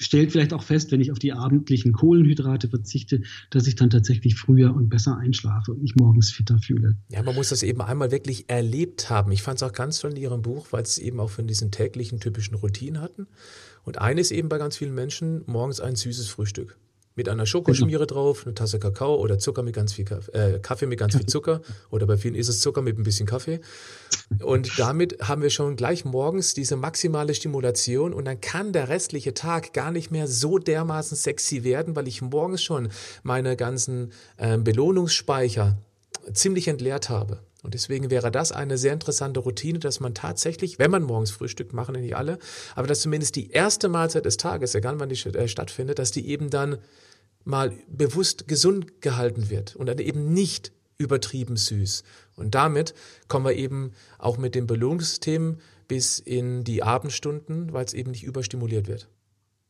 stellt 0.00 0.32
vielleicht 0.32 0.52
auch 0.52 0.62
fest, 0.62 0.90
wenn 0.90 1.00
ich 1.00 1.12
auf 1.12 1.18
die 1.18 1.32
abendlichen 1.32 1.92
Kohlenhydrate 1.92 2.68
verzichte, 2.68 3.20
dass 3.50 3.66
ich 3.66 3.76
dann 3.76 3.90
tatsächlich 3.90 4.34
früher 4.34 4.74
und 4.74 4.88
besser 4.88 5.16
einschlafe 5.16 5.72
und 5.72 5.82
mich 5.82 5.94
morgens 5.94 6.30
fitter 6.32 6.58
fühle. 6.58 6.96
Ja, 7.10 7.22
man 7.22 7.34
muss 7.34 7.50
das 7.50 7.62
eben 7.62 7.82
einmal 7.82 8.10
wirklich 8.10 8.48
erlebt 8.48 9.10
haben. 9.10 9.30
Ich 9.30 9.42
fand 9.42 9.58
es 9.58 9.62
auch 9.62 9.72
ganz 9.72 10.00
toll 10.00 10.12
in 10.12 10.16
Ihrem 10.16 10.42
Buch, 10.42 10.68
weil 10.70 10.82
es 10.82 10.98
eben 10.98 11.20
auch 11.20 11.30
von 11.30 11.46
diesen 11.46 11.70
täglichen 11.70 12.18
typischen 12.18 12.56
Routinen 12.56 13.00
hatten. 13.00 13.26
Und 13.84 13.98
eines 13.98 14.30
eben 14.30 14.48
bei 14.48 14.58
ganz 14.58 14.76
vielen 14.76 14.94
Menschen, 14.94 15.42
morgens 15.46 15.80
ein 15.80 15.96
süßes 15.96 16.28
Frühstück 16.28 16.78
mit 17.20 17.28
einer 17.28 17.44
Schokoschmiere 17.44 18.06
genau. 18.06 18.22
drauf, 18.22 18.46
eine 18.46 18.54
Tasse 18.54 18.78
Kakao 18.78 19.16
oder 19.16 19.38
Zucker 19.38 19.62
mit 19.62 19.74
ganz 19.74 19.92
viel 19.92 20.06
Kaffee, 20.06 20.32
äh, 20.32 20.58
Kaffee 20.58 20.86
mit 20.86 20.98
ganz 20.98 21.14
viel 21.14 21.26
Zucker 21.34 21.60
oder 21.90 22.06
bei 22.06 22.16
vielen 22.16 22.34
ist 22.34 22.48
es 22.48 22.60
Zucker 22.60 22.80
mit 22.80 22.98
ein 22.98 23.02
bisschen 23.02 23.26
Kaffee. 23.26 23.60
Und 24.42 24.78
damit 24.78 25.18
haben 25.20 25.42
wir 25.42 25.50
schon 25.50 25.76
gleich 25.76 26.06
morgens 26.06 26.54
diese 26.54 26.76
maximale 26.76 27.34
Stimulation 27.34 28.14
und 28.14 28.24
dann 28.24 28.40
kann 28.40 28.72
der 28.72 28.88
restliche 28.88 29.34
Tag 29.34 29.74
gar 29.74 29.90
nicht 29.90 30.10
mehr 30.10 30.26
so 30.26 30.56
dermaßen 30.56 31.14
sexy 31.14 31.62
werden, 31.62 31.94
weil 31.94 32.08
ich 32.08 32.22
morgens 32.22 32.62
schon 32.62 32.88
meine 33.22 33.54
ganzen 33.54 34.12
äh, 34.38 34.56
Belohnungsspeicher 34.56 35.76
ziemlich 36.32 36.68
entleert 36.68 37.10
habe. 37.10 37.40
Und 37.62 37.74
deswegen 37.74 38.10
wäre 38.10 38.30
das 38.30 38.52
eine 38.52 38.78
sehr 38.78 38.94
interessante 38.94 39.40
Routine, 39.40 39.78
dass 39.78 40.00
man 40.00 40.14
tatsächlich, 40.14 40.78
wenn 40.78 40.90
man 40.90 41.02
morgens 41.02 41.30
frühstückt, 41.30 41.74
machen 41.74 41.94
ja 41.94 42.00
nicht 42.00 42.16
alle, 42.16 42.38
aber 42.74 42.86
dass 42.86 43.00
zumindest 43.00 43.36
die 43.36 43.50
erste 43.50 43.88
Mahlzeit 43.88 44.24
des 44.24 44.38
Tages, 44.38 44.74
egal 44.74 44.98
wann 44.98 45.10
die 45.10 45.28
äh, 45.28 45.48
stattfindet, 45.48 45.98
dass 45.98 46.10
die 46.10 46.28
eben 46.28 46.48
dann 46.50 46.78
mal 47.44 47.72
bewusst 47.88 48.48
gesund 48.48 49.00
gehalten 49.00 49.50
wird 49.50 49.76
und 49.76 49.86
dann 49.86 49.98
eben 49.98 50.32
nicht 50.32 50.72
übertrieben 50.98 51.56
süß. 51.56 52.04
Und 52.36 52.54
damit 52.54 52.94
kommen 53.28 53.46
wir 53.46 53.54
eben 53.54 53.92
auch 54.18 54.36
mit 54.36 54.54
dem 54.54 54.66
Belohnungssystem 54.66 55.58
bis 55.88 56.18
in 56.18 56.62
die 56.62 56.82
Abendstunden, 56.82 57.72
weil 57.72 57.84
es 57.84 57.94
eben 57.94 58.10
nicht 58.10 58.22
überstimuliert 58.22 58.86
wird. 58.86 59.08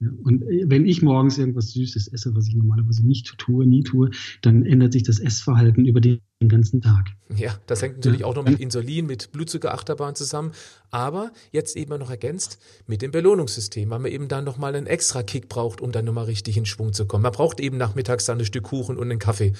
Und 0.00 0.42
äh, 0.42 0.64
wenn 0.66 0.86
ich 0.86 1.02
morgens 1.02 1.36
irgendwas 1.36 1.72
Süßes 1.72 2.08
esse, 2.08 2.34
was 2.34 2.48
ich 2.48 2.54
normalerweise 2.54 3.06
nicht 3.06 3.36
tue, 3.38 3.66
nie 3.66 3.82
tue, 3.82 4.10
dann 4.40 4.64
ändert 4.64 4.92
sich 4.92 5.02
das 5.02 5.18
Essverhalten 5.18 5.84
über 5.84 6.00
den 6.00 6.20
ganzen 6.48 6.80
Tag. 6.80 7.10
Ja, 7.36 7.54
das 7.66 7.82
hängt 7.82 7.96
natürlich 7.96 8.20
ja. 8.20 8.26
auch 8.26 8.34
noch 8.34 8.44
mit 8.44 8.60
Insulin, 8.60 9.06
mit 9.06 9.30
Blutzuckerachterbahn 9.32 10.14
zusammen, 10.14 10.52
aber 10.90 11.32
jetzt 11.52 11.76
eben 11.76 11.98
noch 11.98 12.10
ergänzt 12.10 12.58
mit 12.86 13.02
dem 13.02 13.10
Belohnungssystem, 13.10 13.90
weil 13.90 13.98
man 13.98 14.10
eben 14.10 14.28
dann 14.28 14.44
nochmal 14.44 14.74
einen 14.74 14.86
extra 14.86 15.22
Kick 15.22 15.48
braucht, 15.48 15.80
um 15.80 15.92
dann 15.92 16.06
nochmal 16.06 16.24
richtig 16.24 16.56
in 16.56 16.64
Schwung 16.64 16.94
zu 16.94 17.06
kommen. 17.06 17.22
Man 17.22 17.32
braucht 17.32 17.60
eben 17.60 17.76
nachmittags 17.76 18.24
dann 18.24 18.38
ein 18.38 18.44
Stück 18.46 18.64
Kuchen 18.64 18.96
und 18.96 19.10
einen 19.10 19.18
Kaffee, 19.18 19.52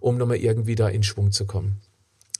um 0.00 0.18
nochmal 0.18 0.38
irgendwie 0.38 0.74
da 0.74 0.88
in 0.88 1.04
Schwung 1.04 1.30
zu 1.30 1.46
kommen. 1.46 1.76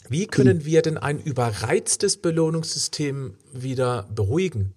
Wie 0.08 0.26
können 0.26 0.64
wir 0.64 0.82
denn 0.82 0.98
ein 0.98 1.18
überreiztes 1.18 2.18
Belohnungssystem 2.18 3.34
wieder 3.54 4.06
beruhigen? 4.14 4.74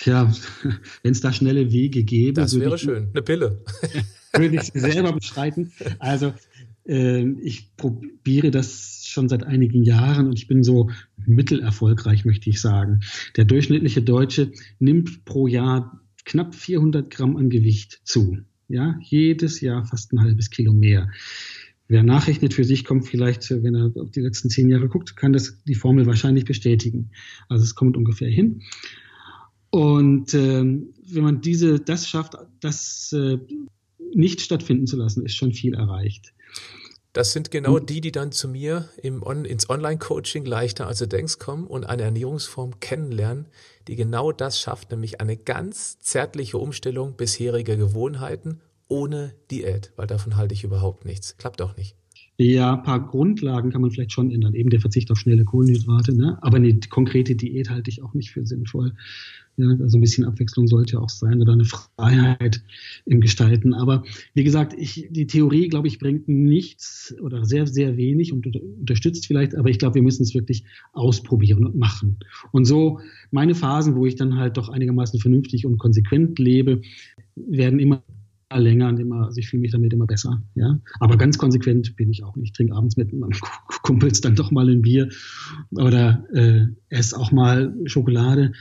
Tja, 0.00 0.32
wenn 1.02 1.12
es 1.12 1.20
da 1.20 1.32
schnelle 1.32 1.72
Wege 1.72 2.04
gäbe. 2.04 2.40
Das 2.40 2.58
wäre 2.58 2.74
ich, 2.74 2.80
schön. 2.80 3.08
Eine 3.12 3.22
Pille. 3.22 3.62
würde 4.32 4.56
ich 4.56 4.62
selber 4.72 5.12
bestreiten. 5.12 5.72
Also 5.98 6.32
äh, 6.86 7.28
ich 7.42 7.76
probiere 7.76 8.50
das 8.50 9.04
schon 9.06 9.28
seit 9.28 9.44
einigen 9.44 9.82
Jahren 9.82 10.26
und 10.28 10.38
ich 10.38 10.46
bin 10.46 10.62
so 10.62 10.90
mittelerfolgreich, 11.26 12.24
möchte 12.24 12.48
ich 12.48 12.60
sagen. 12.60 13.00
Der 13.36 13.44
durchschnittliche 13.44 14.02
Deutsche 14.02 14.52
nimmt 14.78 15.24
pro 15.24 15.46
Jahr 15.46 16.00
knapp 16.24 16.54
400 16.54 17.10
Gramm 17.10 17.36
an 17.36 17.50
Gewicht 17.50 18.00
zu. 18.04 18.38
Ja, 18.68 18.98
jedes 19.02 19.60
Jahr 19.60 19.84
fast 19.84 20.12
ein 20.12 20.20
halbes 20.20 20.50
Kilo 20.50 20.72
mehr. 20.72 21.10
Wer 21.88 22.04
nachrechnet 22.04 22.54
für 22.54 22.62
sich, 22.62 22.84
kommt 22.84 23.08
vielleicht, 23.08 23.50
wenn 23.50 23.74
er 23.74 23.92
auf 24.00 24.12
die 24.12 24.20
letzten 24.20 24.48
zehn 24.48 24.70
Jahre 24.70 24.88
guckt, 24.88 25.16
kann 25.16 25.32
das 25.32 25.60
die 25.64 25.74
Formel 25.74 26.06
wahrscheinlich 26.06 26.44
bestätigen. 26.44 27.10
Also 27.48 27.64
es 27.64 27.74
kommt 27.74 27.96
ungefähr 27.96 28.30
hin. 28.30 28.62
Und 29.70 30.34
ähm, 30.34 30.94
wenn 31.02 31.22
man 31.22 31.40
diese, 31.40 31.78
das 31.78 32.08
schafft, 32.08 32.36
das 32.60 33.12
äh, 33.12 33.38
nicht 34.12 34.40
stattfinden 34.40 34.86
zu 34.86 34.96
lassen, 34.96 35.24
ist 35.24 35.36
schon 35.36 35.52
viel 35.52 35.74
erreicht. 35.74 36.32
Das 37.12 37.32
sind 37.32 37.50
genau 37.50 37.80
die, 37.80 38.00
die 38.00 38.12
dann 38.12 38.30
zu 38.30 38.46
mir 38.46 38.88
im 39.02 39.24
On 39.24 39.44
ins 39.44 39.68
Online-Coaching 39.68 40.44
leichter 40.44 40.86
als 40.86 41.00
du 41.00 41.08
denkst 41.08 41.38
kommen 41.38 41.66
und 41.66 41.84
eine 41.84 42.02
Ernährungsform 42.02 42.78
kennenlernen, 42.78 43.46
die 43.88 43.96
genau 43.96 44.30
das 44.30 44.60
schafft, 44.60 44.92
nämlich 44.92 45.20
eine 45.20 45.36
ganz 45.36 45.98
zärtliche 45.98 46.58
Umstellung 46.58 47.16
bisheriger 47.16 47.76
Gewohnheiten 47.76 48.60
ohne 48.86 49.34
Diät, 49.50 49.92
weil 49.96 50.06
davon 50.06 50.36
halte 50.36 50.54
ich 50.54 50.62
überhaupt 50.62 51.04
nichts. 51.04 51.36
Klappt 51.36 51.62
auch 51.62 51.76
nicht. 51.76 51.96
Ja, 52.42 52.72
ein 52.72 52.82
paar 52.82 53.06
Grundlagen 53.06 53.70
kann 53.70 53.82
man 53.82 53.90
vielleicht 53.90 54.12
schon 54.12 54.30
ändern. 54.30 54.54
Eben 54.54 54.70
der 54.70 54.80
Verzicht 54.80 55.10
auf 55.10 55.18
schnelle 55.18 55.44
Kohlenhydrate. 55.44 56.16
Ne? 56.16 56.38
Aber 56.40 56.56
eine 56.56 56.80
konkrete 56.88 57.34
Diät 57.34 57.68
halte 57.68 57.90
ich 57.90 58.02
auch 58.02 58.14
nicht 58.14 58.30
für 58.30 58.46
sinnvoll. 58.46 58.94
Ja, 59.58 59.68
also 59.78 59.98
ein 59.98 60.00
bisschen 60.00 60.24
Abwechslung 60.24 60.66
sollte 60.66 60.98
auch 61.02 61.10
sein 61.10 61.42
oder 61.42 61.52
eine 61.52 61.66
Freiheit 61.66 62.62
im 63.04 63.20
Gestalten. 63.20 63.74
Aber 63.74 64.04
wie 64.32 64.42
gesagt, 64.42 64.72
ich, 64.78 65.06
die 65.10 65.26
Theorie, 65.26 65.68
glaube 65.68 65.88
ich, 65.88 65.98
bringt 65.98 66.28
nichts 66.28 67.14
oder 67.20 67.44
sehr, 67.44 67.66
sehr 67.66 67.98
wenig 67.98 68.32
und 68.32 68.46
unterstützt 68.56 69.26
vielleicht. 69.26 69.54
Aber 69.54 69.68
ich 69.68 69.78
glaube, 69.78 69.96
wir 69.96 70.02
müssen 70.02 70.22
es 70.22 70.32
wirklich 70.32 70.64
ausprobieren 70.94 71.66
und 71.66 71.76
machen. 71.76 72.16
Und 72.52 72.64
so 72.64 73.00
meine 73.30 73.54
Phasen, 73.54 73.96
wo 73.96 74.06
ich 74.06 74.16
dann 74.16 74.36
halt 74.36 74.56
doch 74.56 74.70
einigermaßen 74.70 75.20
vernünftig 75.20 75.66
und 75.66 75.76
konsequent 75.76 76.38
lebe, 76.38 76.80
werden 77.36 77.80
immer 77.80 78.02
länger 78.58 78.88
und 78.88 78.98
immer, 78.98 79.26
also 79.26 79.38
ich 79.38 79.48
fühle 79.48 79.60
mich 79.62 79.72
damit 79.72 79.92
immer 79.92 80.06
besser. 80.06 80.42
Ja, 80.54 80.80
aber 80.98 81.16
ganz 81.16 81.38
konsequent 81.38 81.96
bin 81.96 82.10
ich 82.10 82.24
auch 82.24 82.36
nicht. 82.36 82.48
Ich 82.48 82.52
trinke 82.52 82.74
abends 82.74 82.96
mit 82.96 83.12
meinem 83.12 83.38
Kumpels 83.82 84.20
dann 84.20 84.34
doch 84.34 84.50
mal 84.50 84.68
ein 84.68 84.82
Bier 84.82 85.08
oder 85.70 86.24
äh, 86.32 86.66
esse 86.88 87.18
auch 87.18 87.32
mal 87.32 87.74
Schokolade. 87.86 88.52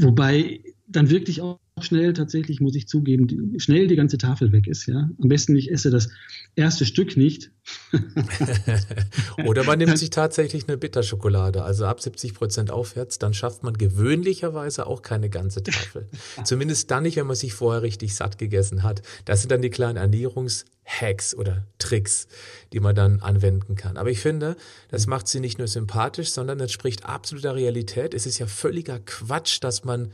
Wobei 0.00 0.60
dann 0.86 1.10
wirklich 1.10 1.42
auch 1.42 1.60
schnell 1.84 2.12
tatsächlich, 2.12 2.60
muss 2.60 2.74
ich 2.74 2.88
zugeben, 2.88 3.26
die, 3.26 3.60
schnell 3.60 3.86
die 3.86 3.96
ganze 3.96 4.18
Tafel 4.18 4.52
weg 4.52 4.66
ist. 4.66 4.86
Ja, 4.86 5.10
am 5.20 5.28
besten 5.28 5.56
ich 5.56 5.70
esse 5.70 5.90
das 5.90 6.08
erste 6.56 6.84
Stück 6.84 7.16
nicht. 7.16 7.50
Oder 9.46 9.64
man 9.64 9.78
nimmt 9.78 9.98
sich 9.98 10.10
tatsächlich 10.10 10.68
eine 10.68 10.76
Bitterschokolade, 10.76 11.62
also 11.62 11.86
ab 11.86 12.00
70 12.00 12.34
Prozent 12.34 12.70
aufwärts, 12.70 13.18
dann 13.18 13.34
schafft 13.34 13.62
man 13.62 13.74
gewöhnlicherweise 13.74 14.86
auch 14.86 15.02
keine 15.02 15.30
ganze 15.30 15.62
Tafel. 15.62 16.08
Zumindest 16.44 16.90
dann 16.90 17.04
nicht, 17.04 17.16
wenn 17.16 17.26
man 17.26 17.36
sich 17.36 17.54
vorher 17.54 17.82
richtig 17.82 18.14
satt 18.14 18.38
gegessen 18.38 18.82
hat. 18.82 19.02
Das 19.24 19.40
sind 19.40 19.52
dann 19.52 19.62
die 19.62 19.70
kleinen 19.70 19.96
Ernährungshacks 19.96 21.34
oder 21.34 21.66
Tricks, 21.78 22.28
die 22.72 22.80
man 22.80 22.94
dann 22.94 23.20
anwenden 23.20 23.74
kann. 23.76 23.96
Aber 23.96 24.10
ich 24.10 24.20
finde, 24.20 24.56
das 24.90 25.06
macht 25.06 25.28
sie 25.28 25.40
nicht 25.40 25.58
nur 25.58 25.68
sympathisch, 25.68 26.30
sondern 26.30 26.60
entspricht 26.60 27.04
absoluter 27.04 27.54
Realität. 27.54 28.14
Es 28.14 28.26
ist 28.26 28.38
ja 28.38 28.46
völliger 28.46 28.98
Quatsch, 29.00 29.58
dass 29.62 29.84
man 29.84 30.12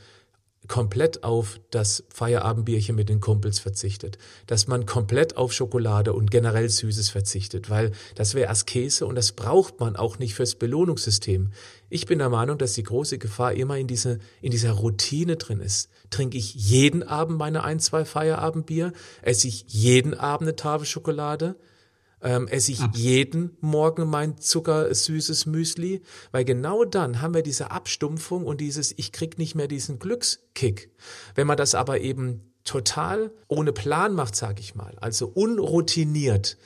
komplett 0.67 1.25
auf 1.25 1.61
das 1.71 2.05
Feierabendbierchen 2.09 2.97
mit 2.97 3.09
den 3.09 3.21
Kumpels 3.21 3.59
verzichtet, 3.59 4.19
dass 4.47 4.67
man 4.67 4.87
komplett 4.87 5.37
auf 5.37 5.53
Schokolade 5.53 6.13
und 6.13 6.31
generell 6.31 6.69
Süßes 6.69 7.11
verzichtet, 7.11 7.69
weil 7.69 7.93
das 8.15 8.35
wäre 8.35 8.51
Askese 8.51 9.07
und 9.07 9.15
das 9.15 9.33
braucht 9.33 9.81
man 9.81 9.97
auch 9.97 10.19
nicht 10.19 10.35
fürs 10.35 10.55
Belohnungssystem. 10.55 11.53
Ich 11.91 12.07
bin 12.07 12.19
der 12.19 12.31
Meinung, 12.31 12.57
dass 12.57 12.73
die 12.73 12.83
große 12.83 13.19
Gefahr 13.19 13.53
immer 13.53 13.77
in, 13.77 13.87
diese, 13.87 14.19
in 14.41 14.51
dieser 14.51 14.73
Routine 14.73 15.37
drin 15.37 15.61
ist. 15.61 15.91
Trinke 16.11 16.39
ich 16.39 16.55
jeden 16.55 17.03
Abend 17.03 17.39
meine 17.39 17.63
ein, 17.63 17.79
zwei 17.79 18.05
Feierabendbier? 18.05 18.93
Esse 19.23 19.49
ich 19.49 19.65
jeden 19.69 20.15
Abend 20.15 20.49
eine 20.49 20.57
Tafel 20.57 20.87
Schokolade? 20.87 21.57
Ähm, 22.25 22.49
esse 22.49 22.73
ich 22.73 22.81
Absolut. 22.81 22.97
jeden 22.97 23.57
Morgen 23.61 24.09
mein 24.09 24.39
zuckersüßes 24.39 25.47
Müsli, 25.47 26.03
weil 26.33 26.45
genau 26.45 26.85
dann 26.85 27.21
haben 27.21 27.35
wir 27.35 27.43
diese 27.43 27.71
Abstumpfung 27.71 28.47
und 28.47 28.61
dieses, 28.61 28.93
ich 28.97 29.13
krieg 29.13 29.39
nicht 29.39 29.55
mehr 29.55 29.69
diesen 29.69 29.99
Glückskick. 29.99 30.91
Wenn 31.35 31.47
man 31.47 31.59
das 31.59 31.75
aber 31.75 32.01
eben 32.01 32.41
total 32.65 33.31
ohne 33.47 33.73
Plan 33.73 34.15
macht, 34.15 34.35
sag 34.35 34.59
ich 34.59 34.75
mal, 34.75 34.97
also 35.01 35.27
unroutiniert, 35.27 36.57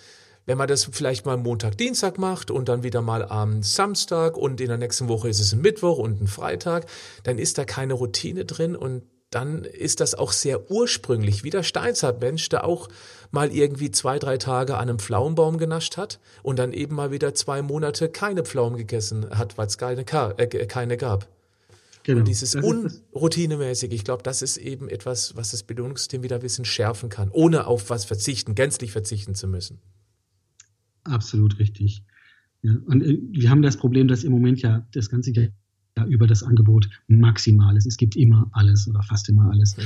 wenn 0.47 0.57
man 0.57 0.69
das 0.69 0.89
vielleicht 0.91 1.27
mal 1.27 1.37
Montag, 1.37 1.77
Dienstag 1.77 2.19
macht 2.19 2.51
und 2.51 2.71
dann 2.71 2.83
wieder 2.83 3.03
mal 3.03 3.23
am 3.23 3.63
Samstag 3.63 4.37
und 4.37 4.61
in 4.61 4.69
der 4.69 4.79
nächsten 4.79 5.09
Woche 5.09 5.29
ist 5.29 5.41
es 5.41 5.53
ein 5.53 5.61
Mittwoch 5.61 5.99
und 5.99 6.23
ein 6.23 6.29
Freitag, 6.29 6.87
dann 7.25 7.37
ist 7.37 7.59
da 7.59 7.65
keine 7.65 7.93
Routine 7.95 8.47
drin 8.47 8.75
und 8.75 9.03
dann 9.31 9.65
ist 9.65 10.01
das 10.01 10.15
auch 10.15 10.33
sehr 10.33 10.71
ursprünglich, 10.71 11.45
wie 11.45 11.51
der 11.51 11.63
Steinzeitmensch, 11.63 12.49
der 12.49 12.65
auch 12.65 12.89
mal 13.31 13.51
irgendwie 13.53 13.91
zwei, 13.91 14.19
drei 14.19 14.37
Tage 14.37 14.77
an 14.77 14.89
einem 14.89 14.99
Pflaumenbaum 14.99 15.59
genascht 15.59 15.97
hat 15.97 16.21
und 16.43 16.59
dann 16.59 16.73
eben 16.73 16.95
mal 16.95 17.11
wieder 17.11 17.35
zwei 17.35 17.63
Monate 17.63 18.09
keine 18.09 18.45
Pflaumen 18.45 18.79
gegessen 18.79 19.29
hat, 19.31 19.59
weil 19.59 19.67
es 19.67 19.79
keine, 19.79 20.03
äh, 20.03 20.67
keine 20.67 20.97
gab. 20.97 21.29
Genau. 22.05 22.21
Und 22.21 22.29
dieses 22.29 22.55
unroutinemäßig, 22.55 23.93
ich 23.93 24.03
glaube, 24.03 24.23
das 24.23 24.41
ist 24.41 24.57
eben 24.57 24.89
etwas, 24.89 25.37
was 25.37 25.51
das 25.51 25.63
Belohnungssystem 25.63 26.23
wieder 26.23 26.37
ein 26.37 26.43
bisschen 26.43 26.65
schärfen 26.65 27.11
kann, 27.11 27.29
ohne 27.31 27.67
auf 27.67 27.91
was 27.91 28.07
verzichten, 28.07 28.55
gänzlich 28.55 28.93
verzichten 28.93 29.35
zu 29.35 29.47
müssen. 29.47 29.79
Absolut 31.05 31.59
richtig. 31.59 32.05
Ja, 32.63 32.73
und 32.87 33.03
äh, 33.03 33.19
wir 33.31 33.51
haben 33.51 33.63
das 33.63 33.77
Problem, 33.77 34.09
dass 34.09 34.25
im 34.25 34.33
Moment 34.33 34.63
ja 34.63 34.87
das 34.93 35.11
ganze 35.11 35.33
über 36.05 36.27
das 36.27 36.43
Angebot 36.43 36.89
maximal 37.07 37.77
ist. 37.77 37.87
Es 37.87 37.97
gibt 37.97 38.17
immer 38.17 38.49
alles 38.53 38.89
oder 38.89 39.03
fast 39.03 39.29
immer 39.29 39.51
alles. 39.51 39.77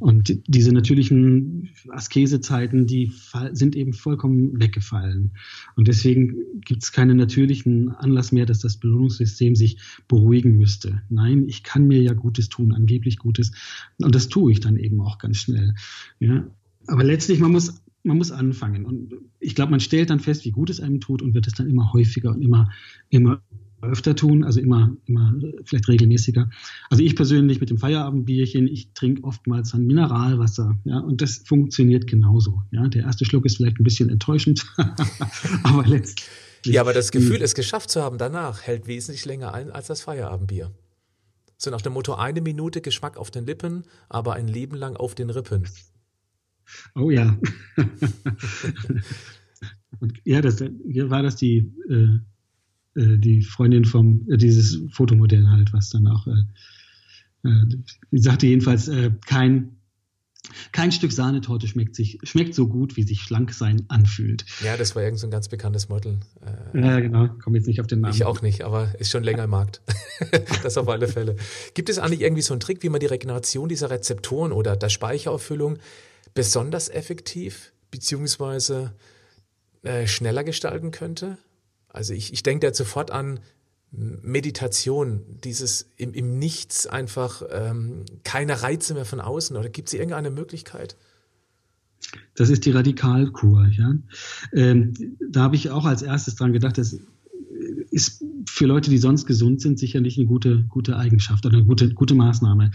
Und 0.00 0.38
diese 0.46 0.72
natürlichen 0.72 1.70
Askesezeiten, 1.90 2.86
die 2.86 3.12
sind 3.52 3.76
eben 3.76 3.92
vollkommen 3.92 4.58
weggefallen. 4.60 5.32
Und 5.76 5.88
deswegen 5.88 6.36
gibt 6.64 6.82
es 6.82 6.92
keinen 6.92 7.16
natürlichen 7.16 7.90
Anlass 7.90 8.32
mehr, 8.32 8.46
dass 8.46 8.60
das 8.60 8.76
Belohnungssystem 8.76 9.54
sich 9.54 9.78
beruhigen 10.08 10.56
müsste. 10.56 11.02
Nein, 11.08 11.48
ich 11.48 11.62
kann 11.62 11.86
mir 11.86 12.02
ja 12.02 12.12
Gutes 12.12 12.48
tun, 12.48 12.72
angeblich 12.72 13.18
Gutes. 13.18 13.52
Und 13.98 14.14
das 14.14 14.28
tue 14.28 14.52
ich 14.52 14.60
dann 14.60 14.76
eben 14.76 15.00
auch 15.00 15.18
ganz 15.18 15.38
schnell. 15.38 15.74
Ja. 16.18 16.46
Aber 16.86 17.04
letztlich, 17.04 17.38
man 17.40 17.52
muss 17.52 17.80
man 18.02 18.16
muss 18.16 18.32
anfangen. 18.32 18.84
Und 18.84 19.14
ich 19.38 19.54
glaube, 19.54 19.70
man 19.70 19.80
stellt 19.80 20.10
dann 20.10 20.20
fest, 20.20 20.44
wie 20.44 20.50
gut 20.50 20.70
es 20.70 20.80
einem 20.80 21.00
tut 21.00 21.22
und 21.22 21.34
wird 21.34 21.46
es 21.46 21.54
dann 21.54 21.68
immer 21.68 21.92
häufiger 21.92 22.30
und 22.30 22.42
immer, 22.42 22.70
immer 23.08 23.42
öfter 23.82 24.16
tun, 24.16 24.44
also 24.44 24.60
immer, 24.60 24.94
immer 25.06 25.34
vielleicht 25.64 25.88
regelmäßiger. 25.88 26.50
Also 26.90 27.02
ich 27.02 27.16
persönlich 27.16 27.60
mit 27.60 27.70
dem 27.70 27.78
Feierabendbierchen, 27.78 28.68
ich 28.68 28.92
trinke 28.92 29.24
oftmals 29.24 29.72
dann 29.72 29.86
Mineralwasser, 29.86 30.78
ja, 30.84 30.98
und 30.98 31.22
das 31.22 31.38
funktioniert 31.46 32.06
genauso. 32.06 32.62
Ja, 32.70 32.86
der 32.88 33.04
erste 33.04 33.24
Schluck 33.24 33.46
ist 33.46 33.56
vielleicht 33.56 33.80
ein 33.80 33.84
bisschen 33.84 34.10
enttäuschend, 34.10 34.66
aber 35.62 35.86
letztlich. 35.86 36.28
Ja, 36.66 36.82
aber 36.82 36.92
das 36.92 37.10
Gefühl, 37.10 37.40
es 37.42 37.54
geschafft 37.54 37.90
zu 37.90 38.02
haben 38.02 38.18
danach, 38.18 38.62
hält 38.62 38.86
wesentlich 38.86 39.24
länger 39.24 39.54
ein 39.54 39.70
als 39.70 39.86
das 39.86 40.02
Feierabendbier. 40.02 40.70
So 41.56 41.70
nach 41.70 41.82
dem 41.82 41.94
Motto, 41.94 42.14
eine 42.14 42.40
Minute 42.40 42.80
Geschmack 42.80 43.16
auf 43.16 43.30
den 43.30 43.46
Lippen, 43.46 43.84
aber 44.08 44.34
ein 44.34 44.48
Leben 44.48 44.76
lang 44.76 44.96
auf 44.96 45.14
den 45.14 45.30
Rippen. 45.30 45.66
Oh 46.94 47.10
ja. 47.10 47.38
ja, 50.24 50.40
das 50.40 50.60
war 50.60 51.22
das 51.22 51.36
die 51.36 51.72
äh, 51.88 52.18
äh, 52.94 53.18
die 53.18 53.42
Freundin 53.42 53.84
vom, 53.84 54.26
äh, 54.30 54.36
dieses 54.36 54.80
Fotomodell 54.92 55.46
halt, 55.48 55.72
was 55.72 55.90
dann 55.90 56.06
auch, 56.06 56.26
äh, 56.26 57.48
äh, 57.48 58.20
sagte 58.20 58.46
jedenfalls, 58.46 58.88
äh, 58.88 59.10
kein, 59.26 59.76
Kein 60.72 60.90
Stück 60.90 61.12
Sahnetorte 61.12 61.68
schmeckt, 61.68 61.94
sich, 61.94 62.18
schmeckt 62.22 62.54
so 62.54 62.66
gut, 62.66 62.96
wie 62.96 63.02
sich 63.02 63.20
schlank 63.20 63.52
sein 63.52 63.84
anfühlt. 63.88 64.44
Ja, 64.64 64.76
das 64.76 64.96
war 64.96 65.02
irgend 65.02 65.20
so 65.20 65.26
ein 65.26 65.30
ganz 65.30 65.48
bekanntes 65.48 65.88
Model. 65.88 66.18
Äh, 66.74 66.80
ja, 66.80 67.00
genau. 67.00 67.28
Komme 67.42 67.58
jetzt 67.58 67.66
nicht 67.66 67.80
auf 67.80 67.86
den 67.86 68.00
Namen. 68.00 68.14
Ich 68.14 68.24
auch 68.24 68.42
nicht, 68.42 68.62
aber 68.62 68.92
ist 68.98 69.10
schon 69.10 69.22
länger 69.22 69.44
im 69.44 69.50
Markt. 69.50 69.80
das 70.62 70.76
auf 70.76 70.88
alle 70.88 71.08
Fälle. 71.08 71.36
Gibt 71.74 71.88
es 71.88 71.98
eigentlich 71.98 72.22
irgendwie 72.22 72.42
so 72.42 72.54
einen 72.54 72.60
Trick, 72.60 72.82
wie 72.82 72.88
man 72.88 73.00
die 73.00 73.06
Regeneration 73.06 73.68
dieser 73.68 73.90
Rezeptoren 73.90 74.52
oder 74.52 74.76
der 74.76 74.88
Speicherauffüllung 74.88 75.78
besonders 76.34 76.88
effektiv 76.88 77.72
beziehungsweise 77.90 78.94
äh, 79.82 80.06
schneller 80.06 80.42
gestalten 80.42 80.90
könnte? 80.90 81.38
Also 81.92 82.14
ich, 82.14 82.32
ich 82.32 82.42
denke 82.42 82.66
da 82.66 82.74
sofort 82.74 83.10
an 83.10 83.40
Meditation, 83.92 85.22
dieses 85.42 85.90
im, 85.96 86.14
im 86.14 86.38
Nichts 86.38 86.86
einfach 86.86 87.42
ähm, 87.50 88.04
keine 88.22 88.62
Reize 88.62 88.94
mehr 88.94 89.04
von 89.04 89.20
außen 89.20 89.56
oder 89.56 89.68
gibt 89.68 89.88
es 89.88 89.94
irgendeine 89.94 90.30
Möglichkeit? 90.30 90.96
Das 92.34 92.50
ist 92.50 92.64
die 92.64 92.70
Radikalkur. 92.70 93.66
Ja? 93.66 93.94
Ähm, 94.52 95.16
da 95.28 95.42
habe 95.42 95.56
ich 95.56 95.70
auch 95.70 95.84
als 95.84 96.02
erstes 96.02 96.36
dran 96.36 96.52
gedacht, 96.52 96.78
das 96.78 96.96
ist 97.90 98.24
für 98.48 98.66
Leute, 98.66 98.90
die 98.90 98.98
sonst 98.98 99.26
gesund 99.26 99.60
sind, 99.60 99.78
sicherlich 99.78 100.16
eine 100.16 100.26
gute, 100.26 100.64
gute 100.68 100.96
Eigenschaft 100.96 101.44
oder 101.44 101.58
eine 101.58 101.66
gute, 101.66 101.92
gute 101.92 102.14
Maßnahme. 102.14 102.70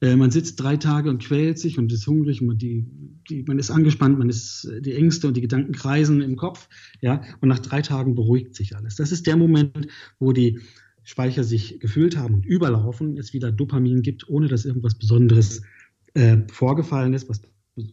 Äh, 0.00 0.16
man 0.16 0.30
sitzt 0.30 0.60
drei 0.60 0.76
Tage 0.76 1.10
und 1.10 1.22
quält 1.22 1.58
sich 1.58 1.78
und 1.78 1.92
ist 1.92 2.06
hungrig 2.06 2.40
und 2.40 2.48
man, 2.48 2.58
die, 2.58 2.86
die, 3.28 3.42
man 3.42 3.58
ist 3.58 3.70
angespannt, 3.70 4.18
man 4.18 4.28
ist 4.28 4.68
die 4.80 4.94
Ängste 4.94 5.28
und 5.28 5.36
die 5.36 5.40
Gedanken 5.40 5.72
kreisen 5.72 6.20
im 6.20 6.36
Kopf, 6.36 6.68
ja, 7.00 7.22
und 7.40 7.48
nach 7.48 7.60
drei 7.60 7.82
Tagen 7.82 8.14
beruhigt 8.14 8.54
sich 8.54 8.76
alles. 8.76 8.96
Das 8.96 9.12
ist 9.12 9.26
der 9.26 9.36
Moment, 9.36 9.88
wo 10.18 10.32
die 10.32 10.60
Speicher 11.02 11.44
sich 11.44 11.80
gefüllt 11.80 12.16
haben 12.16 12.34
und 12.34 12.46
überlaufen, 12.46 13.18
es 13.18 13.32
wieder 13.32 13.52
Dopamin 13.52 14.02
gibt, 14.02 14.28
ohne 14.28 14.48
dass 14.48 14.64
irgendwas 14.64 14.94
Besonderes 14.94 15.62
äh, 16.14 16.38
vorgefallen 16.50 17.12
ist, 17.12 17.28
was 17.28 17.42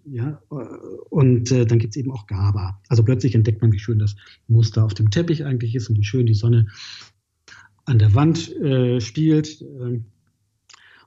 ja, 0.05 0.41
äh, 0.51 0.55
und 1.09 1.51
äh, 1.51 1.65
dann 1.65 1.79
gibt 1.79 1.95
es 1.95 1.97
eben 1.97 2.11
auch 2.11 2.27
GABA. 2.27 2.79
Also 2.87 3.03
plötzlich 3.03 3.35
entdeckt 3.35 3.61
man, 3.61 3.71
wie 3.71 3.79
schön 3.79 3.99
das 3.99 4.15
Muster 4.47 4.83
auf 4.85 4.93
dem 4.93 5.09
Teppich 5.09 5.43
eigentlich 5.43 5.75
ist 5.75 5.89
und 5.89 5.97
wie 5.97 6.03
schön 6.03 6.25
die 6.25 6.35
Sonne 6.35 6.67
an 7.85 7.97
der 7.97 8.13
Wand 8.13 8.55
äh, 8.57 9.01
spielt. 9.01 9.61
Ähm, 9.61 10.05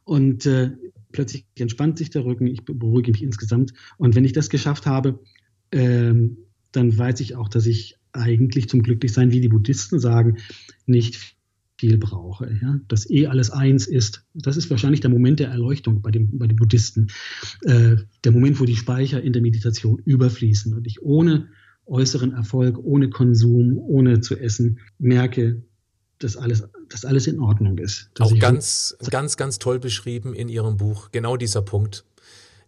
und 0.04 0.46
äh, 0.46 0.72
plötzlich 1.12 1.46
entspannt 1.58 1.98
sich 1.98 2.10
der 2.10 2.24
Rücken, 2.24 2.46
ich 2.46 2.64
beruhige 2.64 3.12
mich 3.12 3.22
insgesamt. 3.22 3.72
Und 3.96 4.14
wenn 4.14 4.24
ich 4.24 4.32
das 4.32 4.50
geschafft 4.50 4.86
habe, 4.86 5.20
ähm, 5.72 6.36
dann 6.72 6.96
weiß 6.96 7.20
ich 7.20 7.36
auch, 7.36 7.48
dass 7.48 7.66
ich 7.66 7.96
eigentlich 8.12 8.68
zum 8.68 8.82
Glücklichsein, 8.82 9.32
wie 9.32 9.40
die 9.40 9.48
Buddhisten 9.48 9.98
sagen, 9.98 10.38
nicht 10.86 11.36
viel 11.78 11.98
brauche. 11.98 12.50
Ja? 12.62 12.80
Dass 12.88 13.08
eh 13.10 13.26
alles 13.26 13.50
eins 13.50 13.86
ist. 13.86 14.24
Das 14.34 14.56
ist 14.56 14.70
wahrscheinlich 14.70 15.00
der 15.00 15.10
Moment 15.10 15.40
der 15.40 15.48
Erleuchtung 15.48 16.02
bei, 16.02 16.10
dem, 16.10 16.38
bei 16.38 16.46
den 16.46 16.56
Buddhisten. 16.56 17.08
Äh, 17.62 17.96
der 18.24 18.32
Moment, 18.32 18.60
wo 18.60 18.64
die 18.64 18.76
Speicher 18.76 19.22
in 19.22 19.32
der 19.32 19.42
Meditation 19.42 20.00
überfließen 20.04 20.74
und 20.74 20.86
ich 20.86 21.02
ohne 21.02 21.48
äußeren 21.86 22.32
Erfolg, 22.32 22.78
ohne 22.78 23.10
Konsum, 23.10 23.76
ohne 23.78 24.20
zu 24.20 24.36
essen 24.38 24.78
merke, 24.98 25.62
dass 26.18 26.36
alles, 26.36 26.62
dass 26.88 27.04
alles 27.04 27.26
in 27.26 27.40
Ordnung 27.40 27.78
ist. 27.78 28.08
Auch 28.18 28.36
ganz, 28.38 28.96
ganz, 29.10 29.36
ganz 29.36 29.58
toll 29.58 29.78
beschrieben 29.78 30.34
in 30.34 30.48
Ihrem 30.48 30.76
Buch, 30.76 31.10
genau 31.12 31.36
dieser 31.36 31.62
Punkt. 31.62 32.04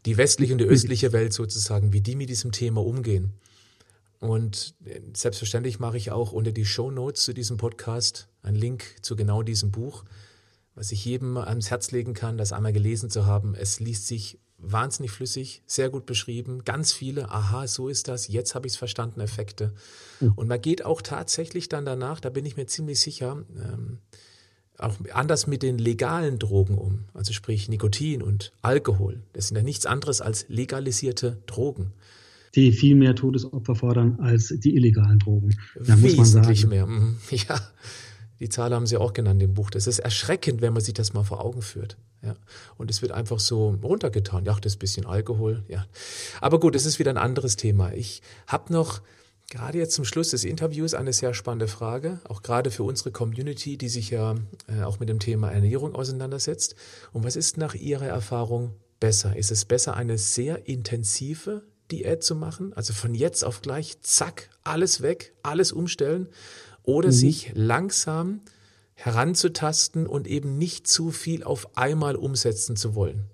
Die 0.04 0.16
westliche 0.16 0.52
und 0.52 0.58
die 0.58 0.66
östliche 0.66 1.12
Welt 1.12 1.32
sozusagen, 1.32 1.92
wie 1.92 2.00
die 2.00 2.14
mit 2.14 2.28
diesem 2.28 2.52
Thema 2.52 2.84
umgehen. 2.84 3.32
Und 4.20 4.74
äh, 4.84 5.00
selbstverständlich 5.14 5.78
mache 5.78 5.96
ich 5.96 6.10
auch 6.10 6.32
unter 6.32 6.52
die 6.52 6.64
Show 6.64 6.90
Notes 6.90 7.24
zu 7.24 7.32
diesem 7.32 7.56
Podcast 7.56 8.28
einen 8.42 8.56
Link 8.56 8.96
zu 9.02 9.16
genau 9.16 9.42
diesem 9.42 9.70
Buch, 9.70 10.04
was 10.74 10.92
ich 10.92 11.04
jedem 11.04 11.36
ans 11.36 11.70
Herz 11.70 11.90
legen 11.90 12.14
kann, 12.14 12.38
das 12.38 12.52
einmal 12.52 12.72
gelesen 12.72 13.10
zu 13.10 13.26
haben. 13.26 13.54
Es 13.54 13.80
liest 13.80 14.06
sich 14.06 14.38
wahnsinnig 14.58 15.10
flüssig, 15.10 15.62
sehr 15.66 15.90
gut 15.90 16.06
beschrieben, 16.06 16.64
ganz 16.64 16.92
viele, 16.92 17.30
aha, 17.30 17.66
so 17.66 17.88
ist 17.88 18.08
das, 18.08 18.28
jetzt 18.28 18.54
habe 18.54 18.66
ich 18.66 18.72
es 18.72 18.76
verstanden, 18.76 19.20
Effekte. 19.20 19.74
Mhm. 20.20 20.32
Und 20.32 20.48
man 20.48 20.60
geht 20.60 20.84
auch 20.84 21.02
tatsächlich 21.02 21.68
dann 21.68 21.84
danach, 21.84 22.20
da 22.20 22.30
bin 22.30 22.46
ich 22.46 22.56
mir 22.56 22.66
ziemlich 22.66 23.00
sicher, 23.00 23.44
ähm, 23.56 23.98
auch 24.78 24.94
anders 25.12 25.46
mit 25.46 25.62
den 25.62 25.78
legalen 25.78 26.38
Drogen 26.38 26.76
um, 26.76 27.04
also 27.14 27.32
sprich 27.32 27.68
Nikotin 27.68 28.22
und 28.22 28.52
Alkohol. 28.62 29.22
Das 29.32 29.48
sind 29.48 29.56
ja 29.56 29.62
nichts 29.62 29.86
anderes 29.86 30.20
als 30.20 30.46
legalisierte 30.48 31.38
Drogen. 31.46 31.92
Die 32.54 32.72
viel 32.72 32.94
mehr 32.94 33.14
Todesopfer 33.14 33.74
fordern 33.74 34.18
als 34.20 34.48
die 34.48 34.74
illegalen 34.76 35.18
Drogen. 35.18 35.50
Ja, 35.74 35.88
Wesentlich 35.88 36.16
muss 36.16 36.34
man 36.34 36.44
sagen. 36.44 36.68
mehr. 36.68 36.86
Mhm. 36.86 37.16
Ja, 37.30 37.60
die 38.40 38.48
Zahl 38.48 38.74
haben 38.74 38.86
Sie 38.86 38.96
auch 38.96 39.12
genannt 39.12 39.42
im 39.42 39.54
Buch. 39.54 39.70
Das 39.70 39.86
ist 39.86 39.98
erschreckend, 39.98 40.60
wenn 40.60 40.72
man 40.72 40.82
sich 40.82 40.94
das 40.94 41.14
mal 41.14 41.24
vor 41.24 41.42
Augen 41.42 41.62
führt. 41.62 41.96
Ja. 42.22 42.34
Und 42.76 42.90
es 42.90 43.02
wird 43.02 43.12
einfach 43.12 43.40
so 43.40 43.78
runtergetan. 43.82 44.44
Ja, 44.44 44.54
das 44.54 44.72
ist 44.72 44.76
ein 44.76 44.80
bisschen 44.80 45.06
Alkohol. 45.06 45.64
Ja. 45.68 45.86
Aber 46.40 46.58
gut, 46.60 46.74
das 46.74 46.86
ist 46.86 46.98
wieder 46.98 47.10
ein 47.10 47.18
anderes 47.18 47.56
Thema. 47.56 47.92
Ich 47.92 48.22
habe 48.46 48.72
noch 48.72 49.02
gerade 49.48 49.78
jetzt 49.78 49.94
zum 49.94 50.04
Schluss 50.04 50.30
des 50.30 50.44
Interviews 50.44 50.94
eine 50.94 51.12
sehr 51.12 51.34
spannende 51.34 51.68
Frage, 51.68 52.20
auch 52.28 52.42
gerade 52.42 52.70
für 52.70 52.82
unsere 52.82 53.12
Community, 53.12 53.76
die 53.76 53.88
sich 53.88 54.10
ja 54.10 54.34
äh, 54.66 54.82
auch 54.82 54.98
mit 54.98 55.08
dem 55.08 55.20
Thema 55.20 55.50
Ernährung 55.50 55.94
auseinandersetzt. 55.94 56.74
Und 57.12 57.24
was 57.24 57.36
ist 57.36 57.56
nach 57.56 57.74
Ihrer 57.74 58.06
Erfahrung 58.06 58.74
besser? 58.98 59.36
Ist 59.36 59.52
es 59.52 59.64
besser, 59.64 59.94
eine 59.94 60.18
sehr 60.18 60.66
intensive 60.66 61.62
Diät 61.92 62.24
zu 62.24 62.34
machen? 62.34 62.72
Also 62.72 62.92
von 62.92 63.14
jetzt 63.14 63.44
auf 63.44 63.62
gleich, 63.62 64.00
zack, 64.00 64.50
alles 64.64 65.00
weg, 65.00 65.32
alles 65.42 65.70
umstellen? 65.70 66.28
oder 66.86 67.08
mhm. 67.08 67.12
sich 67.12 67.50
langsam 67.54 68.40
heranzutasten 68.96 70.06
und 70.06 70.26
eben 70.26 70.58
nicht 70.58 70.86
zu 70.86 71.10
viel 71.10 71.44
auf 71.44 71.76
einmal 71.76 72.16
umsetzen 72.16 72.76
zu 72.76 72.94
wollen? 72.94 73.30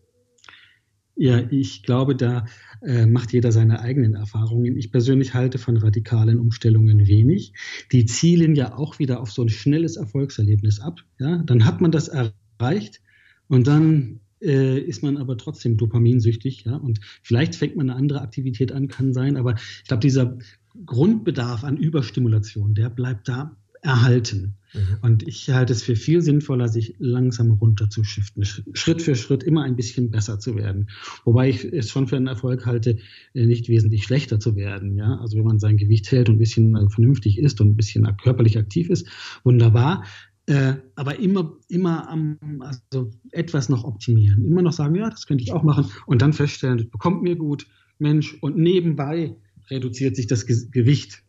Ja, 1.15 1.39
ich 1.51 1.83
glaube, 1.83 2.17
da 2.17 2.47
äh, 2.81 3.07
macht 3.07 3.33
jeder 3.33 3.53
seine 3.53 3.81
eigenen 3.81 4.15
Erfahrungen. 4.15 4.77
Ich 4.77 4.91
persönlich 4.91 5.35
halte 5.35 5.59
von 5.59 5.77
radikalen 5.77 6.39
Umstellungen 6.39 7.07
wenig. 7.07 7.53
Die 7.93 8.07
zielen 8.07 8.55
ja 8.55 8.77
auch 8.77 8.99
wieder 8.99 9.21
auf 9.21 9.31
so 9.31 9.43
ein 9.43 9.51
schnelles 9.51 9.97
Erfolgserlebnis 9.97 10.81
ab. 10.81 11.01
Ja, 11.19 11.43
dann 11.45 11.65
hat 11.65 11.81
man 11.81 11.93
das 11.93 12.09
erreicht 12.09 13.03
und 13.47 13.67
dann 13.67 14.21
äh, 14.41 14.79
ist 14.79 15.03
man 15.03 15.17
aber 15.19 15.37
trotzdem 15.37 15.77
dopaminsüchtig. 15.77 16.65
Ja, 16.65 16.77
und 16.77 16.99
vielleicht 17.23 17.55
fängt 17.55 17.77
man 17.77 17.91
eine 17.91 17.99
andere 17.99 18.23
Aktivität 18.23 18.73
an, 18.73 18.89
kann 18.89 19.13
sein. 19.13 19.37
Aber 19.37 19.55
ich 19.55 19.89
glaube, 19.89 20.01
dieser 20.01 20.39
Grundbedarf 20.87 21.63
an 21.63 21.77
Überstimulation, 21.77 22.75
der 22.75 22.89
bleibt 22.89 23.29
da 23.29 23.57
erhalten. 23.83 24.55
Mhm. 24.73 24.99
Und 25.03 25.23
ich 25.29 25.51
halte 25.51 25.73
es 25.73 25.83
für 25.83 25.97
viel 25.97 26.23
sinnvoller, 26.23 26.69
sich 26.69 26.95
langsam 26.99 27.51
runterzuschiften, 27.51 28.45
Schritt 28.45 29.03
für 29.03 29.15
Schritt 29.15 29.43
immer 29.43 29.65
ein 29.65 29.77
bisschen 29.77 30.11
besser 30.11 30.39
zu 30.39 30.57
werden. 30.57 30.89
Wobei 31.25 31.51
ich 31.51 31.65
es 31.65 31.91
schon 31.91 32.09
für 32.09 32.17
einen 32.17 32.29
Erfolg 32.29 32.65
halte, 32.65 32.99
äh, 33.35 33.45
nicht 33.45 33.69
wesentlich 33.69 34.05
schlechter 34.05 34.41
zu 34.41 34.57
werden. 34.57 34.97
Ja? 34.97 35.19
Also 35.21 35.37
wenn 35.37 35.45
man 35.45 35.59
sein 35.59 35.77
Gewicht 35.77 36.11
hält 36.11 36.29
und 36.29 36.37
ein 36.37 36.39
bisschen 36.39 36.77
äh, 36.77 36.89
vernünftig 36.89 37.39
ist 37.39 37.61
und 37.61 37.71
ein 37.71 37.77
bisschen 37.77 38.17
körperlich 38.17 38.57
aktiv 38.57 38.89
ist, 38.89 39.07
wunderbar. 39.45 40.05
Äh, 40.47 40.75
aber 40.97 41.19
immer, 41.19 41.57
immer 41.69 42.09
am, 42.09 42.39
also 42.61 43.11
etwas 43.31 43.69
noch 43.69 43.85
optimieren. 43.85 44.45
Immer 44.45 44.63
noch 44.63 44.73
sagen, 44.73 44.95
ja, 44.95 45.11
das 45.11 45.27
könnte 45.27 45.45
ich 45.45 45.53
auch 45.53 45.63
machen. 45.63 45.87
Und 46.07 46.23
dann 46.23 46.33
feststellen, 46.33 46.79
das 46.79 46.89
bekommt 46.89 47.23
mir 47.23 47.37
gut, 47.37 47.67
Mensch. 47.99 48.37
Und 48.41 48.57
nebenbei 48.57 49.37
reduziert 49.71 50.17
sich 50.17 50.27
das 50.27 50.47
Ge 50.47 50.57
Gewicht. 50.71 51.23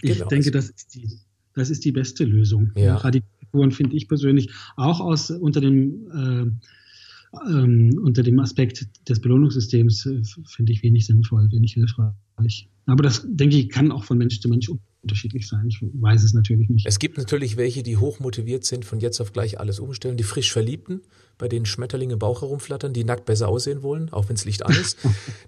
Ich 0.00 0.14
genau. 0.14 0.28
denke, 0.28 0.50
das 0.50 0.70
ist 0.70 0.94
die, 0.94 1.08
das 1.54 1.70
ist 1.70 1.84
die 1.84 1.92
beste 1.92 2.24
Lösung. 2.24 2.72
Ja. 2.76 2.96
Radikaturen 2.96 3.70
finde 3.70 3.96
ich 3.96 4.08
persönlich 4.08 4.50
auch 4.76 5.00
aus 5.00 5.30
unter 5.30 5.60
dem 5.60 6.08
äh, 6.12 6.50
ähm, 7.48 7.98
unter 8.02 8.22
dem 8.22 8.38
Aspekt 8.40 8.86
des 9.08 9.20
Belohnungssystems 9.20 10.06
äh, 10.06 10.22
finde 10.46 10.72
ich 10.72 10.82
wenig 10.82 11.06
sinnvoll, 11.06 11.50
wenig 11.50 11.74
hilfreich. 11.74 12.68
Aber 12.86 13.02
das, 13.02 13.26
denke 13.26 13.56
ich, 13.56 13.70
kann 13.70 13.90
auch 13.90 14.04
von 14.04 14.18
Mensch 14.18 14.40
zu 14.40 14.48
Mensch 14.48 14.70
unterschiedlich 15.02 15.48
sein. 15.48 15.66
Ich 15.68 15.78
weiß 15.80 16.24
es 16.24 16.34
natürlich 16.34 16.68
nicht. 16.68 16.86
Es 16.86 16.98
gibt 16.98 17.16
natürlich 17.16 17.56
welche, 17.56 17.82
die 17.82 17.96
hochmotiviert 17.96 18.64
sind, 18.64 18.84
von 18.84 19.00
jetzt 19.00 19.20
auf 19.20 19.32
gleich 19.32 19.58
alles 19.58 19.80
umstellen. 19.80 20.16
Die 20.16 20.24
frisch 20.24 20.52
Verliebten, 20.52 21.00
bei 21.42 21.48
denen 21.48 21.66
Schmetterlinge 21.66 22.12
im 22.12 22.18
Bauch 22.20 22.42
herumflattern, 22.42 22.92
die 22.92 23.02
nackt 23.02 23.24
besser 23.24 23.48
aussehen 23.48 23.82
wollen, 23.82 24.12
auch 24.12 24.28
wenn 24.28 24.36
es 24.36 24.44
Licht 24.44 24.64
an 24.64 24.70
ist. 24.80 24.96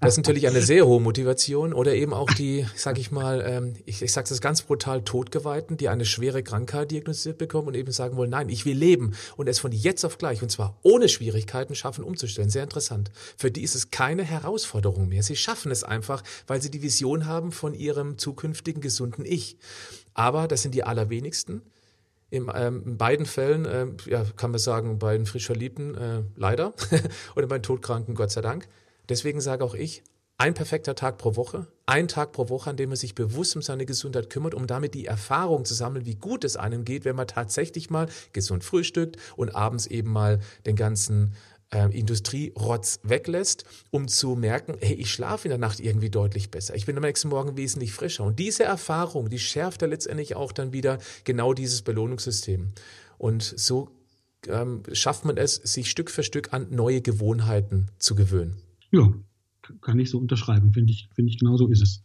Das 0.00 0.14
ist 0.14 0.16
natürlich 0.16 0.48
eine 0.48 0.60
sehr 0.60 0.86
hohe 0.86 1.00
Motivation. 1.00 1.72
Oder 1.72 1.94
eben 1.94 2.12
auch 2.12 2.28
die, 2.32 2.66
sag 2.74 2.98
ich 2.98 3.12
mal, 3.12 3.44
ähm, 3.46 3.74
ich, 3.86 4.02
ich 4.02 4.12
sage 4.12 4.28
das 4.28 4.40
ganz 4.40 4.62
brutal, 4.62 5.02
Todgeweihten, 5.02 5.76
die 5.76 5.88
eine 5.88 6.04
schwere 6.04 6.42
Krankheit 6.42 6.90
diagnostiziert 6.90 7.38
bekommen 7.38 7.68
und 7.68 7.76
eben 7.76 7.92
sagen 7.92 8.16
wollen, 8.16 8.30
nein, 8.30 8.48
ich 8.48 8.66
will 8.66 8.76
leben 8.76 9.14
und 9.36 9.48
es 9.48 9.60
von 9.60 9.70
jetzt 9.70 10.04
auf 10.04 10.18
gleich 10.18 10.42
und 10.42 10.50
zwar 10.50 10.76
ohne 10.82 11.08
Schwierigkeiten 11.08 11.76
schaffen 11.76 12.02
umzustellen. 12.02 12.50
Sehr 12.50 12.64
interessant. 12.64 13.12
Für 13.36 13.52
die 13.52 13.62
ist 13.62 13.76
es 13.76 13.92
keine 13.92 14.24
Herausforderung 14.24 15.08
mehr. 15.08 15.22
Sie 15.22 15.36
schaffen 15.36 15.70
es 15.70 15.84
einfach, 15.84 16.24
weil 16.48 16.60
sie 16.60 16.72
die 16.72 16.82
Vision 16.82 17.26
haben 17.26 17.52
von 17.52 17.72
ihrem 17.72 18.18
zukünftigen 18.18 18.82
gesunden 18.82 19.24
Ich. 19.24 19.58
Aber 20.12 20.48
das 20.48 20.62
sind 20.62 20.74
die 20.74 20.82
allerwenigsten. 20.82 21.62
In, 22.34 22.50
ähm, 22.52 22.82
in 22.84 22.98
beiden 22.98 23.26
Fällen, 23.26 23.64
äh, 23.64 23.86
ja, 24.06 24.24
kann 24.36 24.50
man 24.50 24.58
sagen, 24.58 24.98
bei 24.98 25.16
den 25.16 25.24
frisch 25.24 25.46
Verliebten 25.46 25.94
äh, 25.94 26.22
leider 26.34 26.74
oder 27.36 27.46
bei 27.46 27.58
den 27.58 27.62
Todkranken 27.62 28.14
Gott 28.16 28.32
sei 28.32 28.40
Dank. 28.40 28.66
Deswegen 29.08 29.40
sage 29.40 29.64
auch 29.64 29.74
ich, 29.74 30.02
ein 30.36 30.54
perfekter 30.54 30.96
Tag 30.96 31.16
pro 31.16 31.36
Woche, 31.36 31.68
ein 31.86 32.08
Tag 32.08 32.32
pro 32.32 32.48
Woche, 32.48 32.70
an 32.70 32.76
dem 32.76 32.88
man 32.88 32.96
sich 32.96 33.14
bewusst 33.14 33.54
um 33.54 33.62
seine 33.62 33.86
Gesundheit 33.86 34.30
kümmert, 34.30 34.54
um 34.54 34.66
damit 34.66 34.94
die 34.94 35.06
Erfahrung 35.06 35.64
zu 35.64 35.74
sammeln, 35.74 36.06
wie 36.06 36.16
gut 36.16 36.42
es 36.42 36.56
einem 36.56 36.84
geht, 36.84 37.04
wenn 37.04 37.14
man 37.14 37.28
tatsächlich 37.28 37.88
mal 37.88 38.08
gesund 38.32 38.64
frühstückt 38.64 39.16
und 39.36 39.54
abends 39.54 39.86
eben 39.86 40.10
mal 40.10 40.40
den 40.66 40.74
ganzen 40.74 41.34
äh, 41.74 41.86
Industrierotz 41.98 43.00
weglässt, 43.02 43.64
um 43.90 44.08
zu 44.08 44.36
merken, 44.36 44.76
hey, 44.80 44.94
ich 44.94 45.10
schlafe 45.10 45.48
in 45.48 45.50
der 45.50 45.58
Nacht 45.58 45.80
irgendwie 45.80 46.10
deutlich 46.10 46.50
besser. 46.50 46.74
Ich 46.74 46.86
bin 46.86 46.96
am 46.96 47.02
nächsten 47.02 47.28
Morgen 47.28 47.56
wesentlich 47.56 47.92
frischer. 47.92 48.24
Und 48.24 48.38
diese 48.38 48.64
Erfahrung, 48.64 49.28
die 49.28 49.38
schärft 49.38 49.82
ja 49.82 49.88
letztendlich 49.88 50.36
auch 50.36 50.52
dann 50.52 50.72
wieder 50.72 50.98
genau 51.24 51.52
dieses 51.52 51.82
Belohnungssystem. 51.82 52.72
Und 53.18 53.42
so 53.42 53.90
ähm, 54.48 54.82
schafft 54.92 55.24
man 55.24 55.36
es, 55.36 55.56
sich 55.56 55.90
Stück 55.90 56.10
für 56.10 56.22
Stück 56.22 56.52
an 56.52 56.68
neue 56.70 57.00
Gewohnheiten 57.00 57.88
zu 57.98 58.14
gewöhnen. 58.14 58.56
Ja, 58.90 59.12
kann 59.80 59.98
ich 59.98 60.10
so 60.10 60.18
unterschreiben. 60.18 60.72
Finde 60.72 60.92
ich, 60.92 61.08
finde 61.14 61.30
ich 61.30 61.38
genau 61.38 61.56
so 61.56 61.68
ist 61.68 61.82
es. 61.82 62.02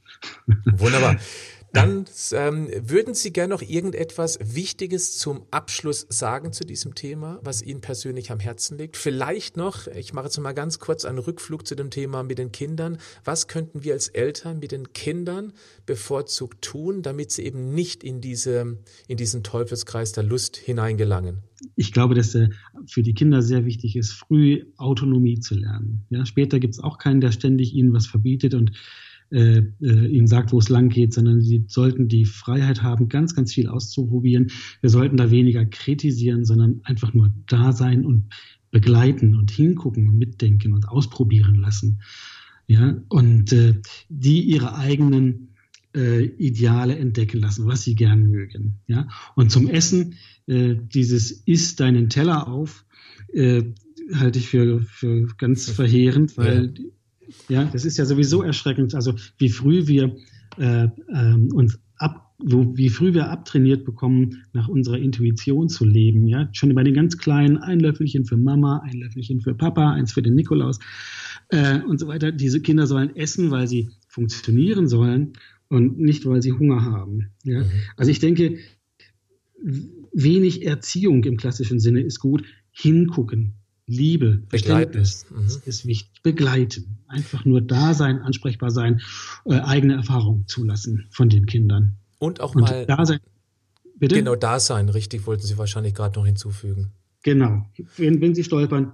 Wunderbar. 0.78 1.18
Dann 1.72 2.06
ähm, 2.32 2.68
würden 2.82 3.14
Sie 3.14 3.32
gerne 3.32 3.54
noch 3.54 3.62
irgendetwas 3.62 4.40
Wichtiges 4.42 5.18
zum 5.18 5.44
Abschluss 5.52 6.08
sagen 6.10 6.52
zu 6.52 6.64
diesem 6.64 6.96
Thema, 6.96 7.40
was 7.44 7.62
Ihnen 7.62 7.82
persönlich 7.82 8.32
am 8.32 8.40
Herzen 8.40 8.78
liegt? 8.78 8.98
Vielleicht 8.98 9.56
noch, 9.56 9.88
ich 9.88 10.14
mache 10.14 10.26
jetzt 10.26 10.40
mal 10.40 10.54
ganz 10.54 10.80
kurz 10.80 11.06
einen 11.06 11.20
Rückflug 11.20 11.68
zu 11.68 11.76
dem 11.76 11.92
Thema 11.92 12.24
mit 12.24 12.40
den 12.40 12.52
Kindern. 12.52 12.98
Was 13.24 13.48
könnten 13.48 13.84
wir 13.84 13.94
als 13.94 14.08
Eltern 14.08 14.60
mit 14.60 14.72
den 14.72 14.94
Kindern 14.94 15.54
bevorzugt 15.86 16.64
tun, 16.64 17.04
damit 17.04 17.32
sie 17.32 17.44
eben 17.44 17.74
nicht 17.74 18.04
in, 18.04 18.20
diese, 18.20 18.80
in 19.08 19.18
diesen 19.18 19.44
Teufelskreis 19.44 20.12
der 20.12 20.24
Lust 20.24 20.58
hineingelangen? 20.58 21.44
Ich 21.76 21.92
glaube, 21.92 22.16
dass 22.16 22.34
äh, 22.36 22.50
für 22.88 23.04
die 23.04 23.14
Kinder 23.14 23.42
sehr 23.42 23.66
wichtig 23.66 23.96
ist, 23.96 24.14
früh 24.14 24.66
Autonomie 24.78 25.40
zu 25.40 25.56
lernen. 25.56 26.06
Ja, 26.10 26.26
später 26.26 26.60
gibt 26.60 26.74
es 26.74 26.80
auch 26.80 26.98
keinen, 26.98 27.22
der 27.22 27.32
ständig 27.32 27.74
ihnen 27.74 27.94
was 27.94 28.08
verbietet 28.08 28.54
und 28.54 28.72
äh, 29.32 29.62
äh, 29.82 30.08
ihnen 30.08 30.28
sagt, 30.28 30.52
wo 30.52 30.60
es 30.60 30.70
lang 30.70 30.90
geht, 30.90 31.14
sondern 31.14 31.42
sie 31.42 31.66
sollten 31.68 32.08
die 32.08 32.26
Freiheit 32.26 32.82
haben, 32.82 33.10
ganz, 33.10 33.36
ganz 33.36 33.54
viel 33.54 33.68
auszuprobieren. 33.68 34.52
Wir 34.82 34.90
sollten 34.90 35.18
da 35.18 35.32
weniger 35.32 35.66
kritisieren, 35.66 36.46
sondern 36.46 36.82
einfach 36.84 37.14
nur 37.14 37.34
da 37.48 37.72
sein 37.72 38.06
und 38.06 38.30
begleiten 38.72 39.36
und 39.36 39.52
hingucken 39.52 40.08
und 40.08 40.18
mitdenken 40.18 40.74
und 40.74 40.88
ausprobieren 40.88 41.56
lassen. 41.56 42.02
Ja, 42.68 43.02
und 43.10 43.52
äh, 43.52 43.76
die 44.10 44.42
ihre 44.42 44.76
eigenen 44.76 45.56
äh, 45.96 46.24
Ideale 46.24 46.98
entdecken 46.98 47.40
lassen, 47.40 47.66
was 47.66 47.84
sie 47.84 47.96
gern 47.96 48.28
mögen. 48.28 48.80
Ja, 48.88 49.08
und 49.36 49.52
zum 49.52 49.68
Essen 49.68 50.16
äh, 50.46 50.76
dieses 50.76 51.32
isst 51.32 51.80
deinen 51.80 52.10
Teller 52.10 52.48
auf 52.48 52.86
äh, 53.34 53.64
halte 54.14 54.40
ich 54.40 54.48
für, 54.48 54.82
für 54.82 55.28
ganz 55.38 55.70
verheerend, 55.70 56.38
weil 56.38 56.74
ja. 56.78 56.86
Ja, 57.48 57.66
das 57.66 57.86
ist 57.86 57.98
ja 57.98 58.06
sowieso 58.06 58.44
erschreckend. 58.44 58.96
Also 58.96 59.14
wie 59.38 59.50
früh 59.50 59.88
wir 59.88 60.16
äh, 60.58 60.86
äh, 60.86 61.34
uns 61.54 61.80
ab, 61.98 62.34
wo, 62.40 62.76
wie 62.76 62.90
früh 62.90 63.14
wir 63.14 63.30
abtrainiert 63.30 63.86
bekommen, 63.86 64.44
nach 64.54 64.68
unserer 64.68 64.98
Intuition 64.98 65.70
zu 65.70 65.86
leben. 65.86 66.28
Ja, 66.28 66.50
schon 66.54 66.74
bei 66.74 66.84
den 66.84 66.94
ganz 66.94 67.18
kleinen 67.18 67.58
ein 67.58 67.80
Löffelchen 67.80 68.26
für 68.26 68.38
Mama, 68.38 68.82
ein 68.86 68.98
Löffelchen 68.98 69.42
für 69.42 69.54
Papa, 69.54 69.92
eins 69.92 70.14
für 70.14 70.22
den 70.22 70.36
Nikolaus 70.36 70.80
äh, 71.50 71.80
und 71.82 72.00
so 72.00 72.08
weiter. 72.08 72.32
Diese 72.32 72.62
Kinder 72.62 72.88
sollen 72.88 73.16
essen, 73.16 73.52
weil 73.52 73.68
sie 73.68 73.90
funktionieren 74.08 74.88
sollen 74.88 75.34
und 75.68 76.00
nicht, 76.00 76.26
weil 76.26 76.42
sie 76.42 76.54
Hunger 76.54 76.84
haben. 76.84 77.30
Ja? 77.44 77.62
Mhm. 77.62 77.72
Also 77.98 78.12
ich 78.12 78.20
denke, 78.20 78.58
wenig 80.14 80.66
Erziehung 80.66 81.24
im 81.24 81.38
klassischen 81.38 81.80
Sinne 81.80 82.02
ist 82.02 82.20
gut. 82.20 82.44
Hingucken, 82.72 83.56
Liebe, 83.90 84.44
Verständnis 84.50 85.26
mhm. 85.32 85.48
ist 85.66 85.86
wichtig. 85.88 86.22
Begleiten. 86.22 87.00
Einfach 87.08 87.44
nur 87.44 87.60
da 87.60 87.96
sein, 87.96 88.20
ansprechbar 88.20 88.70
sein, 88.70 89.02
äh, 89.46 89.56
eigene 89.56 89.96
Erfahrungen 89.96 90.46
zulassen 90.48 91.08
von 91.10 91.30
den 91.30 91.48
Kindern. 91.48 91.98
Und 92.20 92.40
auch 92.40 92.54
Und 92.54 92.62
mal 92.62 92.86
da 92.86 93.04
sein. 93.04 93.20
Bitte? 93.98 94.16
Genau, 94.16 94.36
da 94.36 94.60
sein, 94.60 94.90
richtig, 94.90 95.26
wollten 95.26 95.42
Sie 95.42 95.58
wahrscheinlich 95.58 95.96
gerade 95.96 96.20
noch 96.20 96.26
hinzufügen. 96.26 96.92
Genau. 97.24 97.66
Wenn, 97.98 98.22
wenn 98.22 98.36
Sie 98.36 98.44
stolpern, 98.44 98.94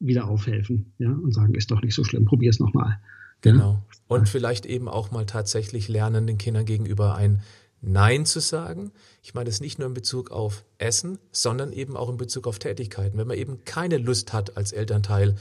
wieder 0.00 0.26
aufhelfen, 0.26 0.92
ja, 0.98 1.12
und 1.12 1.32
sagen, 1.32 1.54
ist 1.54 1.70
doch 1.70 1.80
nicht 1.80 1.94
so 1.94 2.02
schlimm, 2.02 2.24
probier 2.24 2.50
es 2.50 2.58
nochmal. 2.58 2.98
Genau. 3.42 3.72
Ja? 3.72 3.82
Und 4.08 4.28
vielleicht 4.28 4.66
eben 4.66 4.88
auch 4.88 5.12
mal 5.12 5.24
tatsächlich 5.24 5.88
lernen, 5.88 6.26
den 6.26 6.38
Kindern 6.38 6.64
gegenüber 6.64 7.14
ein 7.14 7.42
Nein 7.82 8.24
zu 8.24 8.40
sagen. 8.40 8.92
Ich 9.22 9.34
meine 9.34 9.50
das 9.50 9.60
nicht 9.60 9.78
nur 9.78 9.88
in 9.88 9.94
Bezug 9.94 10.30
auf 10.30 10.64
Essen, 10.78 11.18
sondern 11.32 11.72
eben 11.72 11.96
auch 11.96 12.08
in 12.08 12.16
Bezug 12.16 12.46
auf 12.46 12.60
Tätigkeiten. 12.60 13.18
Wenn 13.18 13.26
man 13.26 13.36
eben 13.36 13.64
keine 13.64 13.98
Lust 13.98 14.32
hat 14.32 14.56
als 14.56 14.72
Elternteil, 14.72 15.36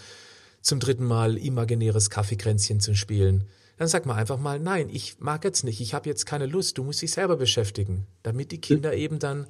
zum 0.61 0.79
dritten 0.79 1.05
Mal 1.05 1.37
imaginäres 1.37 2.09
Kaffeekränzchen 2.09 2.79
zu 2.79 2.95
spielen, 2.95 3.45
dann 3.77 3.87
sagt 3.87 4.05
man 4.05 4.17
einfach 4.17 4.37
mal, 4.37 4.59
nein, 4.59 4.89
ich 4.91 5.19
mag 5.19 5.43
jetzt 5.43 5.63
nicht, 5.63 5.81
ich 5.81 5.93
habe 5.93 6.09
jetzt 6.09 6.25
keine 6.25 6.45
Lust, 6.45 6.77
du 6.77 6.83
musst 6.83 7.01
dich 7.01 7.11
selber 7.11 7.35
beschäftigen, 7.35 8.05
damit 8.21 8.51
die 8.51 8.61
Kinder 8.61 8.93
eben 8.93 9.17
dann 9.17 9.47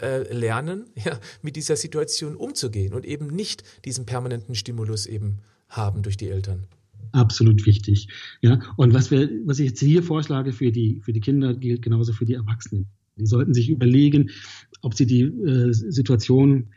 äh, 0.00 0.32
lernen, 0.32 0.90
ja, 0.94 1.18
mit 1.42 1.56
dieser 1.56 1.76
Situation 1.76 2.36
umzugehen 2.36 2.92
und 2.92 3.04
eben 3.04 3.28
nicht 3.28 3.62
diesen 3.84 4.06
permanenten 4.06 4.54
Stimulus 4.54 5.06
eben 5.06 5.42
haben 5.68 6.02
durch 6.02 6.16
die 6.16 6.28
Eltern 6.28 6.66
absolut 7.12 7.66
wichtig. 7.66 8.08
Ja, 8.42 8.60
und 8.76 8.94
was 8.94 9.10
wir, 9.10 9.30
was 9.44 9.58
ich 9.58 9.68
jetzt 9.68 9.80
hier 9.80 10.02
vorschlage 10.02 10.52
für 10.52 10.70
die, 10.72 11.00
für 11.00 11.12
die 11.12 11.20
Kinder, 11.20 11.54
gilt 11.54 11.82
genauso 11.82 12.12
für 12.12 12.26
die 12.26 12.34
Erwachsenen. 12.34 12.86
Die 13.18 13.26
sollten 13.26 13.54
sich 13.54 13.70
überlegen, 13.70 14.30
ob 14.82 14.94
sie 14.94 15.06
die 15.06 15.22
äh, 15.22 15.72
Situation 15.72 16.68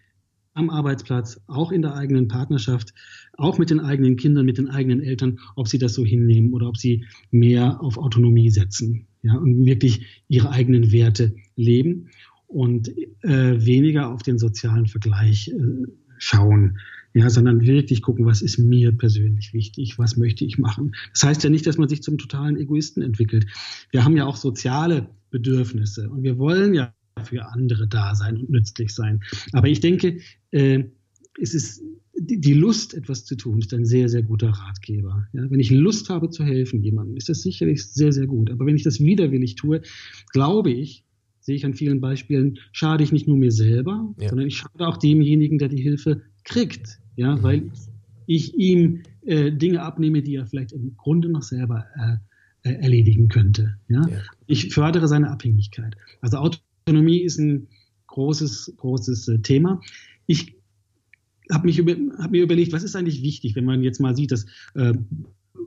am 0.53 0.69
Arbeitsplatz, 0.69 1.41
auch 1.47 1.71
in 1.71 1.81
der 1.81 1.95
eigenen 1.95 2.27
Partnerschaft, 2.27 2.93
auch 3.33 3.57
mit 3.57 3.69
den 3.69 3.79
eigenen 3.79 4.17
Kindern, 4.17 4.45
mit 4.45 4.57
den 4.57 4.69
eigenen 4.69 5.01
Eltern, 5.01 5.39
ob 5.55 5.67
sie 5.67 5.77
das 5.77 5.93
so 5.93 6.05
hinnehmen 6.05 6.53
oder 6.53 6.67
ob 6.67 6.77
sie 6.77 7.05
mehr 7.31 7.81
auf 7.81 7.97
Autonomie 7.97 8.49
setzen 8.49 9.07
ja, 9.21 9.35
und 9.35 9.65
wirklich 9.65 10.23
ihre 10.27 10.49
eigenen 10.49 10.91
Werte 10.91 11.35
leben 11.55 12.09
und 12.47 12.89
äh, 13.21 13.65
weniger 13.65 14.09
auf 14.09 14.23
den 14.23 14.39
sozialen 14.39 14.87
Vergleich 14.87 15.49
äh, 15.49 15.87
schauen 16.17 16.79
ja, 17.13 17.29
sondern 17.29 17.61
wirklich 17.61 18.01
gucken, 18.01 18.25
was 18.25 18.41
ist 18.41 18.59
mir 18.59 18.91
persönlich 18.91 19.53
wichtig, 19.53 19.97
was 19.97 20.17
möchte 20.17 20.45
ich 20.45 20.57
machen. 20.57 20.95
Das 21.13 21.23
heißt 21.23 21.43
ja 21.43 21.49
nicht, 21.49 21.65
dass 21.65 21.77
man 21.77 21.89
sich 21.89 22.03
zum 22.03 22.17
totalen 22.17 22.55
Egoisten 22.57 23.01
entwickelt. 23.01 23.47
Wir 23.91 24.03
haben 24.03 24.15
ja 24.15 24.25
auch 24.25 24.35
soziale 24.35 25.09
Bedürfnisse 25.31 26.09
und 26.09 26.23
wir 26.23 26.37
wollen 26.37 26.73
ja 26.73 26.93
für 27.23 27.45
andere 27.47 27.87
da 27.87 28.15
sein 28.15 28.37
und 28.37 28.49
nützlich 28.49 28.93
sein. 28.93 29.21
Aber 29.51 29.67
ich 29.67 29.79
denke, 29.79 30.19
äh, 30.51 30.83
es 31.39 31.53
ist 31.53 31.81
die 32.21 32.53
Lust, 32.53 32.93
etwas 32.93 33.25
zu 33.25 33.35
tun, 33.35 33.59
ist 33.59 33.73
ein 33.73 33.85
sehr, 33.85 34.09
sehr 34.09 34.23
guter 34.23 34.49
Ratgeber. 34.49 35.27
Ja, 35.33 35.49
wenn 35.49 35.59
ich 35.59 35.71
Lust 35.71 36.09
habe 36.09 36.29
zu 36.29 36.43
helfen 36.43 36.81
jemandem, 36.83 37.15
ist 37.15 37.29
das 37.29 37.41
sicherlich 37.41 37.85
sehr, 37.85 38.11
sehr 38.11 38.27
gut. 38.27 38.51
Aber 38.51 38.65
wenn 38.65 38.75
ich 38.75 38.83
das 38.83 38.99
widerwillig 38.99 39.55
tue, 39.55 39.81
glaube 40.31 40.71
ich, 40.71 41.05
sehe 41.39 41.55
ich 41.55 41.65
an 41.65 41.73
vielen 41.73 42.01
Beispielen, 42.01 42.59
schade 42.73 43.03
ich 43.03 43.11
nicht 43.11 43.27
nur 43.27 43.37
mir 43.37 43.51
selber, 43.51 44.13
ja. 44.19 44.29
sondern 44.29 44.47
ich 44.47 44.57
schade 44.57 44.87
auch 44.87 44.97
demjenigen, 44.97 45.57
der 45.57 45.69
die 45.69 45.81
Hilfe 45.81 46.21
kriegt, 46.49 46.99
ja, 47.15 47.41
weil 47.41 47.71
ich 48.25 48.55
ihm 48.55 49.03
äh, 49.25 49.51
Dinge 49.51 49.81
abnehme, 49.81 50.21
die 50.21 50.35
er 50.35 50.45
vielleicht 50.45 50.71
im 50.71 50.95
Grunde 50.97 51.29
noch 51.29 51.43
selber 51.43 51.85
äh, 51.95 52.17
äh, 52.63 52.73
erledigen 52.73 53.29
könnte. 53.29 53.77
Ja? 53.87 54.05
ja? 54.07 54.21
Ich 54.45 54.73
fördere 54.73 55.07
seine 55.07 55.31
Abhängigkeit. 55.31 55.95
Also 56.19 56.37
Autonomie 56.37 57.21
ist 57.21 57.39
ein 57.39 57.67
großes, 58.07 58.73
großes 58.77 59.27
äh, 59.29 59.39
Thema. 59.39 59.81
Ich 60.25 60.55
habe 61.49 61.67
mich 61.67 61.79
über, 61.79 61.95
hab 62.21 62.31
mir 62.31 62.43
überlegt, 62.43 62.73
was 62.73 62.83
ist 62.83 62.95
eigentlich 62.95 63.23
wichtig, 63.23 63.55
wenn 63.55 63.65
man 63.65 63.81
jetzt 63.81 63.99
mal 63.99 64.15
sieht, 64.15 64.31
dass 64.31 64.45
äh, 64.75 64.93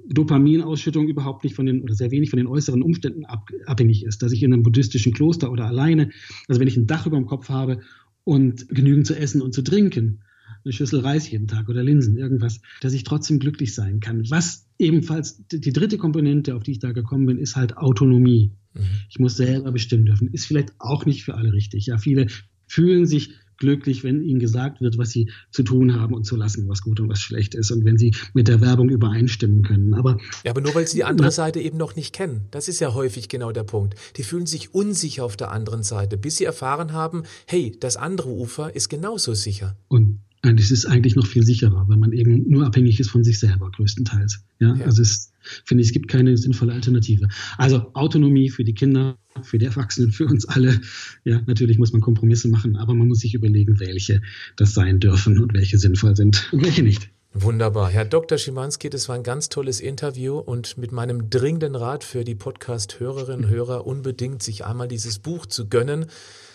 Dopaminausschüttung 0.08 1.08
überhaupt 1.08 1.44
nicht 1.44 1.56
von 1.56 1.66
den 1.66 1.82
oder 1.82 1.94
sehr 1.94 2.10
wenig 2.10 2.30
von 2.30 2.36
den 2.36 2.46
äußeren 2.46 2.82
Umständen 2.82 3.24
ab, 3.24 3.48
abhängig 3.66 4.04
ist, 4.04 4.22
dass 4.22 4.32
ich 4.32 4.42
in 4.42 4.52
einem 4.52 4.62
buddhistischen 4.62 5.12
Kloster 5.12 5.50
oder 5.50 5.66
alleine, 5.66 6.10
also 6.48 6.60
wenn 6.60 6.68
ich 6.68 6.76
ein 6.76 6.86
Dach 6.86 7.06
über 7.06 7.16
dem 7.16 7.26
Kopf 7.26 7.48
habe 7.48 7.80
und 8.24 8.68
genügend 8.68 9.06
zu 9.06 9.18
essen 9.18 9.42
und 9.42 9.54
zu 9.54 9.62
trinken, 9.62 10.20
eine 10.64 10.72
Schüssel 10.72 11.00
Reis 11.00 11.30
jeden 11.30 11.48
Tag 11.48 11.68
oder 11.68 11.82
Linsen, 11.82 12.16
irgendwas, 12.16 12.60
dass 12.80 12.92
ich 12.92 13.04
trotzdem 13.04 13.38
glücklich 13.38 13.74
sein 13.74 14.00
kann. 14.00 14.24
Was 14.30 14.66
ebenfalls 14.78 15.42
die 15.48 15.72
dritte 15.72 15.98
Komponente, 15.98 16.54
auf 16.54 16.62
die 16.62 16.72
ich 16.72 16.78
da 16.78 16.92
gekommen 16.92 17.26
bin, 17.26 17.38
ist 17.38 17.56
halt 17.56 17.76
Autonomie. 17.76 18.52
Mhm. 18.74 18.80
Ich 19.08 19.18
muss 19.18 19.36
selber 19.36 19.72
bestimmen 19.72 20.06
dürfen. 20.06 20.28
Ist 20.28 20.46
vielleicht 20.46 20.72
auch 20.78 21.06
nicht 21.06 21.24
für 21.24 21.34
alle 21.34 21.52
richtig. 21.52 21.86
Ja, 21.86 21.98
viele 21.98 22.26
fühlen 22.66 23.06
sich 23.06 23.30
glücklich, 23.62 24.02
wenn 24.02 24.22
ihnen 24.22 24.40
gesagt 24.40 24.80
wird, 24.80 24.98
was 24.98 25.10
sie 25.10 25.30
zu 25.52 25.62
tun 25.62 25.94
haben 25.94 26.14
und 26.14 26.24
zu 26.24 26.34
lassen, 26.34 26.68
was 26.68 26.82
gut 26.82 26.98
und 26.98 27.08
was 27.08 27.20
schlecht 27.20 27.54
ist 27.54 27.70
und 27.70 27.84
wenn 27.84 27.96
sie 27.96 28.12
mit 28.34 28.48
der 28.48 28.60
Werbung 28.60 28.88
übereinstimmen 28.88 29.62
können. 29.62 29.94
Aber 29.94 30.18
ja, 30.44 30.50
aber 30.50 30.62
nur 30.62 30.74
weil 30.74 30.88
sie 30.88 30.96
die 30.96 31.04
andere 31.04 31.30
Seite 31.30 31.60
eben 31.60 31.76
noch 31.76 31.94
nicht 31.94 32.12
kennen. 32.12 32.48
Das 32.50 32.66
ist 32.66 32.80
ja 32.80 32.92
häufig 32.92 33.28
genau 33.28 33.52
der 33.52 33.62
Punkt. 33.62 33.94
Die 34.16 34.24
fühlen 34.24 34.46
sich 34.46 34.74
unsicher 34.74 35.24
auf 35.24 35.36
der 35.36 35.52
anderen 35.52 35.84
Seite, 35.84 36.16
bis 36.16 36.38
sie 36.38 36.44
erfahren 36.44 36.92
haben, 36.92 37.22
hey, 37.46 37.76
das 37.78 37.96
andere 37.96 38.30
Ufer 38.30 38.74
ist 38.74 38.88
genauso 38.88 39.32
sicher. 39.34 39.76
Und 39.86 40.18
Das 40.42 40.72
ist 40.72 40.86
eigentlich 40.86 41.14
noch 41.14 41.26
viel 41.26 41.44
sicherer, 41.44 41.88
weil 41.88 41.96
man 41.96 42.12
eben 42.12 42.48
nur 42.50 42.66
abhängig 42.66 42.98
ist 42.98 43.10
von 43.10 43.22
sich 43.22 43.38
selber, 43.38 43.70
größtenteils. 43.70 44.44
Ja, 44.58 44.74
ja. 44.74 44.84
also 44.84 45.00
es, 45.00 45.32
finde 45.64 45.82
ich, 45.82 45.88
es 45.88 45.92
gibt 45.92 46.08
keine 46.08 46.36
sinnvolle 46.36 46.72
Alternative. 46.72 47.28
Also 47.58 47.94
Autonomie 47.94 48.50
für 48.50 48.64
die 48.64 48.74
Kinder, 48.74 49.16
für 49.42 49.58
die 49.58 49.66
Erwachsenen, 49.66 50.10
für 50.10 50.26
uns 50.26 50.44
alle. 50.44 50.80
Ja, 51.24 51.40
natürlich 51.46 51.78
muss 51.78 51.92
man 51.92 52.00
Kompromisse 52.00 52.48
machen, 52.48 52.76
aber 52.76 52.92
man 52.92 53.06
muss 53.06 53.20
sich 53.20 53.34
überlegen, 53.34 53.78
welche 53.78 54.20
das 54.56 54.74
sein 54.74 54.98
dürfen 54.98 55.38
und 55.38 55.54
welche 55.54 55.78
sinnvoll 55.78 56.16
sind 56.16 56.48
und 56.52 56.64
welche 56.64 56.82
nicht. 56.82 57.12
Wunderbar. 57.34 57.88
Herr 57.88 58.04
Dr. 58.04 58.36
Schimanski, 58.36 58.90
das 58.90 59.08
war 59.08 59.16
ein 59.16 59.22
ganz 59.22 59.48
tolles 59.48 59.80
Interview 59.80 60.36
und 60.38 60.76
mit 60.76 60.92
meinem 60.92 61.30
dringenden 61.30 61.74
Rat 61.74 62.04
für 62.04 62.24
die 62.24 62.34
Podcast-Hörerinnen 62.34 63.46
und 63.46 63.50
Hörer 63.50 63.86
unbedingt 63.86 64.42
sich 64.42 64.66
einmal 64.66 64.86
dieses 64.86 65.18
Buch 65.18 65.46
zu 65.46 65.66
gönnen. 65.66 66.06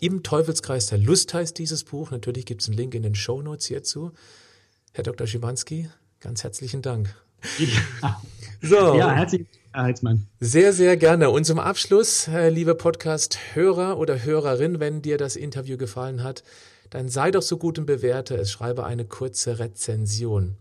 Im 0.01 0.21
Teufelskreis 0.21 0.86
der 0.86 0.99
Lust 0.99 1.34
heißt 1.34 1.57
dieses 1.57 1.84
Buch. 1.84 2.11
Natürlich 2.11 2.45
gibt 2.45 2.61
es 2.61 2.67
einen 2.67 2.78
Link 2.78 2.93
in 2.93 3.01
den 3.01 3.15
Show 3.15 3.41
Notes 3.41 3.65
hierzu. 3.65 4.11
Herr 4.93 5.03
Dr. 5.03 5.25
Schimanski, 5.25 5.89
ganz 6.19 6.43
herzlichen 6.43 6.84
Dank. 6.84 7.13
Ja. 7.57 8.21
So. 8.59 8.95
Ja, 8.97 9.11
herzlichen 9.13 9.45
Dank. 9.45 9.57
Heizmann. 9.86 10.28
Sehr, 10.39 10.73
sehr 10.73 10.97
gerne. 10.97 11.30
Und 11.30 11.45
zum 11.45 11.59
Abschluss, 11.59 12.28
äh, 12.28 12.49
liebe 12.49 12.73
Podcast-Hörer 12.73 13.99
oder 13.99 14.23
Hörerin, 14.23 14.80
wenn 14.80 15.03
dir 15.03 15.19
das 15.19 15.36
Interview 15.36 15.78
gefallen 15.78 16.23
hat, 16.23 16.43
dann 16.89 17.09
sei 17.09 17.31
doch 17.31 17.41
so 17.41 17.57
gut 17.57 17.79
und 17.79 17.85
bewerte 17.85 18.35
es. 18.35 18.51
Schreibe 18.51 18.85
eine 18.85 19.05
kurze 19.05 19.59
Rezension. 19.59 20.57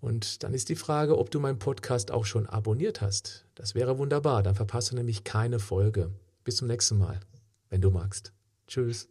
Und 0.00 0.42
dann 0.42 0.54
ist 0.54 0.68
die 0.68 0.76
Frage, 0.76 1.18
ob 1.18 1.30
du 1.30 1.40
meinen 1.40 1.58
Podcast 1.58 2.10
auch 2.10 2.24
schon 2.24 2.46
abonniert 2.46 3.00
hast. 3.00 3.44
Das 3.54 3.74
wäre 3.74 3.98
wunderbar. 3.98 4.42
Dann 4.42 4.54
verpasst 4.54 4.92
du 4.92 4.96
nämlich 4.96 5.24
keine 5.24 5.58
Folge. 5.58 6.10
Bis 6.44 6.56
zum 6.56 6.68
nächsten 6.68 6.98
Mal, 6.98 7.20
wenn 7.70 7.80
du 7.80 7.90
magst. 7.90 8.32
Tschüss. 8.68 9.08